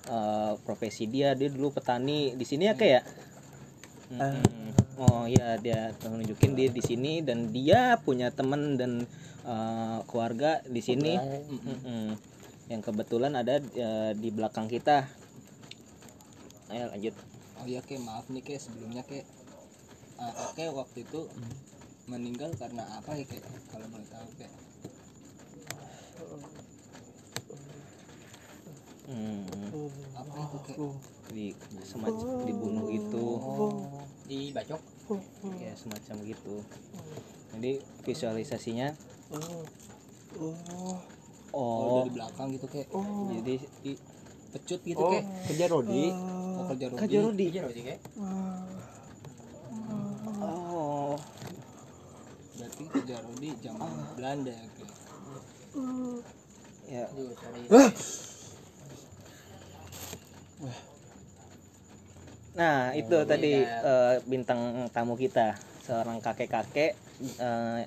eh, 0.09 0.53
profesi 0.63 1.07
dia, 1.07 1.35
dia 1.39 1.49
dulu 1.53 1.75
petani 1.75 2.35
di 2.35 2.45
sini 2.47 2.69
ya 2.69 2.75
kayak. 2.75 3.05
Oh 4.99 5.29
iya 5.29 5.61
dia 5.61 5.93
nunjukin 6.03 6.57
dia 6.59 6.73
di 6.73 6.81
sini 6.81 7.21
dan 7.23 7.53
dia 7.53 8.01
punya 8.03 8.33
teman 8.33 8.81
dan 8.81 9.05
eh, 9.47 9.99
keluarga 10.09 10.65
di 10.67 10.81
sini. 10.81 11.15
Mm-mm. 11.19 12.17
Yang 12.69 12.83
kebetulan 12.89 13.37
ada 13.37 13.61
eh, 13.61 14.13
di 14.17 14.29
belakang 14.33 14.67
kita. 14.67 15.05
Ayo 16.69 16.93
lanjut. 16.93 17.17
oh 17.59 17.67
iya 17.67 17.83
kek 17.83 17.99
maaf 17.99 18.31
nih 18.31 18.39
kek 18.45 18.63
sebelumnya 18.63 19.03
kek 19.03 19.27
Ah, 20.19 20.35
kakek 20.35 20.75
waktu 20.75 21.07
itu 21.07 21.31
meninggal 22.09 22.51
karena 22.55 22.83
apa 22.91 23.13
ya 23.13 23.25
kek 23.25 23.41
kalau 23.69 23.87
boleh 23.87 24.09
tahu 24.09 24.29
kek 24.35 24.51
Hmm, 29.09 29.41
apa 30.13 30.37
itu 30.39 30.59
kek 30.67 30.77
di 31.33 31.47
semacam 31.81 32.45
dibunuh 32.45 32.87
itu 32.87 33.25
Dibacok. 34.29 34.81
ya 35.57 35.73
semacam 35.73 36.17
gitu. 36.29 36.55
Jadi 37.57 37.73
visualisasinya 38.05 38.93
oh. 39.33 39.65
Oh 41.49 42.05
dari 42.05 42.13
belakang 42.13 42.53
gitu 42.53 42.69
kek 42.69 42.93
jadi 43.33 43.55
i- 43.87 44.03
pecut 44.53 44.81
gitu 44.85 45.01
kek 45.09 45.25
kerja 45.49 45.65
Rodi. 45.67 46.05
Oh 46.13 46.65
kerja 46.69 46.87
Rodi. 46.87 47.01
Kaja 47.01 47.19
Rodi. 47.25 47.47
Rodi 47.57 47.81
kayak. 47.83 48.01
oh 48.21 48.48
berarti 52.79 52.95
kerja 52.95 53.17
Rodi 53.27 53.51
zaman 53.59 53.91
Belanda 54.15 54.53
ya 54.55 54.67
kek 54.79 54.91
ya 56.89 57.05
sorry. 57.11 57.63
nah 62.59 62.95
itu 62.95 63.15
Oh, 63.19 63.27
tadi 63.27 63.53
beda. 63.59 63.83
eh, 63.83 64.17
bintang 64.31 64.61
tamu 64.95 65.19
kita 65.19 65.59
seorang 65.83 66.23
kakek-kakek 66.23 66.95
eh, 67.43 67.83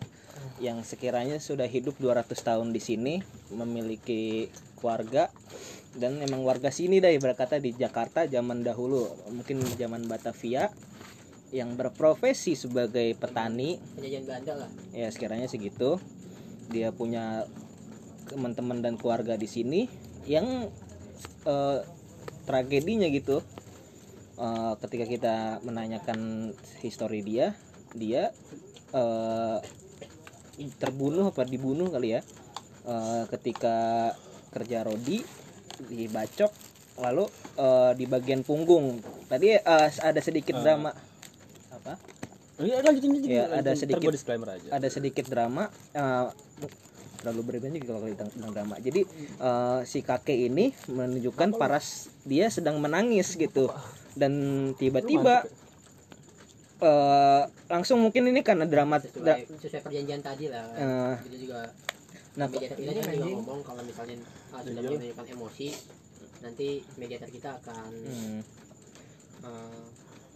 yang 0.60 0.84
sekiranya 0.84 1.40
sudah 1.40 1.72
hidup 1.72 1.96
200 2.04 2.28
tahun 2.36 2.76
di 2.76 2.82
sini 2.84 3.16
memiliki 3.56 4.52
keluarga 4.76 5.32
dan 5.96 6.20
emang 6.24 6.44
warga 6.44 6.72
sini 6.72 7.00
dah 7.04 7.12
berkata 7.20 7.60
di 7.64 7.72
Jakarta 7.76 8.28
zaman 8.28 8.64
dahulu 8.64 9.08
mungkin 9.32 9.60
zaman 9.76 10.08
Batavia 10.08 10.72
yang 11.52 11.76
berprofesi 11.76 12.56
sebagai 12.56 13.12
petani. 13.20 13.76
Penjajahan 14.00 14.24
Belanda 14.24 14.54
lah. 14.66 14.70
ya 14.96 15.12
sekiranya 15.12 15.52
segitu. 15.52 16.00
Dia 16.72 16.96
punya 16.96 17.44
teman-teman 18.32 18.80
dan 18.80 18.96
keluarga 18.96 19.36
di 19.36 19.48
sini 19.52 19.92
yang 20.24 20.72
eh, 21.44 21.80
tragedinya 22.48 23.12
gitu 23.12 23.44
eh, 24.40 24.74
ketika 24.80 25.06
kita 25.06 25.36
menanyakan 25.68 26.52
histori 26.80 27.20
dia 27.20 27.52
dia 27.92 28.32
eh, 28.96 29.58
terbunuh 30.80 31.36
apa 31.36 31.44
dibunuh 31.44 31.92
kali 31.92 32.16
ya. 32.16 32.22
Eh, 32.88 33.24
ketika 33.28 34.10
kerja 34.56 34.88
rodi 34.88 35.20
dibacok 35.92 36.56
lalu 37.04 37.28
eh, 37.60 37.92
di 38.00 38.08
bagian 38.08 38.48
punggung. 38.48 39.04
Tadi 39.28 39.60
eh, 39.60 39.90
ada 40.00 40.22
sedikit 40.24 40.56
drama. 40.64 40.96
apa 40.96 41.11
Iya, 42.58 42.76
lanjutin 42.82 43.12
aja. 43.14 43.28
Ya, 43.28 43.44
ada 43.54 43.72
sedikit- 43.74 44.12
disclaimer 44.12 44.50
aja. 44.50 44.68
ada 44.70 44.88
sedikit 44.88 45.26
drama 45.26 45.64
eh, 45.92 46.28
terlalu 47.18 47.42
berlebihan 47.46 47.78
juga 47.78 47.96
kalau 47.96 48.10
kita 48.10 48.26
tentang 48.28 48.52
drama. 48.52 48.76
Jadi 48.78 49.02
eh, 49.38 49.80
si 49.86 50.00
kakek 50.02 50.40
ini 50.48 50.76
menunjukkan 50.88 51.54
paras 51.54 51.88
dia 52.24 52.50
sedang 52.50 52.78
menangis 52.78 53.34
gitu. 53.36 53.70
Dan 54.14 54.34
tiba-tiba 54.76 55.48
eh, 56.82 57.42
langsung 57.68 58.02
mungkin 58.02 58.28
ini 58.28 58.42
karena 58.42 58.66
drama 58.66 58.98
dra- 58.98 59.38
Sesuai, 59.38 59.60
sesuai 59.62 59.82
perjanjian 59.82 60.22
tadi 60.22 60.46
lah. 60.48 60.66
Itu 61.22 61.38
juga 61.40 61.72
nah 62.32 62.48
mediator 62.48 62.80
kita 62.80 62.96
kan 62.96 63.12
juga 63.12 63.28
ngomong 63.28 63.60
kalau 63.60 63.84
misalnya 63.84 64.16
ah, 64.56 64.64
sudah 64.64 64.80
mulai 64.80 65.04
menunjukkan 65.04 65.28
emosi 65.36 65.68
nanti 66.40 66.68
mediator 66.96 67.28
kita 67.28 67.60
akan 67.60 67.92
hmm, 67.92 68.40
eh, 69.44 69.84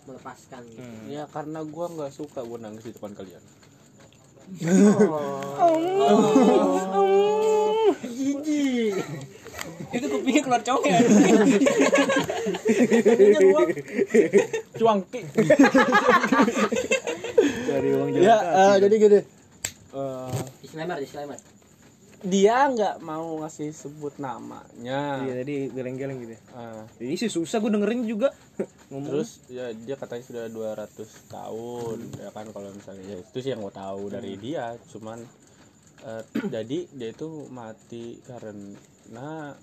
melepaskan 0.05 0.61
gitu. 0.69 0.81
hmm. 0.81 1.09
Ya 1.09 1.23
karena 1.29 1.59
gua 1.65 1.89
nggak 1.89 2.11
suka 2.13 2.41
gua 2.45 2.61
nangis 2.61 2.85
di 2.85 2.93
depan 2.93 3.13
kalian. 3.17 3.43
itu 9.95 10.05
kupingnya 10.05 10.41
keluar 10.45 10.61
cowok 10.61 10.83
ya 10.85 10.97
Cuangki. 14.77 15.21
dari 17.65 17.89
uang 17.89 18.09
ya, 18.21 18.37
eh, 18.37 18.75
jadi 18.85 18.95
gini. 19.01 19.19
Eh, 19.95 20.29
disclaimer 20.61 20.97
disclaimer 21.01 21.39
dia 22.25 22.67
nggak 22.67 22.95
mau 22.99 23.37
ngasih 23.37 23.69
sebut 23.69 24.17
namanya. 24.17 25.21
iya 25.21 25.33
tadi 25.37 25.69
geleng-geleng 25.69 26.17
gitu 26.19 26.33
Eh, 26.33 26.81
ini 26.99 27.15
sih 27.15 27.27
susah 27.27 27.57
gue 27.57 27.69
dengerin 27.69 28.01
juga 28.03 28.33
ngomong 28.89 29.11
terus 29.11 29.45
ya 29.47 29.69
dia 29.71 29.93
katanya 29.93 30.23
sudah 30.23 30.43
200 30.47 30.95
tahun 31.27 31.97
ya 32.17 32.29
kan 32.31 32.45
kalau 32.49 32.69
misalnya 32.69 33.03
ya 33.05 33.17
itu 33.19 33.37
sih 33.37 33.49
yang 33.49 33.61
gue 33.61 33.71
tahu 33.71 34.09
dari 34.09 34.33
dia 34.35 34.73
cuman 34.87 35.21
eh, 36.01 36.23
jadi 36.55 36.77
dia 36.89 37.09
itu 37.11 37.29
mati 37.47 38.17
karena 38.21 39.53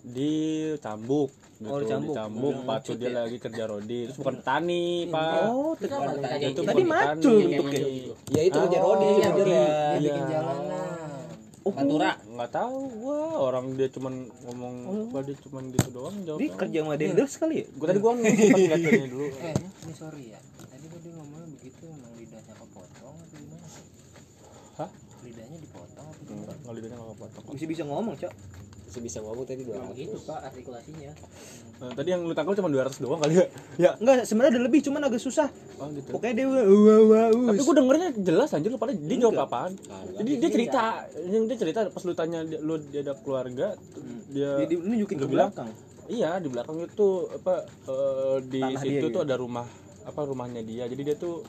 dicambuk 0.00 1.30
gitu 1.56 1.66
Oh, 1.66 1.78
dicambuk. 1.80 2.14
dicambuk 2.14 2.54
Hmm, 2.56 2.68
waktu 2.68 2.92
dia 2.94 3.10
lagi 3.12 3.36
kerja 3.36 3.62
rodi 3.66 3.98
terus 4.06 4.16
bukan 4.16 4.34
petani 4.38 4.86
pak 5.08 5.42
oh 5.44 5.74
tadi? 5.74 6.46
itu 6.46 6.60
tadi 6.62 6.82
macul 6.84 7.34
bentuknya. 7.40 7.80
ya 8.30 8.40
itu 8.42 8.56
kerja 8.60 8.78
Rodi 8.78 9.06
iya, 9.08 9.26
sebenarnya 9.26 9.58
Dia 9.58 9.66
Iya. 9.90 9.98
bikin 10.00 10.24
jalanan. 10.28 11.07
Pantura 11.74 12.10
nggak 12.22 12.50
tahu 12.52 12.78
gua. 13.02 13.20
Orang 13.38 13.76
dia 13.76 13.88
cuman 13.90 14.14
ngomong 14.46 14.74
gua 15.12 15.20
dia 15.24 15.36
cuman 15.40 15.62
gitu 15.72 15.88
doang 15.92 16.16
jawab 16.24 16.38
ini 16.40 16.48
kerja 16.54 16.78
sama 16.84 16.94
Dendels 16.96 17.34
kali 17.36 17.54
ya? 17.62 17.66
Gue 17.74 17.86
tadi 17.86 17.98
gua 18.00 18.12
sempat 18.16 18.60
ngeliat 18.62 19.10
dulu. 19.10 19.26
Eh 19.46 19.54
ini 19.56 19.92
sorry 19.96 20.24
ya. 20.32 20.40
Tadi 20.58 20.86
tadi 20.88 21.08
ngomongnya 21.12 21.46
begitu 21.58 21.82
emang 21.88 22.12
lidahnya 22.16 22.54
kepotong 22.56 23.16
atau 23.16 23.36
gimana? 23.36 23.68
Hah? 24.78 24.90
lidahnya 25.18 25.58
dipotong 25.58 26.06
atau 26.06 26.22
enggak 26.22 26.28
gimana? 26.30 26.52
Nggak 26.62 26.74
lidahnya 26.78 26.96
nggak 26.96 27.10
kepotong. 27.16 27.44
Bisa 27.56 27.64
bisa 27.66 27.82
ngomong 27.84 28.14
cok 28.16 28.32
bisa 29.00 29.18
bisa 29.18 29.26
ngomong 29.26 29.46
tadi 29.46 29.62
dua 29.66 29.80
Memang 29.80 29.96
gitu 29.96 30.18
pak 30.22 30.38
artikulasinya. 30.52 31.12
Nah, 31.78 31.90
tadi 31.94 32.08
yang 32.10 32.22
lu 32.26 32.34
tangkal 32.34 32.58
cuma 32.58 32.70
200 32.74 32.98
doang 32.98 33.20
kali 33.22 33.34
ya 33.38 33.46
ya 33.78 33.90
enggak 34.02 34.26
sebenarnya 34.26 34.50
ada 34.58 34.62
lebih 34.66 34.80
cuman 34.82 35.00
agak 35.06 35.22
susah 35.22 35.46
oh 35.78 35.86
gitu 35.94 36.10
pokoknya 36.10 36.34
dia 36.34 36.46
wah 36.50 36.66
wah 36.66 36.98
wah 37.06 37.50
tapi 37.54 37.62
gue 37.62 37.74
dengernya 37.78 38.08
jelas 38.18 38.48
anjir 38.50 38.70
lu 38.74 38.78
pada 38.82 38.92
dia 38.98 39.16
jawab 39.22 39.34
Enggak. 39.38 39.46
apaan 39.46 39.72
jadi 40.18 40.30
dia 40.42 40.50
cerita 40.50 40.82
yang 41.30 41.44
dia 41.46 41.56
cerita 41.56 41.78
pas 41.86 42.02
lu 42.02 42.12
tanya 42.18 42.42
dia, 42.42 42.58
lu 42.58 42.82
dia 42.82 43.00
ada 43.06 43.14
keluarga 43.22 43.78
dia 44.26 44.50
dia 44.58 44.66
dia 44.66 44.78
nunjukin 44.82 45.16
ke 45.22 45.26
bilang? 45.30 45.54
belakang 45.54 45.70
Iya 46.08 46.40
di 46.40 46.48
belakang 46.48 46.80
itu 46.80 47.08
apa 47.28 47.68
eh, 47.84 48.36
di 48.48 48.60
Tanah 48.64 48.80
situ 48.80 48.96
dia 48.96 49.00
tuh 49.04 49.10
gitu? 49.12 49.26
ada 49.28 49.34
rumah 49.36 49.66
apa 50.08 50.20
rumahnya 50.24 50.64
dia. 50.64 50.88
Jadi 50.88 51.02
dia 51.04 51.16
tuh 51.20 51.44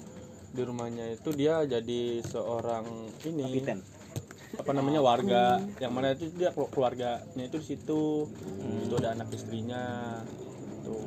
di 0.51 0.61
rumahnya 0.67 1.15
itu 1.15 1.29
dia 1.31 1.63
jadi 1.63 2.19
seorang 2.27 2.83
ini 3.23 3.39
kapiten 3.47 3.79
apa 4.57 4.71
namanya 4.73 5.01
warga 5.03 5.61
yang 5.77 5.93
mana 5.93 6.17
itu 6.17 6.33
dia 6.33 6.49
kelu- 6.49 6.71
keluarganya 6.73 7.43
itu 7.45 7.61
di 7.61 7.67
situ 7.75 8.25
itu 8.81 8.93
ada 8.97 9.13
anak 9.13 9.29
istrinya 9.29 9.83
tuh 10.81 11.05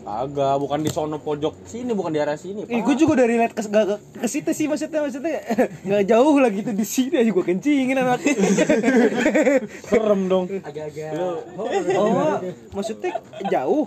Agak, 0.00 0.56
bukan 0.58 0.80
di 0.80 0.90
sono 0.90 1.20
pojok 1.20 1.68
sini, 1.68 1.92
bukan 1.92 2.10
di 2.10 2.18
arah 2.18 2.34
sini. 2.34 2.64
Ih, 2.64 2.80
Pak. 2.80 2.82
gue 2.88 2.94
juga 2.96 3.20
dari 3.20 3.36
liat 3.36 3.52
ke, 3.52 3.62
ke, 3.62 3.80
ke, 3.84 3.96
ke 4.24 4.26
situ 4.26 4.50
sih 4.56 4.66
maksudnya 4.66 5.04
maksudnya 5.04 5.44
nggak 5.86 6.04
jauh 6.08 6.36
lah 6.40 6.50
gitu 6.50 6.72
di 6.72 6.86
sini 6.88 7.20
aja 7.20 7.30
gue 7.30 7.44
kencingin 7.44 8.00
anak. 8.00 8.24
serem 9.92 10.26
dong. 10.26 10.48
agak-agak 10.64 11.12
oh, 12.00 12.40
maksudnya 12.72 13.20
jauh. 13.52 13.86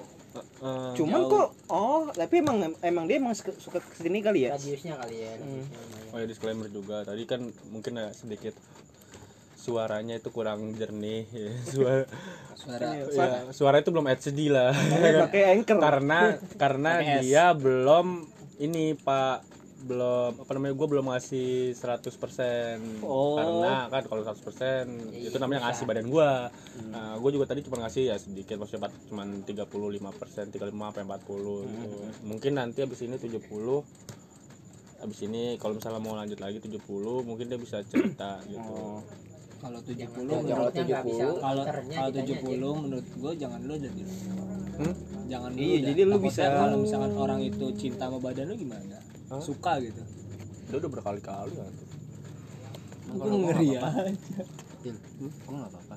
Eh, 0.64 0.92
Cuman 0.96 1.28
kok 1.28 1.48
oh, 1.68 2.08
tapi 2.16 2.40
emang 2.40 2.72
emang 2.80 3.04
dia 3.04 3.20
emang 3.20 3.36
suka, 3.36 3.52
ke 3.84 4.00
sini 4.00 4.24
kali 4.24 4.48
ya. 4.48 4.56
radiusnya 4.56 4.96
kali 4.96 5.16
ya 5.20 5.36
radiusnya 5.36 5.76
lumayan. 5.76 6.12
Oh 6.16 6.18
ya 6.24 6.26
disclaimer 6.26 6.68
juga. 6.72 7.04
Tadi 7.04 7.24
kan 7.28 7.52
mungkin 7.68 8.00
ada 8.00 8.16
sedikit 8.16 8.56
suaranya 9.60 10.16
itu 10.24 10.32
kurang 10.32 10.72
jernih 10.80 11.28
ya. 11.36 11.52
Suara 11.68 12.08
suara 12.56 12.86
ya, 12.96 13.04
suara 13.52 13.76
itu 13.84 13.92
belum 13.92 14.08
HD 14.08 14.40
lah. 14.56 14.72
Pakai 15.28 15.44
anchor. 15.52 15.84
karena 15.92 16.20
karena 16.56 16.92
dia 17.20 17.52
belum 17.52 18.24
ini 18.64 18.96
Pak 18.96 19.63
belum 19.84 20.32
apa 20.40 20.52
namanya 20.54 20.74
gue 20.74 20.88
belum 20.88 21.06
ngasih 21.08 21.50
100% 21.76 23.04
Oh. 23.04 23.36
karena 23.36 23.74
kan 23.88 24.04
kalau 24.04 24.24
100% 24.24 24.88
itu 25.14 25.36
namanya 25.36 25.68
ngasih 25.68 25.84
badan 25.84 26.08
gue 26.08 26.30
nah 26.90 27.16
gue 27.16 27.30
juga 27.30 27.46
tadi 27.46 27.62
cuma 27.62 27.84
ngasih 27.84 28.04
ya 28.06 28.16
sedikit 28.16 28.56
maksudnya 28.56 28.88
cuma 29.06 29.28
35% 29.28 29.44
35 30.50 30.72
sampai 30.72 31.04
40 31.04 31.68
gitu. 31.68 31.98
mungkin 32.24 32.52
nanti 32.54 32.80
abis 32.80 33.00
ini 33.02 33.16
70 33.18 33.44
abis 35.00 35.20
ini 35.22 35.56
kalau 35.58 35.76
misalnya 35.76 36.00
mau 36.00 36.16
lanjut 36.16 36.40
lagi 36.40 36.58
70 36.58 36.80
mungkin 37.22 37.46
dia 37.46 37.60
bisa 37.60 37.84
cerita 37.84 38.40
gitu. 38.46 39.04
Kalau 39.60 39.80
70 39.80 39.96
Jangan- 39.98 40.16
menurut 40.18 40.44
jangan- 40.72 40.88
nggak 40.90 41.04
bisa. 41.06 41.24
kalau 41.38 41.64
kalau 41.64 41.64
kitanya 42.10 42.24
70 42.26 42.72
menurut 42.74 43.08
gue 43.10 43.32
jangan 43.36 43.60
lu 43.62 43.76
dulu 43.78 44.04
Hmm? 44.74 44.94
jangan 45.26 45.52
Iya, 45.54 45.78
jadi 45.86 46.02
lu 46.04 46.18
bisa- 46.18 46.50
kalau 46.50 46.78
misalkan 46.80 47.14
orang 47.14 47.40
itu 47.40 47.66
cinta 47.74 48.08
sama 48.08 48.18
badan 48.18 48.48
lu 48.48 48.56
gimana 48.58 48.98
suka 49.42 49.82
gitu. 49.82 50.02
Dia 50.70 50.78
udah 50.78 50.92
berkali-kali 50.92 51.52
kan. 51.56 51.74
Gue 53.14 53.30
ngeri 53.30 53.68
ya 53.78 53.82
Dil, 54.84 54.98
gue 55.22 55.56
nggak 55.56 55.72
apa-apa. 55.72 55.96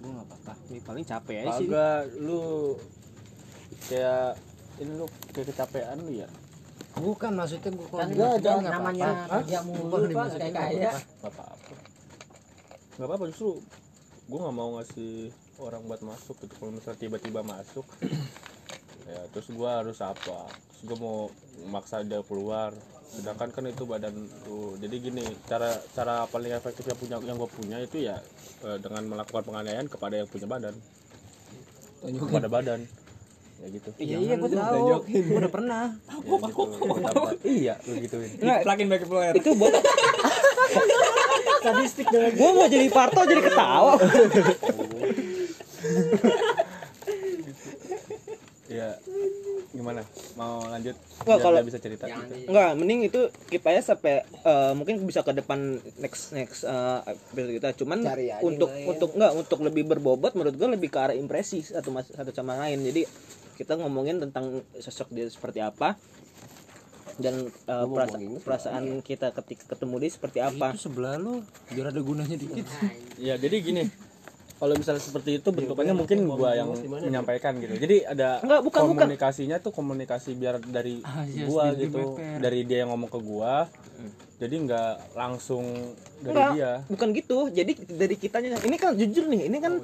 Gue 0.00 0.10
nggak 0.10 0.26
apa-apa. 0.32 0.52
Ini 0.72 0.80
paling 0.80 1.04
capek 1.04 1.36
aja 1.44 1.50
sih. 1.60 1.66
Kagak 1.68 2.02
lu 2.22 2.42
kayak 3.90 4.40
ini 4.80 4.92
lu 4.96 5.06
kayak 5.36 5.46
kecapean 5.52 5.98
lu 6.02 6.12
ya? 6.24 6.28
Bukan 6.92 7.32
maksudnya 7.36 7.70
gue 7.72 7.88
kan 7.88 8.08
kalau 8.12 8.36
ada 8.36 8.52
namanya 8.60 9.08
kerja 9.28 9.58
mulu 9.64 10.08
nih, 10.08 10.16
maksudnya 10.16 10.52
kaya 10.52 10.92
apa-apa. 10.92 11.00
nggak 11.20 11.32
apa-apa. 11.32 11.74
Nggak 12.96 13.08
apa-apa 13.08 13.24
justru 13.32 13.50
gue 14.28 14.38
nggak 14.38 14.56
mau 14.56 14.70
ngasih 14.80 15.14
orang 15.60 15.82
buat 15.88 16.00
masuk 16.04 16.36
gitu. 16.44 16.54
Kalau 16.56 16.72
misalnya 16.72 16.98
tiba-tiba 17.00 17.40
masuk 17.44 17.86
ya 19.04 19.20
terus 19.30 19.46
gue 19.48 19.66
harus 19.66 19.98
apa? 19.98 20.46
Terus 20.46 20.82
gue 20.84 20.98
mau 20.98 21.28
maksa 21.66 22.02
dia 22.02 22.22
keluar. 22.22 22.70
Sedangkan 23.12 23.52
kan 23.52 23.64
itu 23.66 23.84
badan 23.84 24.14
lu 24.46 24.72
jadi 24.76 24.96
gini 24.98 25.20
cara 25.44 25.68
cara 25.92 26.24
paling 26.26 26.48
efektif 26.50 26.82
yang 26.82 26.96
punya 26.96 27.16
yang 27.22 27.36
gue 27.36 27.50
punya 27.50 27.76
itu 27.78 28.00
ya 28.00 28.16
eh, 28.62 28.78
dengan 28.78 29.04
melakukan 29.06 29.42
penganiayaan 29.42 29.86
kepada 29.86 30.16
yang 30.16 30.26
punya 30.26 30.46
badan. 30.46 30.74
Kepada 32.02 32.48
badan. 32.48 32.80
Ya 33.58 33.66
gitu. 33.70 33.88
Iya 33.96 34.16
iya 34.18 34.34
gue 34.34 34.50
tahu. 34.50 34.86
Gue 35.04 35.38
udah 35.38 35.52
pernah. 35.52 35.84
Ya, 35.92 36.40
gitu. 36.40 36.62
Ditambah- 36.98 37.36
iya 37.44 37.74
lu 37.80 37.94
gituin 38.00 38.30
plakin 38.60 38.86
back 38.88 39.02
player. 39.04 39.34
Itu 39.36 39.50
buat 39.54 39.74
sadistik 41.62 42.06
dengan 42.08 42.32
gue 42.32 42.50
mau 42.50 42.66
jadi 42.66 42.86
Parto 42.88 43.22
jadi 43.22 43.38
ketawa. 43.40 43.92
ya 48.72 48.88
gimana 49.70 50.04
mau 50.34 50.60
lanjut 50.64 50.92
Nggak, 51.22 51.24
biar 51.30 51.40
kalau- 51.40 51.64
bisa 51.64 51.78
cerita 51.78 52.04
jangan 52.04 52.26
gitu. 52.26 52.34
di 52.34 52.44
Enggak, 52.44 52.70
mending 52.74 53.00
itu 53.04 53.20
keep 53.46 53.64
aja 53.64 53.80
sampai 53.86 54.14
eh, 54.20 54.72
mungkin 54.72 55.00
bisa 55.02 55.20
ke 55.20 55.32
depan 55.32 55.58
next 55.96 56.32
next 56.32 56.64
eh, 56.64 56.98
episode 57.06 57.52
kita. 57.54 57.68
Cuman 57.74 57.98
Cari 58.02 58.28
aja 58.28 58.42
untuk 58.42 58.68
yang 58.68 58.76
lain. 58.78 58.90
untuk 58.90 59.10
enggak 59.14 59.32
untuk 59.34 59.58
lebih 59.62 59.84
berbobot 59.86 60.32
menurut 60.34 60.52
gue 60.54 60.68
lebih 60.70 60.88
ke 60.88 60.98
arah 60.98 61.14
impresi 61.14 61.62
satu 61.62 61.88
mas- 61.88 62.10
satu 62.10 62.28
sama 62.30 62.56
lain. 62.58 62.80
Jadi 62.82 63.08
kita 63.54 63.76
ngomongin 63.76 64.18
tentang 64.18 64.60
sosok 64.76 65.08
dia 65.08 65.24
seperti 65.26 65.58
apa 65.58 65.96
dan 67.14 67.34
eh, 67.48 67.86
perasa- 67.86 68.20
perasaan 68.40 68.84
kita 69.00 69.32
ketika 69.34 69.64
ketemu 69.70 69.94
dia 69.98 70.10
seperti 70.10 70.38
apa. 70.40 70.72
Itu 70.72 70.84
sebelah 70.86 71.16
lu 71.16 71.40
biar 71.70 71.88
ada 71.88 72.00
gunanya 72.00 72.36
dikit. 72.36 72.68
ya 73.16 73.36
jadi 73.36 73.56
gini 73.58 73.84
kalau 74.62 74.78
misalnya 74.78 75.02
seperti 75.02 75.42
itu 75.42 75.48
bentukannya 75.50 75.90
mungkin 75.90 76.22
gua 76.22 76.54
yang 76.54 76.70
menyampaikan 76.86 77.58
gitu 77.58 77.74
jadi 77.82 78.14
ada 78.14 78.38
Enggak, 78.46 78.62
bukan, 78.62 78.80
bukan. 78.86 79.10
komunikasinya 79.10 79.58
tuh 79.58 79.74
komunikasi 79.74 80.38
biar 80.38 80.62
dari 80.62 81.02
Ah, 81.02 81.26
iya, 81.26 81.50
gua 81.50 81.74
gitu 81.74 82.14
dari 82.38 82.62
dia 82.62 82.86
yang 82.86 82.94
ngomong 82.94 83.10
ke 83.10 83.18
gua 83.18 83.66
jadi 84.38 84.54
nggak 84.62 85.18
langsung 85.18 85.66
dari 86.22 86.34
Enggak, 86.34 86.50
dia 86.54 86.70
bukan 86.90 87.08
gitu. 87.14 87.38
Jadi 87.50 87.72
dari 87.86 88.14
kitanya 88.18 88.58
ini 88.66 88.74
kan 88.74 88.98
jujur 88.98 89.30
nih, 89.30 89.46
ini 89.46 89.58
kan 89.62 89.78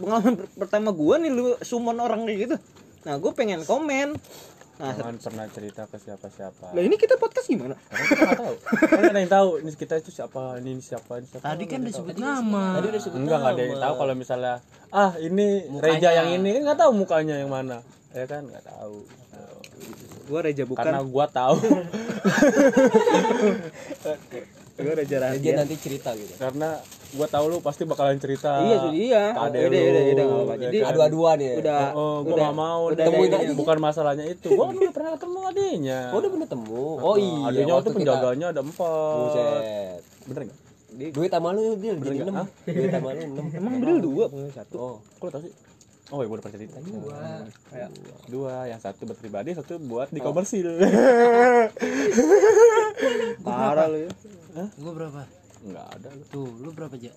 pengalaman 0.00 0.32
per- 0.40 0.52
pertama 0.64 0.96
gua 0.96 1.20
nih 1.20 1.28
lu 1.28 1.56
summon 1.60 2.00
orang 2.00 2.24
kayak 2.24 2.38
gitu. 2.48 2.56
Nah, 3.02 3.18
gue 3.18 3.32
pengen 3.34 3.66
komen. 3.66 4.14
Nah, 4.82 4.90
jangan 4.92 5.14
pernah 5.14 5.46
cerita 5.46 5.86
ke 5.86 5.94
siapa-siapa 5.94 6.66
Nah 6.68 6.82
ini 6.82 6.96
kita 6.96 7.14
podcast 7.14 7.46
gimana? 7.46 7.78
Karena 7.78 8.02
kita 8.04 8.22
nggak 8.24 8.40
tahu 8.40 8.54
kan 8.90 9.02
ada 9.04 9.14
yang 9.16 9.30
tahu 9.30 9.48
ini 9.56 9.70
kita 9.72 9.94
itu 9.96 10.10
siapa 10.10 10.40
ini, 10.58 10.68
ini 10.72 10.82
siapa 10.82 11.12
ini 11.16 11.26
siapa 11.28 11.44
Tadi 11.44 11.64
kan 11.64 11.80
disebut 11.80 12.12
tahu. 12.12 12.26
nama. 12.26 12.64
Tadi 12.74 12.86
udah 12.88 13.00
sebut 13.00 13.16
enggak 13.16 13.38
nggak 13.38 13.52
ada 13.52 13.62
yang 13.62 13.78
tahu 13.78 13.94
kalau 13.96 14.14
misalnya 14.14 14.54
ah 14.90 15.10
ini 15.16 15.46
Reja 15.78 16.10
yang 16.12 16.34
ini 16.34 16.48
kan 16.52 16.62
nggak 16.64 16.80
tahu 16.80 16.92
mukanya 16.92 17.34
yang 17.36 17.48
mana 17.48 17.78
ya 18.10 18.26
kan 18.26 18.42
nggak 18.42 18.64
tahu 18.64 19.06
Gue 20.22 20.40
Reja 20.40 20.64
bukan. 20.64 20.82
karena 20.82 21.02
gua 21.04 21.26
tahu 21.26 21.58
gue 24.74 24.92
Reja 24.92 25.06
dia 25.08 25.20
rahasia. 25.22 25.52
nanti 25.54 25.74
cerita 25.76 26.10
gitu 26.12 26.34
karena 26.36 26.80
gua 27.12 27.26
tahu 27.26 27.44
lu 27.46 27.58
pasti 27.58 27.82
bakalan 27.82 28.16
cerita 28.16 28.50
Iya, 28.58 28.76
iya. 28.90 29.22
adek 29.38 29.60
Udah, 29.62 29.68
lu, 29.68 29.84
udah, 29.84 30.02
udah, 30.02 30.26
ya 30.54 30.58
Jadi 30.64 30.78
kan? 30.78 30.90
adu-aduan 30.90 31.36
ya 31.36 31.52
udah 31.58 31.80
oh, 31.92 32.00
oh, 32.00 32.16
gua 32.20 32.32
udah 32.32 32.44
gak 32.44 32.56
mau 32.56 32.78
udah 32.80 32.88
udah 32.88 32.94
ada 32.94 33.04
temuin 33.06 33.28
ininya. 33.28 33.42
aja 33.42 33.54
bukan 33.54 33.76
masalahnya 33.78 34.24
itu 34.26 34.48
gua 34.50 34.64
kan 34.64 34.74
udah 34.74 34.92
pernah 34.92 35.10
ketemu 35.12 35.38
adenya 35.44 36.00
Oh 36.08 36.18
udah 36.18 36.30
pernah 36.30 36.48
temu. 36.48 36.84
Oh 36.98 37.16
iya. 37.16 37.46
adenya 37.46 37.72
waktu 37.74 37.90
penjaganya 37.90 38.46
ada 38.48 38.60
empat 38.60 39.16
Buset. 39.18 40.00
bener 40.24 40.42
nggak 40.46 40.58
Duit 40.92 41.30
sama 41.30 41.48
lu 41.50 41.72
dia 41.74 41.96
jadi? 41.96 42.20
6. 42.20 42.28
Duit 42.68 42.90
sama 42.90 43.08
lu 43.10 43.20
6. 43.48 43.56
Emang 43.56 43.74
Bril 43.78 43.98
dua 43.98 44.24
punya 44.28 44.52
satu. 44.52 44.76
Oh. 44.76 44.96
kok 45.16 45.24
lu 45.24 45.32
tau 45.32 45.40
sih 45.40 45.52
Oh 46.08 46.20
ya 46.20 46.28
gue 46.28 46.36
udah 46.36 46.44
pernah 46.44 46.56
cerita 46.58 46.76
Dua 46.78 47.16
Dua 48.28 48.54
Yang 48.68 48.80
satu 48.84 49.08
buat 49.08 49.16
pribadi 49.16 49.56
Satu 49.56 49.80
buat 49.80 50.12
di 50.12 50.20
komersil 50.20 50.68
Parah 53.40 53.86
lu 53.88 53.98
ya. 53.98 54.10
Gue 54.76 54.92
berapa? 54.92 55.24
Enggak 55.62 55.86
ada 55.90 56.08
lu 56.10 56.24
Tuh, 56.26 56.48
lu 56.58 56.68
berapa 56.70 56.92
aja? 56.92 57.12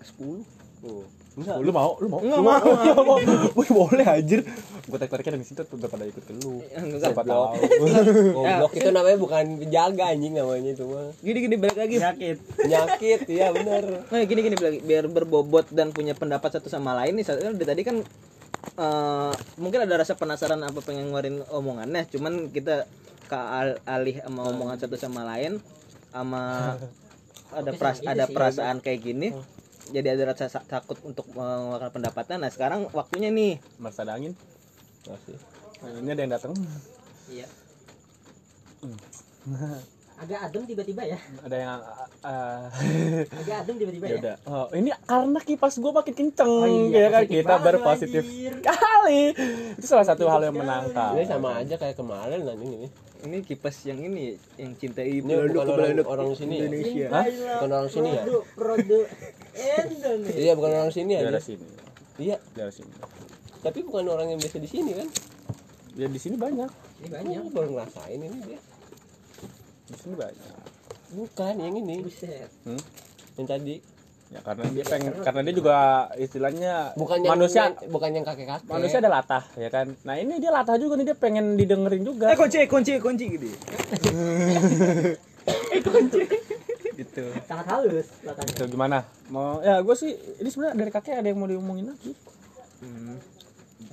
Sepuluh. 0.00 0.42
Oh. 0.82 1.06
Lu 1.32 1.70
mau? 1.70 1.94
Lu 1.96 2.06
mau? 2.06 2.20
Enggak 2.20 2.38
Lu 2.38 2.44
mau. 2.44 2.58
Lu 2.60 3.02
mau? 3.06 3.18
Wih 3.54 3.70
boleh 3.70 4.02
anjir 4.04 4.42
Gue 4.82 4.98
tarik-tariknya 4.98 5.38
dari 5.38 5.46
situ 5.46 5.62
tuh 5.62 5.78
Udah 5.78 5.86
pada 5.86 6.04
ikut 6.04 6.20
ke 6.20 6.34
lu 6.36 6.58
Enggak. 6.74 7.14
Siapa 7.14 7.22
tahu 7.22 7.42
Goblok 8.36 8.72
itu 8.74 8.90
namanya 8.90 9.16
bukan 9.16 9.44
penjaga 9.58 10.04
anjing 10.10 10.34
namanya 10.34 10.70
itu 10.70 10.84
mah. 10.84 11.08
Gini 11.18 11.38
gini 11.40 11.54
balik 11.56 11.78
lagi. 11.78 11.96
Sakit 11.98 12.36
Penyakit 12.58 13.20
iya 13.30 13.48
bener. 13.48 14.04
Nah, 14.04 14.22
gini 14.22 14.40
gini 14.42 14.56
balik 14.56 14.82
biar 14.82 15.04
berbobot 15.06 15.70
dan 15.70 15.88
punya 15.88 16.12
pendapat 16.12 16.50
satu 16.52 16.66
sama 16.66 16.98
lain 16.98 17.14
nih. 17.14 17.24
Satu- 17.24 17.40
Dari 17.46 17.64
tadi 17.64 17.82
kan 17.82 17.96
eh, 18.72 19.32
mungkin 19.56 19.80
ada 19.80 19.94
rasa 19.96 20.14
penasaran 20.14 20.60
apa 20.60 20.78
pengen 20.80 21.08
ngeluarin 21.08 21.42
omongannya, 21.48 22.06
cuman 22.08 22.46
kita 22.48 22.86
ke 23.24 23.34
al- 23.34 23.80
alih 23.84 24.18
sama 24.18 24.46
omongan 24.46 24.76
satu 24.78 24.94
sama 24.94 25.24
lain 25.24 25.58
sama 26.10 26.74
ada 27.52 27.70
peras 27.76 27.98
ada 28.02 28.24
perasaan 28.26 28.80
kayak 28.80 29.00
gini. 29.00 29.28
Jadi 29.92 30.08
ada 30.08 30.32
rasa 30.32 30.46
sa- 30.48 30.64
takut 30.64 30.96
untuk 31.04 31.26
mengeluarkan 31.34 31.90
pendapatnya. 31.92 32.36
Nah, 32.38 32.50
sekarang 32.50 32.88
waktunya 32.94 33.28
nih. 33.28 33.58
Mas 33.76 33.98
ada 33.98 34.14
angin? 34.14 34.32
Masih 35.04 35.36
Ini 35.82 36.10
ada 36.14 36.22
yang 36.22 36.32
datang. 36.32 36.52
Iya. 37.26 37.46
Agak 40.22 40.38
adem 40.38 40.62
tiba-tiba 40.70 41.02
ya. 41.02 41.18
Ada 41.42 41.56
yang 41.58 41.78
uh, 42.22 42.62
agak 43.42 43.56
adem 43.66 43.74
tiba-tiba 43.74 44.06
ya? 44.06 44.12
Ya 44.14 44.18
udah 44.22 44.36
oh, 44.46 44.66
ini 44.70 44.94
karena 45.02 45.40
kipas 45.42 45.74
gue 45.82 45.90
makin 45.90 46.14
kenceng 46.14 46.46
Oh 46.46 46.62
ya 46.62 46.78
iya, 46.94 47.06
kan? 47.10 47.22
positif 47.26 47.42
kita 47.42 47.54
berpositif 47.58 48.22
anjir. 48.22 48.54
kali. 48.62 49.22
Itu 49.74 49.86
salah 49.90 50.06
satu 50.06 50.30
hal 50.30 50.46
yang 50.46 50.54
menangkal. 50.54 51.18
Ini 51.18 51.26
sama 51.26 51.58
aja 51.58 51.74
kayak 51.74 51.98
kemarin 51.98 52.38
anjing 52.46 52.70
ini. 52.70 52.88
Ini 53.22 53.38
kipas 53.46 53.76
yang 53.86 54.02
ini 54.02 54.34
yang 54.58 54.72
cintai 54.74 55.22
Ini 55.22 55.24
bukan 55.54 55.66
orang, 55.70 56.02
orang 56.02 56.28
sini 56.34 56.54
ya? 56.58 56.62
Indonesia. 56.66 57.06
Hah? 57.10 57.24
Bukan 57.30 57.70
orang 57.70 57.90
sini 57.90 58.08
ya? 58.10 58.22
produk 58.58 59.04
Indonesia 59.54 60.38
Iya 60.38 60.52
bukan 60.58 60.70
orang 60.74 60.92
sini 60.92 61.10
ya? 61.14 61.20
daerah 61.22 61.38
dia? 61.38 61.48
sini 61.54 61.66
Iya, 62.18 62.36
daerah 62.52 62.74
sini 62.74 62.92
tapi 63.62 63.78
bukan 63.86 64.10
orang 64.10 64.26
yang 64.34 64.40
biasa 64.42 64.58
di 64.58 64.66
sini 64.66 64.90
kan? 64.98 65.08
ya 65.94 66.10
di 66.10 66.18
sini 66.18 66.34
banyak 66.34 66.66
Ini 67.02 67.08
banyak. 67.10 67.30
Banyak 67.46 67.54
baru 67.54 67.70
ngerasain 67.78 68.18
ini 68.18 68.38
dia. 68.42 68.60
di 69.86 69.96
sini 69.98 70.14
banyak 70.18 70.54
Bukan 71.12 71.54
yang 71.60 71.76
ini, 71.76 72.00
Buset. 72.00 72.48
Hmm? 72.64 72.80
yang 73.36 73.44
tadi. 73.44 73.76
Ya 74.32 74.40
karena 74.40 74.64
dia 74.66 74.80
pengen 74.82 75.12
karena 75.20 75.40
dia 75.42 75.54
juga 75.54 75.76
istilahnya 76.16 76.72
Bukan 76.94 77.20
yang 77.20 77.32
manusia 77.32 77.62
bukan 77.86 78.10
yang 78.10 78.24
kakek-kakek. 78.24 78.64
manusia 78.66 78.98
ada 78.98 79.10
latah 79.12 79.44
ya 79.54 79.68
kan 79.68 79.92
nah 80.02 80.16
ini 80.16 80.36
dia 80.36 80.48
latah 80.48 80.74
juga 80.74 80.96
nih 80.96 81.06
dia 81.06 81.16
pengen 81.16 81.54
didengerin 81.54 82.00
juga 82.00 82.26
Eh 82.26 82.36
kunci 82.36 82.64
kunci 82.64 82.96
kunci 82.96 83.24
gitu. 83.30 83.48
gitu. 86.94 87.24
Sangat 87.42 87.66
halus 87.68 88.08
latahnya. 88.22 88.52
Tuh, 88.54 88.68
gimana 88.68 88.98
mau 89.28 89.60
ya 89.60 89.80
gue 89.80 89.94
sih 89.94 90.12
ini 90.38 90.48
sebenarnya 90.48 90.76
dari 90.76 90.90
kakek 90.90 91.14
ada 91.14 91.28
yang 91.28 91.38
mau 91.38 91.46
diomongin 91.46 91.88
lagi 91.88 92.12
Hmm. 92.82 93.14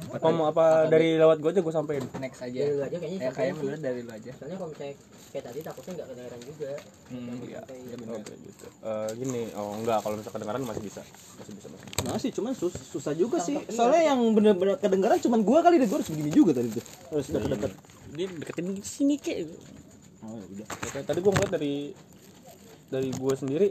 apa 0.10 0.28
mau 0.32 0.50
apa 0.50 0.90
dari 0.90 1.14
lewat 1.14 1.38
gue 1.38 1.50
aja 1.52 1.62
gue 1.62 1.70
sampein 1.70 2.02
next 2.18 2.42
aja 2.42 2.58
Dari 2.58 2.72
lu 2.72 2.82
aja 2.82 2.98
kayaknya 2.98 3.20
ya 3.20 3.22
sampai 3.22 3.38
kayak 3.38 3.54
sih. 3.54 3.62
bener 3.62 3.80
dari 3.80 4.02
lu 4.02 4.10
aja 4.10 4.32
Soalnya 4.34 4.58
kalau 4.58 4.70
misalnya 4.72 4.96
kayak 5.30 5.46
tadi 5.46 5.60
takutnya 5.62 5.92
nggak 6.02 6.08
kedengeran 6.10 6.42
juga. 6.42 6.72
hmm, 7.10 7.38
iya 7.46 7.60
Sampai- 7.62 7.82
iya 7.86 8.36
gitu. 8.42 8.66
Eh, 8.82 9.10
gini, 9.22 9.42
oh 9.54 9.72
enggak 9.78 10.00
kalau 10.02 10.16
misalkan 10.18 10.38
kedengaran 10.42 10.62
masih 10.66 10.84
bisa. 10.84 11.02
Masih 11.38 11.54
bisa 11.54 11.68
masih. 11.70 11.86
Masih 12.10 12.30
cuman 12.34 12.52
sus 12.58 12.74
susah 12.74 13.14
juga 13.14 13.38
sih. 13.38 13.62
Soalnya 13.70 14.14
yang 14.14 14.20
bener-bener 14.34 14.76
kedengaran 14.82 15.22
cuman 15.22 15.40
gua 15.46 15.60
kali 15.62 15.78
deh 15.78 15.86
gua 15.86 16.02
harus 16.02 16.10
begini 16.10 16.32
juga 16.34 16.52
tadi 16.58 16.70
tuh. 16.74 16.84
Harus 17.14 17.28
deket-deket. 17.30 17.72
Dia 18.18 18.26
deketin 18.34 18.66
di 18.74 18.84
sini 18.86 19.16
kek. 19.22 19.38
Oh 20.26 20.36
ya 20.36 20.46
udah. 20.50 20.68
Oke, 20.68 21.00
tadi 21.06 21.20
gua 21.22 21.32
ngeliat 21.38 21.52
dari 21.54 21.74
dari 22.90 23.10
gua 23.14 23.34
sendiri 23.38 23.68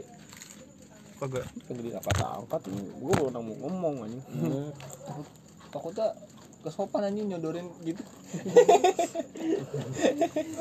kagak 1.19 1.43
kagak 1.67 1.99
apa 1.99 2.39
angkat 2.39 2.61
ini. 2.71 2.87
Gua 3.03 3.11
baru 3.19 3.29
mau 3.43 3.55
ngomong 3.67 3.95
anjing. 4.07 4.23
takutnya 5.73 6.07
kesopan 6.69 7.01
anjing 7.03 7.27
nyodorin 7.27 7.67
gitu 7.81 8.01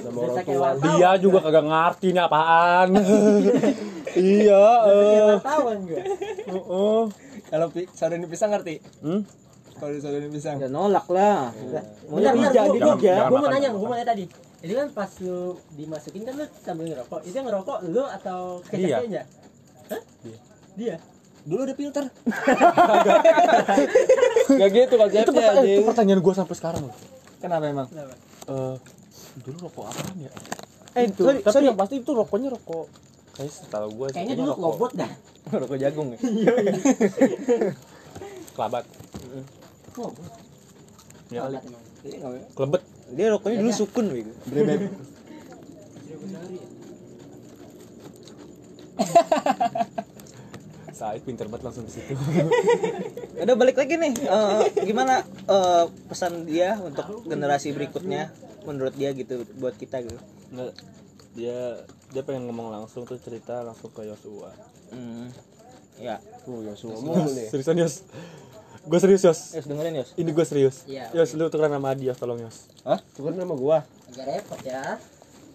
orang 0.09 0.37
tua. 0.43 0.69
Dia 0.91 1.11
juga 1.17 1.39
kagak 1.41 1.65
ngerti 1.65 2.07
ini 2.09 2.21
apaan. 2.21 2.89
iya, 4.19 4.67
eh. 4.87 5.37
Gue. 6.49 7.01
Kalau 7.49 7.67
pi- 7.69 7.89
saudara 7.91 8.25
pisang 8.25 8.51
ngerti 8.51 8.77
Hmm? 9.01 9.23
kalau 9.79 9.95
saudara 9.97 10.27
pisang 10.27 10.57
Ya 10.59 10.69
nolak 10.69 11.07
lah. 11.09 11.53
Bentar, 11.55 12.33
bentar, 12.35 12.53
gua 13.23 13.29
mau 13.31 13.39
makan, 13.39 13.49
nanya, 13.49 13.63
jangan 13.63 13.79
gua 13.79 13.87
mau 13.87 13.95
nanya 13.95 14.09
tadi. 14.09 14.25
Itu 14.59 14.73
kan 14.75 14.89
pas 14.91 15.11
lu 15.23 15.39
dimasukin 15.73 16.23
kan 16.25 16.35
lu 16.35 16.45
sambil 16.59 16.85
ngerokok. 16.89 17.21
Itu 17.23 17.35
yang 17.37 17.47
ngerokok 17.47 17.79
lu 17.87 18.03
atau? 18.05 18.41
Hah? 19.89 20.03
Dia. 20.25 20.37
Dia. 20.75 20.97
Dulu 21.49 21.65
ada 21.65 21.73
filter 21.73 22.05
Gak 24.51 24.71
gitu 24.71 24.89
Itu, 24.89 24.97
konsepnya 24.97 25.23
itu 25.23 25.33
anjing. 25.33 25.85
pertanyaan 25.85 26.21
gua 26.21 26.35
sampai 26.35 26.55
sekarang 26.55 26.83
loh. 26.85 26.95
kenapa 27.39 27.67
emang 27.67 27.87
Eh, 28.45 28.77
dulu 29.39 29.57
rokok 29.63 29.87
apaan 29.87 30.17
ya? 30.19 30.31
Eh, 30.95 31.07
Itu, 31.07 31.23
sorry, 31.23 31.39
tapi 31.41 31.55
sorry. 31.55 31.67
yang 31.67 31.77
pasti 31.77 31.97
itu 31.97 32.11
rokoknya 32.11 32.51
rokok 32.51 32.87
kayak 33.35 33.51
setahu 33.51 33.89
gue 33.95 34.07
Kayaknya 34.11 34.37
dulu 34.37 34.53
lobot 34.59 34.93
dah. 34.93 35.11
Rokok 35.55 35.77
jagung 35.77 36.11
ya. 36.11 36.19
kelabat 38.57 38.85
Lobot. 39.95 40.33
ya 41.29 41.45
kali 41.45 41.59
kelebet 42.51 42.83
Dia 43.11 43.31
rokoknya 43.31 43.57
dulu 43.63 43.71
sukun 43.71 44.11
gitu. 44.11 44.31
Brebet. 44.47 44.91
Said 50.99 51.23
pinter 51.23 51.47
banget 51.47 51.63
langsung 51.65 51.87
di 51.87 51.93
situ 51.93 52.11
Udah 53.39 53.55
balik 53.55 53.79
lagi 53.79 53.95
nih. 53.95 54.19
Eh, 54.19 54.63
gimana 54.83 55.23
eh, 55.25 55.85
pesan 56.05 56.43
dia 56.43 56.75
untuk 56.77 57.23
generasi 57.23 57.71
berikutnya 57.71 58.35
menurut 58.65 58.93
dia 58.93 59.15
gitu 59.15 59.47
buat 59.57 59.73
kita 59.73 60.03
gitu. 60.03 60.19
Nggak, 60.51 60.75
dia 61.33 61.57
dia 62.09 62.23
pengen 62.23 62.45
ngomong 62.45 62.75
langsung 62.75 63.05
tuh 63.05 63.15
cerita 63.17 63.63
langsung 63.63 63.89
ke 63.89 64.03
Yosua 64.03 64.51
Hmm. 64.89 65.29
Ya, 65.95 66.17
Oh, 66.45 66.59
Yosua 66.59 66.97
seriusan 67.47 67.77
Yos 67.77 68.03
gue 68.81 68.99
serius 68.99 69.21
Yos 69.21 69.41
Yos 69.53 69.67
dengerin 69.67 69.95
Yos. 69.95 70.11
ini 70.17 70.33
gue 70.33 70.43
serius 70.43 70.89
Iya. 70.89 71.13
Yos 71.13 71.37
lu 71.37 71.47
tukeran 71.47 71.69
nama 71.71 71.93
dia 71.93 72.11
tolong 72.13 72.41
Yos 72.41 72.73
Tuker 73.13 73.37
nama 73.37 73.53
gua. 73.53 73.85
Agak 74.09 74.25
repot 74.27 74.61
ya. 74.65 74.97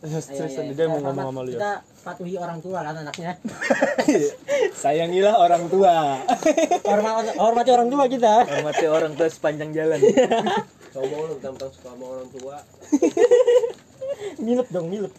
Yos 0.03 0.27
Ayo, 0.27 0.35
seriusan 0.35 0.67
ayo, 0.67 0.73
dia 0.75 0.83
kita 0.83 0.91
mau 0.91 0.99
ngomong 0.99 1.25
sama 1.31 1.39
lu 1.47 1.51
Yos 1.55 1.59
Kita 1.63 1.71
patuhi 2.03 2.35
orang 2.35 2.59
tua 2.59 2.79
kan 2.83 2.95
anaknya. 2.99 3.31
sayangilah 4.83 5.35
orang 5.39 5.63
tua 5.71 6.19
Hormat, 6.83 7.31
hormati 7.39 7.69
orang 7.71 7.87
tua 7.87 8.03
kita. 8.11 8.33
Hormati 8.43 8.85
orang 8.91 9.15
tua 9.15 9.27
sepanjang 9.31 9.71
jalan. 9.71 10.03
Ngomong 10.93 11.19
lu 11.23 11.35
tentang 11.39 11.71
suka 11.71 11.95
sama 11.95 12.05
orang 12.19 12.27
tua. 12.35 12.55
Milep 14.43 14.67
dong, 14.75 14.91
milep. 14.91 15.13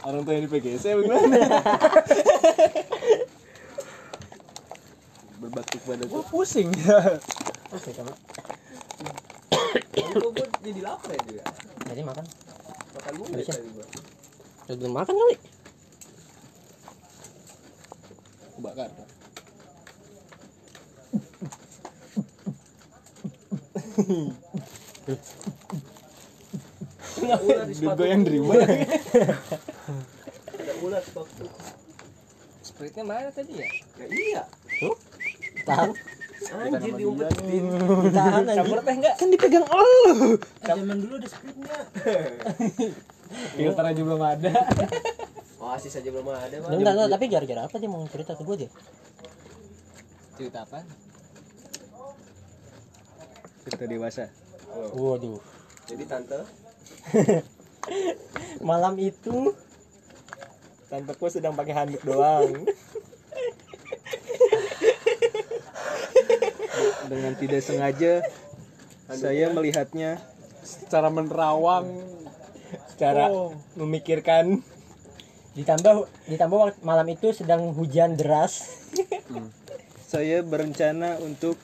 orang 0.00 0.24
tua 0.24 0.32
yang 0.40 0.44
di 0.46 0.50
PGC 0.50 0.84
bagaimana 0.94 1.58
Berbakti 5.38 5.76
kepada 5.82 6.04
gue 6.06 6.22
pusing 6.32 6.70
Oke, 7.68 7.90
sama. 7.92 8.14
kok 9.92 10.30
gue 10.32 10.46
jadi 10.64 10.80
lapar 10.80 11.12
ya 11.12 11.20
juga 11.28 11.44
Jadi 11.92 12.00
makan. 12.06 12.24
Makan 12.98 13.12
mulu 13.14 13.30
Bisa. 13.38 13.54
tadi 13.54 13.68
gua 13.70 13.86
Udah 14.68 14.76
belum 14.76 14.92
makan 14.92 15.14
kali? 15.14 15.36
bakar 18.58 18.90
duit 27.78 27.94
gue 27.94 28.06
yang 28.10 28.22
terima 28.26 28.54
Sprite-nya 32.62 33.04
mana 33.06 33.30
tadi 33.34 33.58
ya? 33.58 33.66
iya. 34.06 34.42
Tahan. 35.66 35.90
Anjir 36.48 36.94
diumpetin. 36.94 37.64
Tahan 38.14 38.42
aja. 38.46 38.62
Campur 38.62 38.78
teh 38.86 38.94
enggak? 38.94 39.14
Kan 39.18 39.28
dipegang 39.34 39.66
Allah. 39.66 40.38
Zaman 40.62 40.96
dulu 41.02 41.14
ada 41.18 41.28
scriptnya. 41.28 41.67
Filter 43.58 43.84
aja 43.84 44.00
belum 44.00 44.22
ada. 44.22 44.52
Oasis 45.62 45.98
aja 45.98 46.08
belum 46.08 46.28
ada, 46.32 46.56
Bang. 46.64 46.70
Enggak, 46.80 46.92
enggak, 46.96 47.10
tapi 47.12 47.24
gara-gara 47.28 47.60
apa 47.66 47.76
dia 47.76 47.90
mau 47.90 48.00
cerita 48.08 48.32
ke 48.38 48.42
gue 48.46 48.56
dia? 48.66 48.70
Cerita 50.38 50.58
apa? 50.64 50.80
Cerita 53.66 53.84
dewasa. 53.84 54.24
Waduh. 54.94 55.42
Jadi 55.88 56.04
tante 56.04 56.40
Malam 58.68 59.00
itu 59.00 59.56
Tanteku 60.88 61.28
sedang 61.28 61.52
pakai 61.52 61.76
handuk 61.76 62.00
doang. 62.00 62.64
Dengan 67.08 67.32
tidak 67.36 67.60
sengaja 67.60 68.24
saya 69.08 69.52
melihatnya 69.52 70.20
secara 70.88 71.12
menerawang 71.12 71.86
Cara 72.98 73.30
Oh. 73.30 73.54
memikirkan 73.78 74.64
ditambah 75.54 76.08
ditambah 76.26 76.80
malam 76.82 77.06
itu 77.08 77.30
sedang 77.30 77.70
hujan 77.72 78.18
deras. 78.18 78.84
saya 80.04 80.42
berencana 80.42 81.20
untuk 81.20 81.54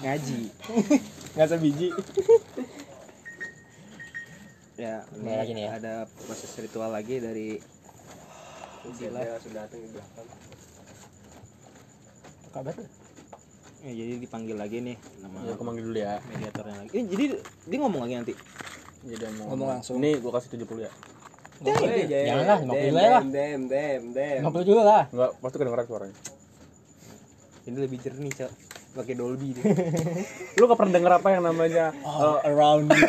ngaji. 0.00 0.52
nggak 1.34 1.48
biji. 1.58 1.88
Ya, 4.76 5.04
ini 5.14 5.28
Mulai 5.28 5.38
lagi 5.44 5.52
nih 5.52 5.64
ya. 5.68 5.70
ada 5.76 5.94
proses 6.24 6.52
ritual 6.56 6.88
lagi 6.88 7.20
dari 7.20 7.60
sudah 9.42 9.62
datang 9.66 9.78
di 9.78 9.88
belakang. 9.92 10.28
Kabar 12.52 12.72
tuh. 12.74 13.01
Ya, 13.82 13.92
jadi 13.92 14.12
dipanggil 14.18 14.56
lagi 14.56 14.78
nih 14.78 14.96
nama 15.20 15.36
ya 15.42 15.52
aku 15.52 15.62
manggil 15.62 15.84
dulu 15.84 15.98
ya 15.98 16.22
mediatornya 16.24 16.76
lagi. 16.80 16.90
Eh, 16.94 17.04
jadi 17.04 17.24
dia 17.66 17.78
ngomong 17.78 18.00
lagi 18.06 18.14
nanti. 18.16 18.34
jadi 19.02 19.26
mau 19.34 19.50
Ngomong 19.52 19.68
langsung. 19.78 19.98
nih 19.98 20.14
gue 20.16 20.30
kasih 20.30 20.50
70 20.56 20.86
ya 20.86 20.92
Janganlah, 21.62 22.58
50 22.58 22.74
aja 22.74 23.10
lah. 23.12 23.22
Dem, 23.22 23.60
dem, 23.70 24.02
dem. 24.10 24.40
50 24.42 24.66
juga 24.66 24.82
lah. 24.82 25.02
enggak 25.10 25.30
pasti 25.38 25.56
kedengeran 25.56 25.86
suaranya 25.86 26.16
Ini 27.62 27.78
lebih 27.78 27.98
jernih, 27.98 28.32
Cok. 28.34 28.50
Pakai 28.92 29.16
Dolby 29.16 29.56
dia. 29.56 29.64
lu 30.60 30.68
gak 30.68 30.76
pernah 30.76 30.92
denger 31.00 31.12
apa 31.16 31.28
yang 31.32 31.42
namanya 31.48 31.96
eh, 31.96 32.48
Around 32.52 32.92
you. 32.92 33.08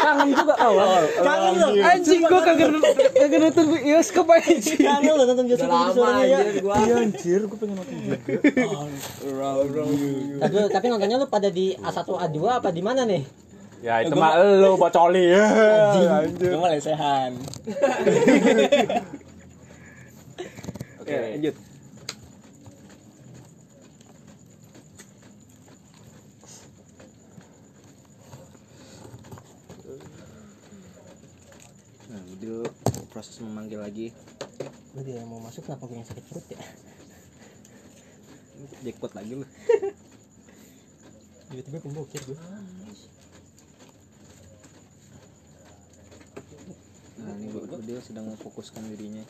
kangen 0.00 0.28
juga 0.34 0.54
kawan 0.58 1.02
Kangen 1.22 1.52
loh. 1.54 1.70
Anjing 1.78 2.20
gua 2.26 2.40
kagak 2.42 2.68
kagak 3.14 3.38
nonton 3.46 3.64
bioskop 3.70 4.26
anjing. 4.26 4.82
Kangen 4.82 5.12
loh 5.14 5.22
nonton 5.22 5.44
bioskop 5.46 5.70
lama 5.70 5.94
suaranya 5.94 6.38
ya. 6.42 6.58
gua. 6.58 6.74
iya 6.82 6.94
anjir 6.98 7.40
gue 7.46 7.58
pengen 7.62 7.76
nonton 7.78 7.94
juga 7.94 8.18
Around 9.30 9.70
you. 9.94 10.42
Tapi, 10.42 10.56
tapi 10.74 10.86
nontonnya 10.90 11.16
lu 11.22 11.26
pada 11.30 11.46
di 11.46 11.78
A1 11.78 12.08
A2 12.10 12.38
apa 12.50 12.68
di 12.74 12.82
mana 12.82 13.06
nih? 13.06 13.22
Ya 13.86 14.02
itu 14.02 14.18
mah 14.18 14.34
lu 14.34 14.74
bocoli 14.74 15.30
ya. 15.30 15.46
Anjir. 16.26 16.50
Gue 16.52 16.58
malah 16.58 16.74
lesehan. 16.74 17.38
Oke, 20.98 21.14
lanjut. 21.14 21.69
Budil 32.50 32.66
proses 33.14 33.38
memanggil 33.38 33.78
lagi 33.78 34.10
Lu 34.98 35.06
dia 35.06 35.22
mau 35.22 35.38
masuk 35.38 35.70
kenapa 35.70 35.86
gue 35.86 36.02
yang 36.02 36.08
sakit 36.10 36.24
perut 36.26 36.46
ya? 36.50 36.58
jackpot 38.82 39.14
lagi 39.14 39.38
lu. 39.38 39.46
Tiba-tiba 41.48 41.78
pembokir 41.78 42.20
gue. 42.26 42.36
Nah, 47.22 47.32
ini 47.38 47.54
Bu- 47.54 47.70
Budil 47.70 48.02
sedang 48.02 48.26
memfokuskan 48.28 48.82
dirinya. 48.90 49.22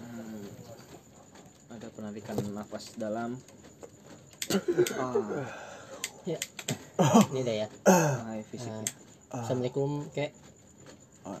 Hmm. 0.00 0.42
Ada 1.76 1.86
penarikan 1.92 2.40
nafas 2.56 2.96
dalam. 2.96 3.36
ah, 4.98 5.69
Ini 6.20 7.40
dah 7.40 7.56
ya. 7.64 7.68
hai 8.28 8.44
fisiknya. 8.44 8.84
Assalamualaikum 9.32 10.04
kek. 10.12 10.36
Ya. 11.24 11.40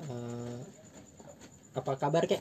Eh, 0.00 0.56
apa 1.76 1.92
kabar 2.00 2.24
kek? 2.24 2.40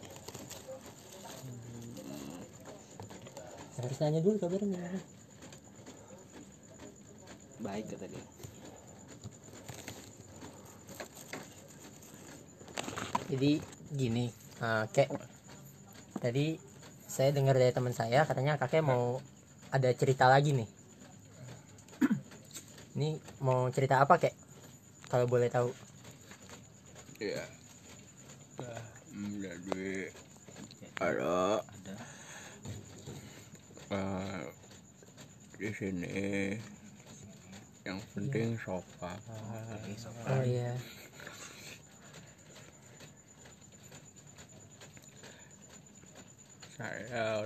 Harus 3.75 3.99
nanya 3.99 4.23
dulu 4.23 4.39
kabarnya 4.39 4.71
gimana. 4.71 4.99
Baik 7.59 7.91
kata 7.91 8.07
dia. 8.07 8.23
Jadi 13.35 13.51
gini, 13.99 14.31
eh, 14.63 14.85
kek. 14.95 15.11
Tadi 16.23 16.68
saya 17.09 17.33
dengar 17.33 17.57
dari 17.57 17.73
teman 17.73 17.91
saya 17.91 18.21
katanya 18.29 18.61
kakek 18.61 18.85
mau 18.85 19.17
ada 19.73 19.89
cerita 19.97 20.29
lagi 20.29 20.53
nih. 20.53 20.69
Ini 22.95 23.17
mau 23.41 23.65
cerita 23.73 23.97
apa 23.97 24.21
kek? 24.21 24.37
Kalau 25.09 25.25
boleh 25.25 25.49
tahu. 25.49 25.73
ya 27.19 27.43
jadi 29.43 30.07
ada 30.99 31.63
eh, 33.91 34.41
di 35.59 35.69
sini 35.75 36.15
yang 37.83 37.99
penting 38.15 38.55
sopan 38.59 39.17
Oh 40.29 40.43
iya. 40.45 40.75
Saya 46.79 47.43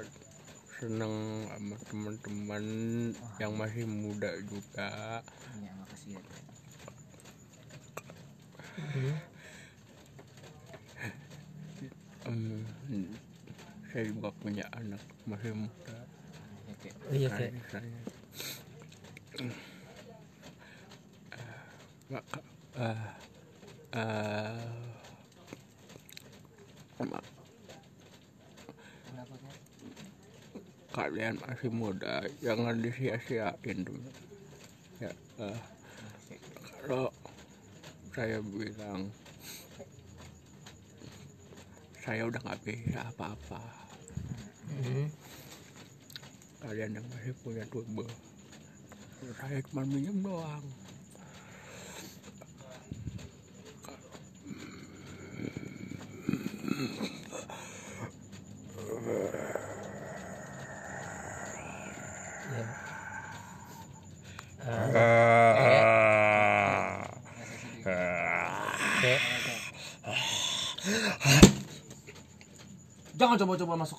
seneng 0.78 1.16
sama 1.50 1.76
teman-teman 1.90 2.66
yang 3.42 3.54
masih 3.58 3.90
muda 3.90 4.30
juga. 4.46 5.26
Ya 5.58 5.72
makasih 5.74 6.22
ya. 6.22 6.22
Em, 12.30 12.62
saya 13.90 14.04
juga 14.08 14.30
punya 14.38 14.66
anak 14.78 15.02
masih 15.26 15.52
muda. 15.58 15.98
Oh 17.10 17.14
iya 17.18 17.28
saya, 17.34 17.50
saya. 17.74 18.00
Nggak, 22.10 22.26
eh, 22.78 23.02
eh, 23.98 24.70
ma- 27.04 27.32
Kenapa 29.08 29.36
kek? 29.38 29.58
Kalian 30.94 31.41
masih 31.41 31.74
muda 31.74 32.22
jangan 32.38 32.78
disia-siain 32.78 33.80
dulu 33.82 34.10
ya 35.02 35.10
eh, 35.41 35.60
kalau 36.86 37.10
saya 38.14 38.38
bilang 38.46 39.10
saya 42.04 42.28
udah 42.28 42.38
nggak 42.44 42.62
bisa 42.68 43.00
apa-apa. 43.16 43.64
Mhm. 44.70 45.08
kalian 46.62 46.91
yang 47.02 47.06
masih 47.10 47.34
punya 47.41 47.66
tubuh 47.74 48.08
saya 49.41 49.60
cuma 49.66 49.82
minjem 49.88 50.22
doang 50.22 50.64
Iya. 62.54 62.66
Kek. 69.04 69.22
Jangan 73.34 73.50
coba-coba 73.50 73.82
masuk. 73.82 73.98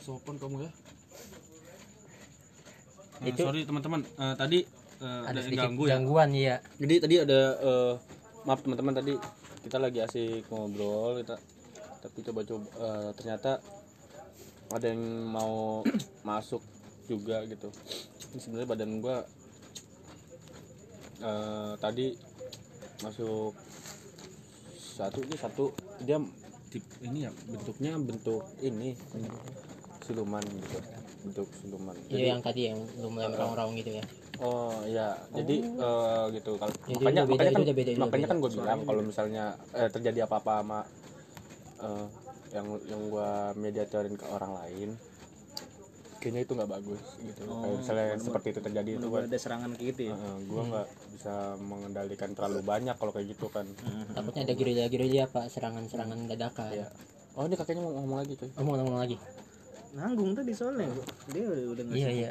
Sopan 0.00 0.36
kamu 0.36 0.64
ya. 0.64 0.70
Eh, 3.20 3.32
Itu- 3.32 3.44
sorry 3.44 3.64
teman-teman, 3.64 4.00
Eh, 4.04 4.34
tadi 4.36 4.58
eh, 4.64 5.00
Ada 5.00 5.28
ada 5.28 5.32
yang 5.32 5.44
sedikit 5.48 5.64
ganggu 5.64 5.84
ya. 5.84 5.92
gangguan 5.96 6.30
iya. 6.32 6.56
Jadi 6.76 6.94
tadi 7.00 7.14
ada 7.20 7.40
eh, 7.56 7.92
maaf 8.44 8.60
teman-teman 8.60 8.92
tadi 8.92 9.16
kita 9.60 9.76
lagi 9.76 10.00
asik 10.00 10.44
ngobrol 10.48 11.20
kita 11.20 11.36
tapi 12.00 12.18
coba-coba 12.20 12.64
eh, 12.64 13.10
ternyata 13.14 13.60
ada 14.68 14.86
yang 14.88 15.00
mau 15.24 15.80
masuk 16.28 16.60
juga 17.06 17.44
gitu. 17.48 17.72
Ini 18.32 18.40
sebenarnya 18.40 18.68
badan 18.68 19.00
gua 19.00 19.24
eh, 21.20 21.72
tadi 21.76 22.12
masuk 23.00 23.52
satu 24.76 25.20
ini 25.22 25.36
satu 25.36 25.72
dia 26.04 26.18
ini 27.02 27.18
ya 27.26 27.30
bentuknya 27.50 27.92
bentuk 27.98 28.42
ini 28.62 28.94
siluman 30.06 30.42
gitu. 30.42 30.78
Bentuk 31.26 31.48
siluman. 31.60 31.94
Iya 32.10 32.36
yang 32.36 32.40
tadi 32.42 32.60
yang 32.72 32.78
lu 32.98 33.08
mulai 33.12 33.28
merong-rong 33.30 33.72
gitu 33.78 34.00
ya. 34.00 34.04
Oh 34.40 34.72
iya, 34.88 35.20
jadi 35.36 35.56
eh, 35.60 36.24
gitu. 36.32 36.56
Kalau 36.56 36.72
makanya 36.96 37.28
beda, 37.28 37.36
makanya 37.36 37.50
itu 37.52 37.60
kan 37.60 37.76
beda, 37.76 37.90
itu 37.92 37.98
udah 38.00 38.04
makanya 38.08 38.26
beda. 38.26 38.32
kan 38.32 38.36
gue 38.40 38.50
bilang 38.56 38.78
kalau 38.88 39.02
misalnya 39.04 39.44
eh, 39.76 39.90
terjadi 39.92 40.18
apa-apa 40.24 40.52
sama 40.64 40.80
eh, 41.84 42.06
yang 42.56 42.66
yang 42.88 43.00
gue 43.12 43.30
mediatorin 43.60 44.16
ke 44.16 44.26
orang 44.32 44.52
lain, 44.56 44.88
kayaknya 46.20 46.44
itu 46.44 46.52
nggak 46.52 46.70
bagus 46.70 47.00
gitu. 47.24 47.42
kayak 47.48 47.76
misalnya 47.80 48.06
seperti 48.20 48.46
itu 48.52 48.60
terjadi 48.60 48.90
itu 49.00 49.06
kan, 49.08 49.22
ada 49.24 49.38
serangan 49.40 49.70
kayak 49.72 49.88
gitu 49.96 50.00
ya 50.12 50.14
gue 50.20 50.62
nggak 50.68 50.86
bisa 51.16 51.34
mengendalikan 51.58 52.30
terlalu 52.36 52.60
banyak 52.60 52.96
kalau 53.00 53.12
kayak 53.12 53.32
gitu 53.32 53.48
kan. 53.48 53.64
Takutnya 54.12 54.42
ada 54.44 54.54
gerilya-gerilya 54.54 55.24
pak 55.32 55.48
serangan-serangan 55.48 56.28
dadakan. 56.28 56.72
Iya. 56.76 56.88
Oh 57.36 57.48
ini 57.48 57.56
kakeknya 57.56 57.82
mau 57.82 57.92
ngomong 57.96 58.18
lagi 58.20 58.34
coy. 58.36 58.50
Ngomong-ngomong 58.56 59.00
lagi. 59.00 59.16
nanggung 59.90 60.38
tadi 60.38 60.54
soalnya 60.54 60.86
dia 61.34 61.50
udah, 61.50 61.66
udah 61.74 61.84
ngasih 61.90 61.98
Iya 61.98 62.10
iya. 62.14 62.28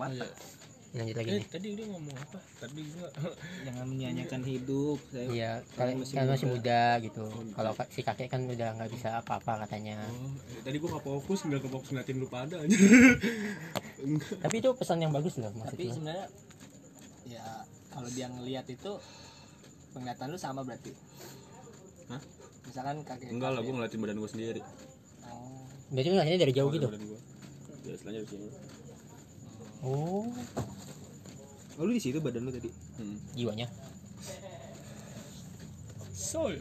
Lanjut 0.89 1.15
lagi 1.15 1.29
Eh, 1.29 1.37
nih. 1.37 1.45
tadi 1.47 1.67
udah 1.71 1.85
ngomong 1.87 2.15
apa? 2.17 2.39
Tadi 2.57 2.81
gua 2.89 3.07
jangan 3.65 3.85
menyanyikan 3.85 4.41
hidup 4.41 4.97
saya 5.05 5.27
Iya, 5.29 5.51
kalian 5.77 5.97
masih 6.01 6.15
masih 6.17 6.47
muda. 6.49 6.81
gitu. 6.99 7.23
Kalau 7.53 7.71
ka- 7.71 7.89
si 7.89 8.01
kakek 8.01 8.25
kan 8.27 8.41
udah 8.43 8.69
nggak 8.73 8.89
bisa 8.89 9.07
apa-apa 9.15 9.63
katanya. 9.63 10.01
Oh, 10.07 10.33
eh, 10.49 10.61
tadi 10.61 10.77
gua 10.77 10.97
gak 10.97 11.05
fokus, 11.05 11.39
nggak 11.45 11.61
ke 11.61 11.69
fokus 11.69 11.89
ngeliatin 11.91 12.17
lu 12.17 12.25
pada 12.27 12.55
aja. 12.57 12.73
Tapi 14.43 14.55
itu 14.57 14.69
pesan 14.73 14.97
yang 14.99 15.11
bagus 15.11 15.37
loh 15.37 15.51
Tapi 15.51 15.59
maksudnya. 15.85 15.93
sebenarnya 15.93 16.27
ya 17.29 17.45
kalau 17.89 18.09
dia 18.09 18.25
ngelihat 18.25 18.65
itu 18.65 18.91
penglihatan 19.91 20.27
lu 20.27 20.37
sama 20.37 20.65
berarti. 20.65 20.89
Hah? 22.07 22.21
Misalkan 22.65 22.97
kakek. 23.03 23.29
Enggak 23.29 23.53
lah, 23.53 23.61
gue 23.61 23.69
ngeliatin 23.69 23.99
badan 23.99 24.17
gue 24.17 24.29
sendiri. 24.29 24.61
Oh, 25.23 25.69
Berarti 25.91 26.07
lu 26.07 26.15
ngeliatnya 26.15 26.39
dari 26.39 26.53
jauh 26.53 26.69
gitu. 26.71 26.87
Badan 26.87 27.03
gue. 27.03 27.19
Ya, 27.85 27.95
sini. 28.25 28.49
Oh, 29.79 30.27
oh 31.79 31.87
lu 31.87 31.95
di 31.95 32.01
situ 32.03 32.19
badan 32.19 32.43
lu 32.43 32.51
tadi 32.51 32.67
Hmm. 32.99 33.15
jiwanya. 33.33 33.67
Soul. 36.11 36.59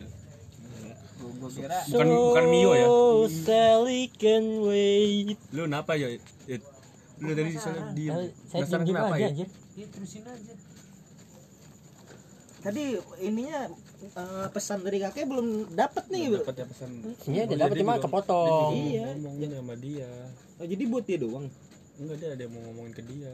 gua, 1.18 1.30
gua 1.42 1.50
kira 1.50 1.82
Bukan 1.90 2.06
bukan 2.08 2.44
Mio 2.46 2.70
ya. 2.72 2.86
Sally 3.26 4.06
can 4.14 4.62
wait. 4.62 5.34
Lu 5.50 5.66
kenapa 5.66 5.98
ya? 5.98 6.14
Lu 7.18 7.30
tadi 7.34 7.50
di 7.50 7.58
sana 7.58 7.90
diem. 7.90 8.30
Saya 8.46 8.62
diem 8.64 8.82
kenapa 8.86 9.18
aja 9.18 9.26
ya? 9.26 9.30
anjir. 9.34 9.48
tadi 12.58 12.82
ininya 13.22 13.70
eh, 14.02 14.46
pesan 14.50 14.82
dari 14.82 14.98
kakek 14.98 15.30
belum 15.30 15.78
dapat 15.78 16.10
nih 16.10 16.42
dapat 16.42 16.54
ya 16.58 16.66
pesan 16.66 16.90
Sebenarnya 17.22 17.44
udah 17.46 17.58
dapat 17.62 17.76
cuma 17.78 17.94
kepotong. 18.02 18.72
Iya. 18.74 19.06
ngomongin 19.14 19.50
sama 19.54 19.74
dia 19.78 20.10
oh, 20.58 20.66
jadi 20.66 20.82
buat 20.90 21.04
dia 21.06 21.18
doang 21.22 21.46
enggak 21.98 22.16
dia 22.16 22.28
ada 22.30 22.42
yang 22.46 22.52
mau 22.54 22.62
ngomongin 22.70 22.92
ke 22.94 23.02
dia 23.04 23.32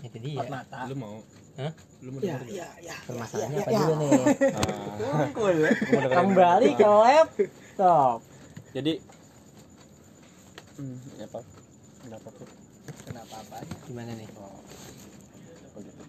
Itu 0.00 0.16
dia. 0.18 0.40
mata 0.48 0.78
lu 0.88 0.96
mau 0.96 1.16
Hah? 1.56 1.72
lu 2.00 2.08
mau 2.10 2.20
ya 2.20 2.40
denger 2.40 2.48
ya 2.48 2.68
ya 2.80 2.96
Permasalahannya 3.04 3.56
ya, 3.56 3.62
apa 3.62 3.70
ya. 3.70 3.78
dulu 3.78 3.94
nih? 4.00 4.10
Ah. 4.56 5.26
Kembali 6.16 6.68
ke 6.72 6.88
laptop. 6.88 8.18
jadi 8.72 8.92
hmm, 10.78 10.98
ya 11.18 11.26
pak 11.28 11.44
kenapa 12.00 12.28
tuh 12.32 12.48
kenapa 13.04 13.34
apa 13.38 13.56
Gimana 13.84 14.12
nih? 14.16 14.28
oh 14.40 14.56
gitu 15.76 16.02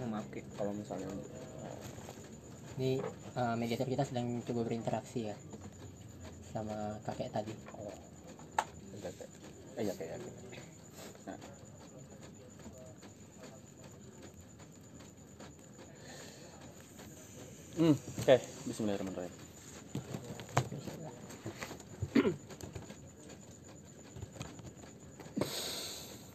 Oh, 0.00 0.08
maaf 0.08 0.24
kek 0.32 0.48
kalau 0.56 0.72
misalnya 0.72 1.12
Ini 2.74 3.04
eh, 3.36 3.54
mediator 3.54 3.84
kita 3.84 4.00
sedang 4.02 4.40
coba 4.40 4.64
berinteraksi 4.64 5.28
ya 5.28 5.36
sama 6.50 6.96
kakek 7.04 7.28
tadi. 7.30 7.52
Eh 9.80 9.84
ya 9.88 9.94
kayak 9.96 10.20
nah. 11.24 11.38
Hmm, 17.80 17.96
oke, 17.96 18.36
Bismillahirrahmanirrahim. 18.68 19.32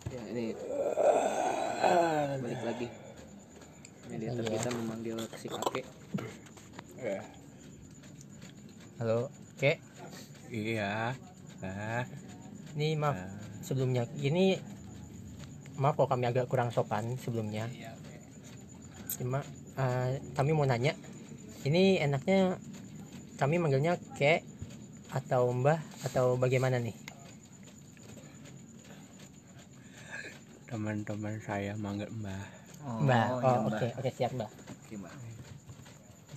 ya 0.10 0.22
ini 0.32 0.46
balik 2.41 2.62
lagi 2.64 2.88
mediator 4.10 4.43
Iya. 4.46 4.54
kita 4.58 4.70
memanggil 4.74 5.18
si 5.38 5.48
kakek 5.50 5.86
Halo, 8.96 9.28
kek. 9.60 9.78
iya 10.48 11.12
ah 11.60 12.04
Ini 12.76 12.96
maaf 12.96 13.55
sebelumnya. 13.66 14.05
Ini 14.16 14.61
maaf 15.76 15.97
kok 15.97 16.07
kami 16.07 16.30
agak 16.30 16.45
kurang 16.47 16.70
sopan 16.70 17.18
sebelumnya. 17.18 17.66
Cuma 19.18 19.41
eh, 19.76 20.22
kami 20.38 20.53
mau 20.53 20.70
nanya. 20.70 20.93
Ini 21.66 22.05
enaknya 22.05 22.61
kami 23.36 23.57
manggilnya 23.57 23.97
kek 24.16 24.45
atau 25.09 25.49
mbah 25.49 25.82
atau 26.05 26.38
bagaimana 26.38 26.78
nih? 26.78 26.93
teman-teman 30.66 31.39
saya 31.39 31.72
manggil 31.78 32.09
mbah 32.20 32.43
mbah. 33.05 33.26
iya, 33.41 33.55
Oh, 33.57 33.66
Mbah. 33.66 33.82
oke, 33.82 33.88
oke 33.97 34.09
siap, 34.13 34.32
Mbah. 34.38 34.49
Oke, 34.86 34.93
Mbah. 34.99 35.13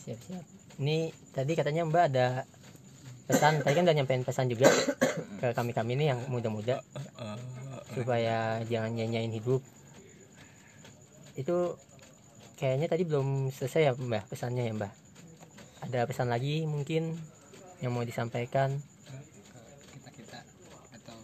Siap, 0.00 0.18
siap. 0.24 0.44
Ini 0.80 1.10
tadi 1.34 1.52
katanya 1.52 1.84
Mbak 1.84 2.04
ada 2.08 2.26
pesan, 3.28 3.60
tadi 3.60 3.74
kan 3.76 3.84
udah 3.84 3.96
nyampein 3.98 4.24
pesan 4.24 4.48
juga 4.48 4.72
ke 5.44 5.52
kami-kami 5.52 5.92
ini 6.00 6.08
yang 6.08 6.20
muda-muda 6.32 6.80
Eh, 6.96 6.97
supaya 7.98 8.62
jangan 8.70 8.94
nyanyain 8.94 9.34
hidup. 9.34 9.58
Itu 11.34 11.74
kayaknya 12.54 12.86
tadi 12.86 13.02
belum 13.02 13.50
selesai 13.50 13.90
ya 13.90 13.92
Mbak 13.98 14.30
pesannya 14.30 14.70
ya 14.70 14.74
Mbak. 14.78 14.92
Ada 15.90 16.06
pesan 16.06 16.30
lagi 16.30 16.62
mungkin 16.62 17.18
yang 17.82 17.90
mau 17.94 18.06
disampaikan. 18.06 18.78
kita 19.90 20.10
kita 20.14 20.38
atau 20.94 21.18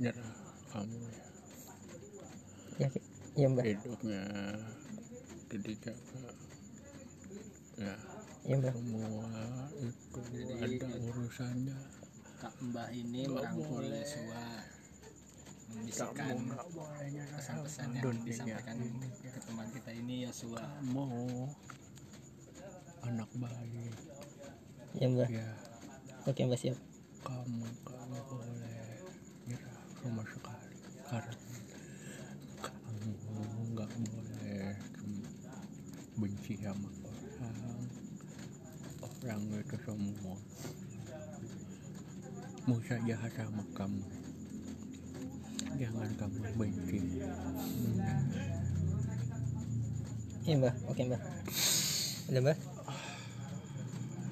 nyerah 0.00 0.32
kamu 0.72 1.00
Ya, 2.74 2.88
ya 3.38 3.46
Mbak. 3.46 3.64
hidupnya 3.64 4.22
dijaga 5.54 6.30
ya 7.78 8.13
Ya 8.44 8.60
semua 8.60 9.08
itu 9.80 10.20
ada 10.60 10.88
urusannya. 11.00 11.76
Kak 12.36 12.52
mbah 12.60 12.92
ini 12.92 13.24
merangkul 13.24 13.80
boleh. 13.88 14.04
Kamu 14.04 14.36
membisikkan 15.74 16.36
pesan-pesan 17.40 17.88
yang 17.96 18.04
dunia 18.04 18.24
disampaikan 18.28 18.76
ke 19.24 19.40
teman 19.48 19.66
kita 19.72 19.90
ini 19.96 20.28
Yosua 20.28 20.60
kamu 20.60 21.08
anak 23.02 23.30
baik 23.40 23.96
Ya 24.94 25.08
Mbak. 25.08 25.28
ya. 25.32 25.48
Oke 26.28 26.44
Mbak 26.44 26.60
siap. 26.60 26.76
kamu 27.24 27.64
kamu 27.82 28.18
boleh 28.28 29.00
nyerah 29.48 29.76
sama 29.98 30.22
sekali. 30.28 30.76
Karena 31.08 31.34
kamu 32.60 33.60
nggak 33.72 33.90
boleh 34.04 34.68
benci 36.14 36.54
sama 36.60 36.88
orang 37.40 38.03
orang 39.24 39.40
itu 39.56 39.76
semua 39.80 40.36
Musa 42.68 42.96
jahat 43.08 43.32
sama 43.32 43.64
kamu 43.72 44.04
jangan 45.80 46.10
kamu 46.20 46.38
benci 46.54 47.00
Ya 50.44 50.60
Mbak. 50.60 50.76
Oke 50.92 51.08
Mbak. 51.08 51.20
Udah 52.28 52.40
Mbak. 52.44 52.58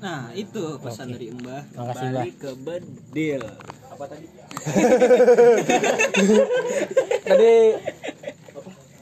Nah 0.05 0.29
itu 0.37 0.63
pesan 0.77 1.09
Oke. 1.09 1.13
dari 1.17 1.29
Mbah 1.33 1.63
Makasih, 1.73 2.05
Kembali 2.05 2.33
ke 2.37 2.51
bedil 2.61 3.43
Apa 3.89 4.05
tadi? 4.13 4.27
Tadi 7.25 7.53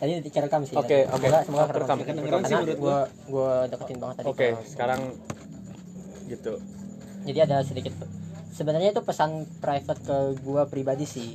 Tadi 0.00 0.12
direkam 0.24 0.62
sih. 0.62 0.78
Oke, 0.78 1.04
tadi. 1.04 1.12
oke. 1.12 1.18
Semoga, 1.18 1.38
semoga 1.44 1.64
kerekam. 1.68 1.96
sih. 1.98 2.06
Kedengeran 2.06 2.40
sih 2.40 2.44
Karena 2.46 2.62
menurut 2.62 2.78
gua 2.78 2.98
gua 3.26 3.52
deketin 3.66 3.98
banget 3.98 4.14
tadi. 4.16 4.26
oke, 4.30 4.48
sekarang 4.64 5.00
gitu. 6.30 6.62
jadi 7.22 7.44
ada 7.44 7.60
sedikit 7.60 7.92
sebenarnya 8.50 8.90
itu 8.90 9.02
pesan 9.02 9.30
private 9.58 10.00
ke 10.00 10.16
gua 10.40 10.64
pribadi 10.64 11.04
sih 11.04 11.34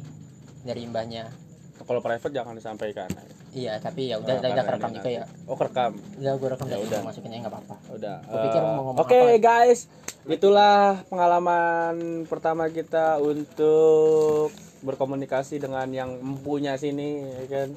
dari 0.62 0.84
mbahnya 0.84 1.30
Kalau 1.78 2.00
private 2.00 2.34
jangan 2.34 2.56
disampaikan. 2.56 3.06
iya 3.52 3.78
tapi 3.78 4.10
ya 4.10 4.18
udah 4.18 4.42
udah 4.42 4.64
kerekam 4.64 4.92
juga 4.92 5.10
ya 5.12 5.22
nanti. 5.22 5.46
Oh, 5.46 5.54
kerekam. 5.54 5.92
udah 6.18 6.34
gua 6.34 6.50
rekam 6.52 6.66
Ya 6.66 6.78
udah. 6.80 7.00
gua 7.00 7.08
masukin 7.08 7.30
aja 7.30 7.40
nggak 7.44 7.54
apa-apa 7.54 7.76
Udah. 7.94 8.16
Gua 8.26 8.40
pikir 8.42 8.62
mau 8.64 8.74
ngomong 8.82 8.96
Oke 8.98 9.20
apa. 9.22 9.38
guys, 9.38 9.80
itulah 10.26 10.78
pengalaman 11.06 11.96
pertama 12.26 12.68
kita 12.68 13.22
untuk 13.22 14.50
berkomunikasi 14.82 15.58
dengan 15.58 15.86
yang 15.90 16.12
empunya 16.16 16.74
sini, 16.76 17.22
ya 17.22 17.46
kan. 17.48 17.70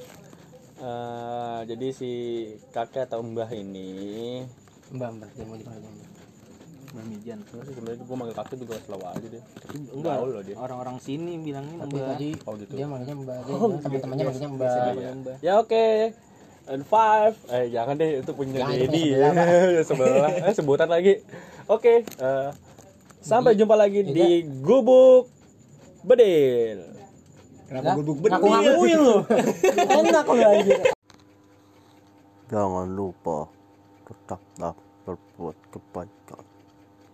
Eh, 0.79 1.61
jadi 1.67 1.87
si 1.91 2.13
kakek 2.71 3.05
atau 3.05 3.21
mbah 3.21 3.51
ini, 3.51 4.45
mbak 4.89 5.11
mbak 5.13 5.31
dia 5.33 5.45
mau 5.45 5.57
dipanggil 5.57 5.85
Mbah 5.85 6.08
Mijan 7.05 7.39
sebenarnya 7.43 7.73
sebenarnya 7.73 7.99
gue 8.01 8.17
manggil 8.17 8.37
kakek 8.37 8.57
juga 8.59 8.75
selalu 8.81 9.05
aja 9.07 9.27
deh. 9.29 9.43
Enggak 9.91 10.15
Gaul 10.15 10.29
loh 10.31 10.43
dia. 10.43 10.57
Orang-orang 10.57 10.97
sini 10.99 11.33
bilangnya 11.37 11.77
tapi 11.79 11.95
Mbah 11.95 12.07
tadi 12.09 12.31
Oh 12.43 12.53
gitu. 12.55 12.73
dia 12.73 12.87
manggilnya 12.87 13.17
mbak 13.17 13.37
dia 13.39 13.53
Oh, 13.53 13.59
bilang 13.61 13.81
teman-temannya 13.81 14.25
gitu. 14.25 14.29
manggilnya 14.29 14.51
mbak 14.51 14.71
Iya. 14.89 15.13
Ya 15.41 15.53
oke. 15.57 15.87
And 16.69 16.85
five, 16.85 17.33
eh 17.49 17.65
jangan 17.71 17.97
deh 17.97 18.21
itu 18.21 18.31
punya 18.31 18.61
Jangan, 18.61 18.77
Dedi 18.77 19.05
punya 19.09 19.83
sebelah, 19.89 20.31
eh 20.39 20.53
sebutan 20.53 20.89
lagi. 20.89 21.15
Oke, 21.65 22.05
eh, 22.05 22.49
sampai 23.19 23.57
jumpa 23.57 23.73
lagi 23.73 24.03
Iya. 24.03 24.13
di 24.13 24.29
Gubuk 24.61 25.33
Bedil. 26.03 26.85
Kenapa 27.65 27.97
gubuk 27.97 28.17
bedil 28.19 28.33
ngaku-ngakuin 28.35 28.99
lu 28.99 29.17
enak 30.01 30.25
lu 30.25 30.41
anjir 30.41 30.81
Jangan 32.49 32.89
lupa 32.89 33.45
tetaplah 34.05 34.73
berbuat 35.05 35.57
kebaikan. 35.69 36.45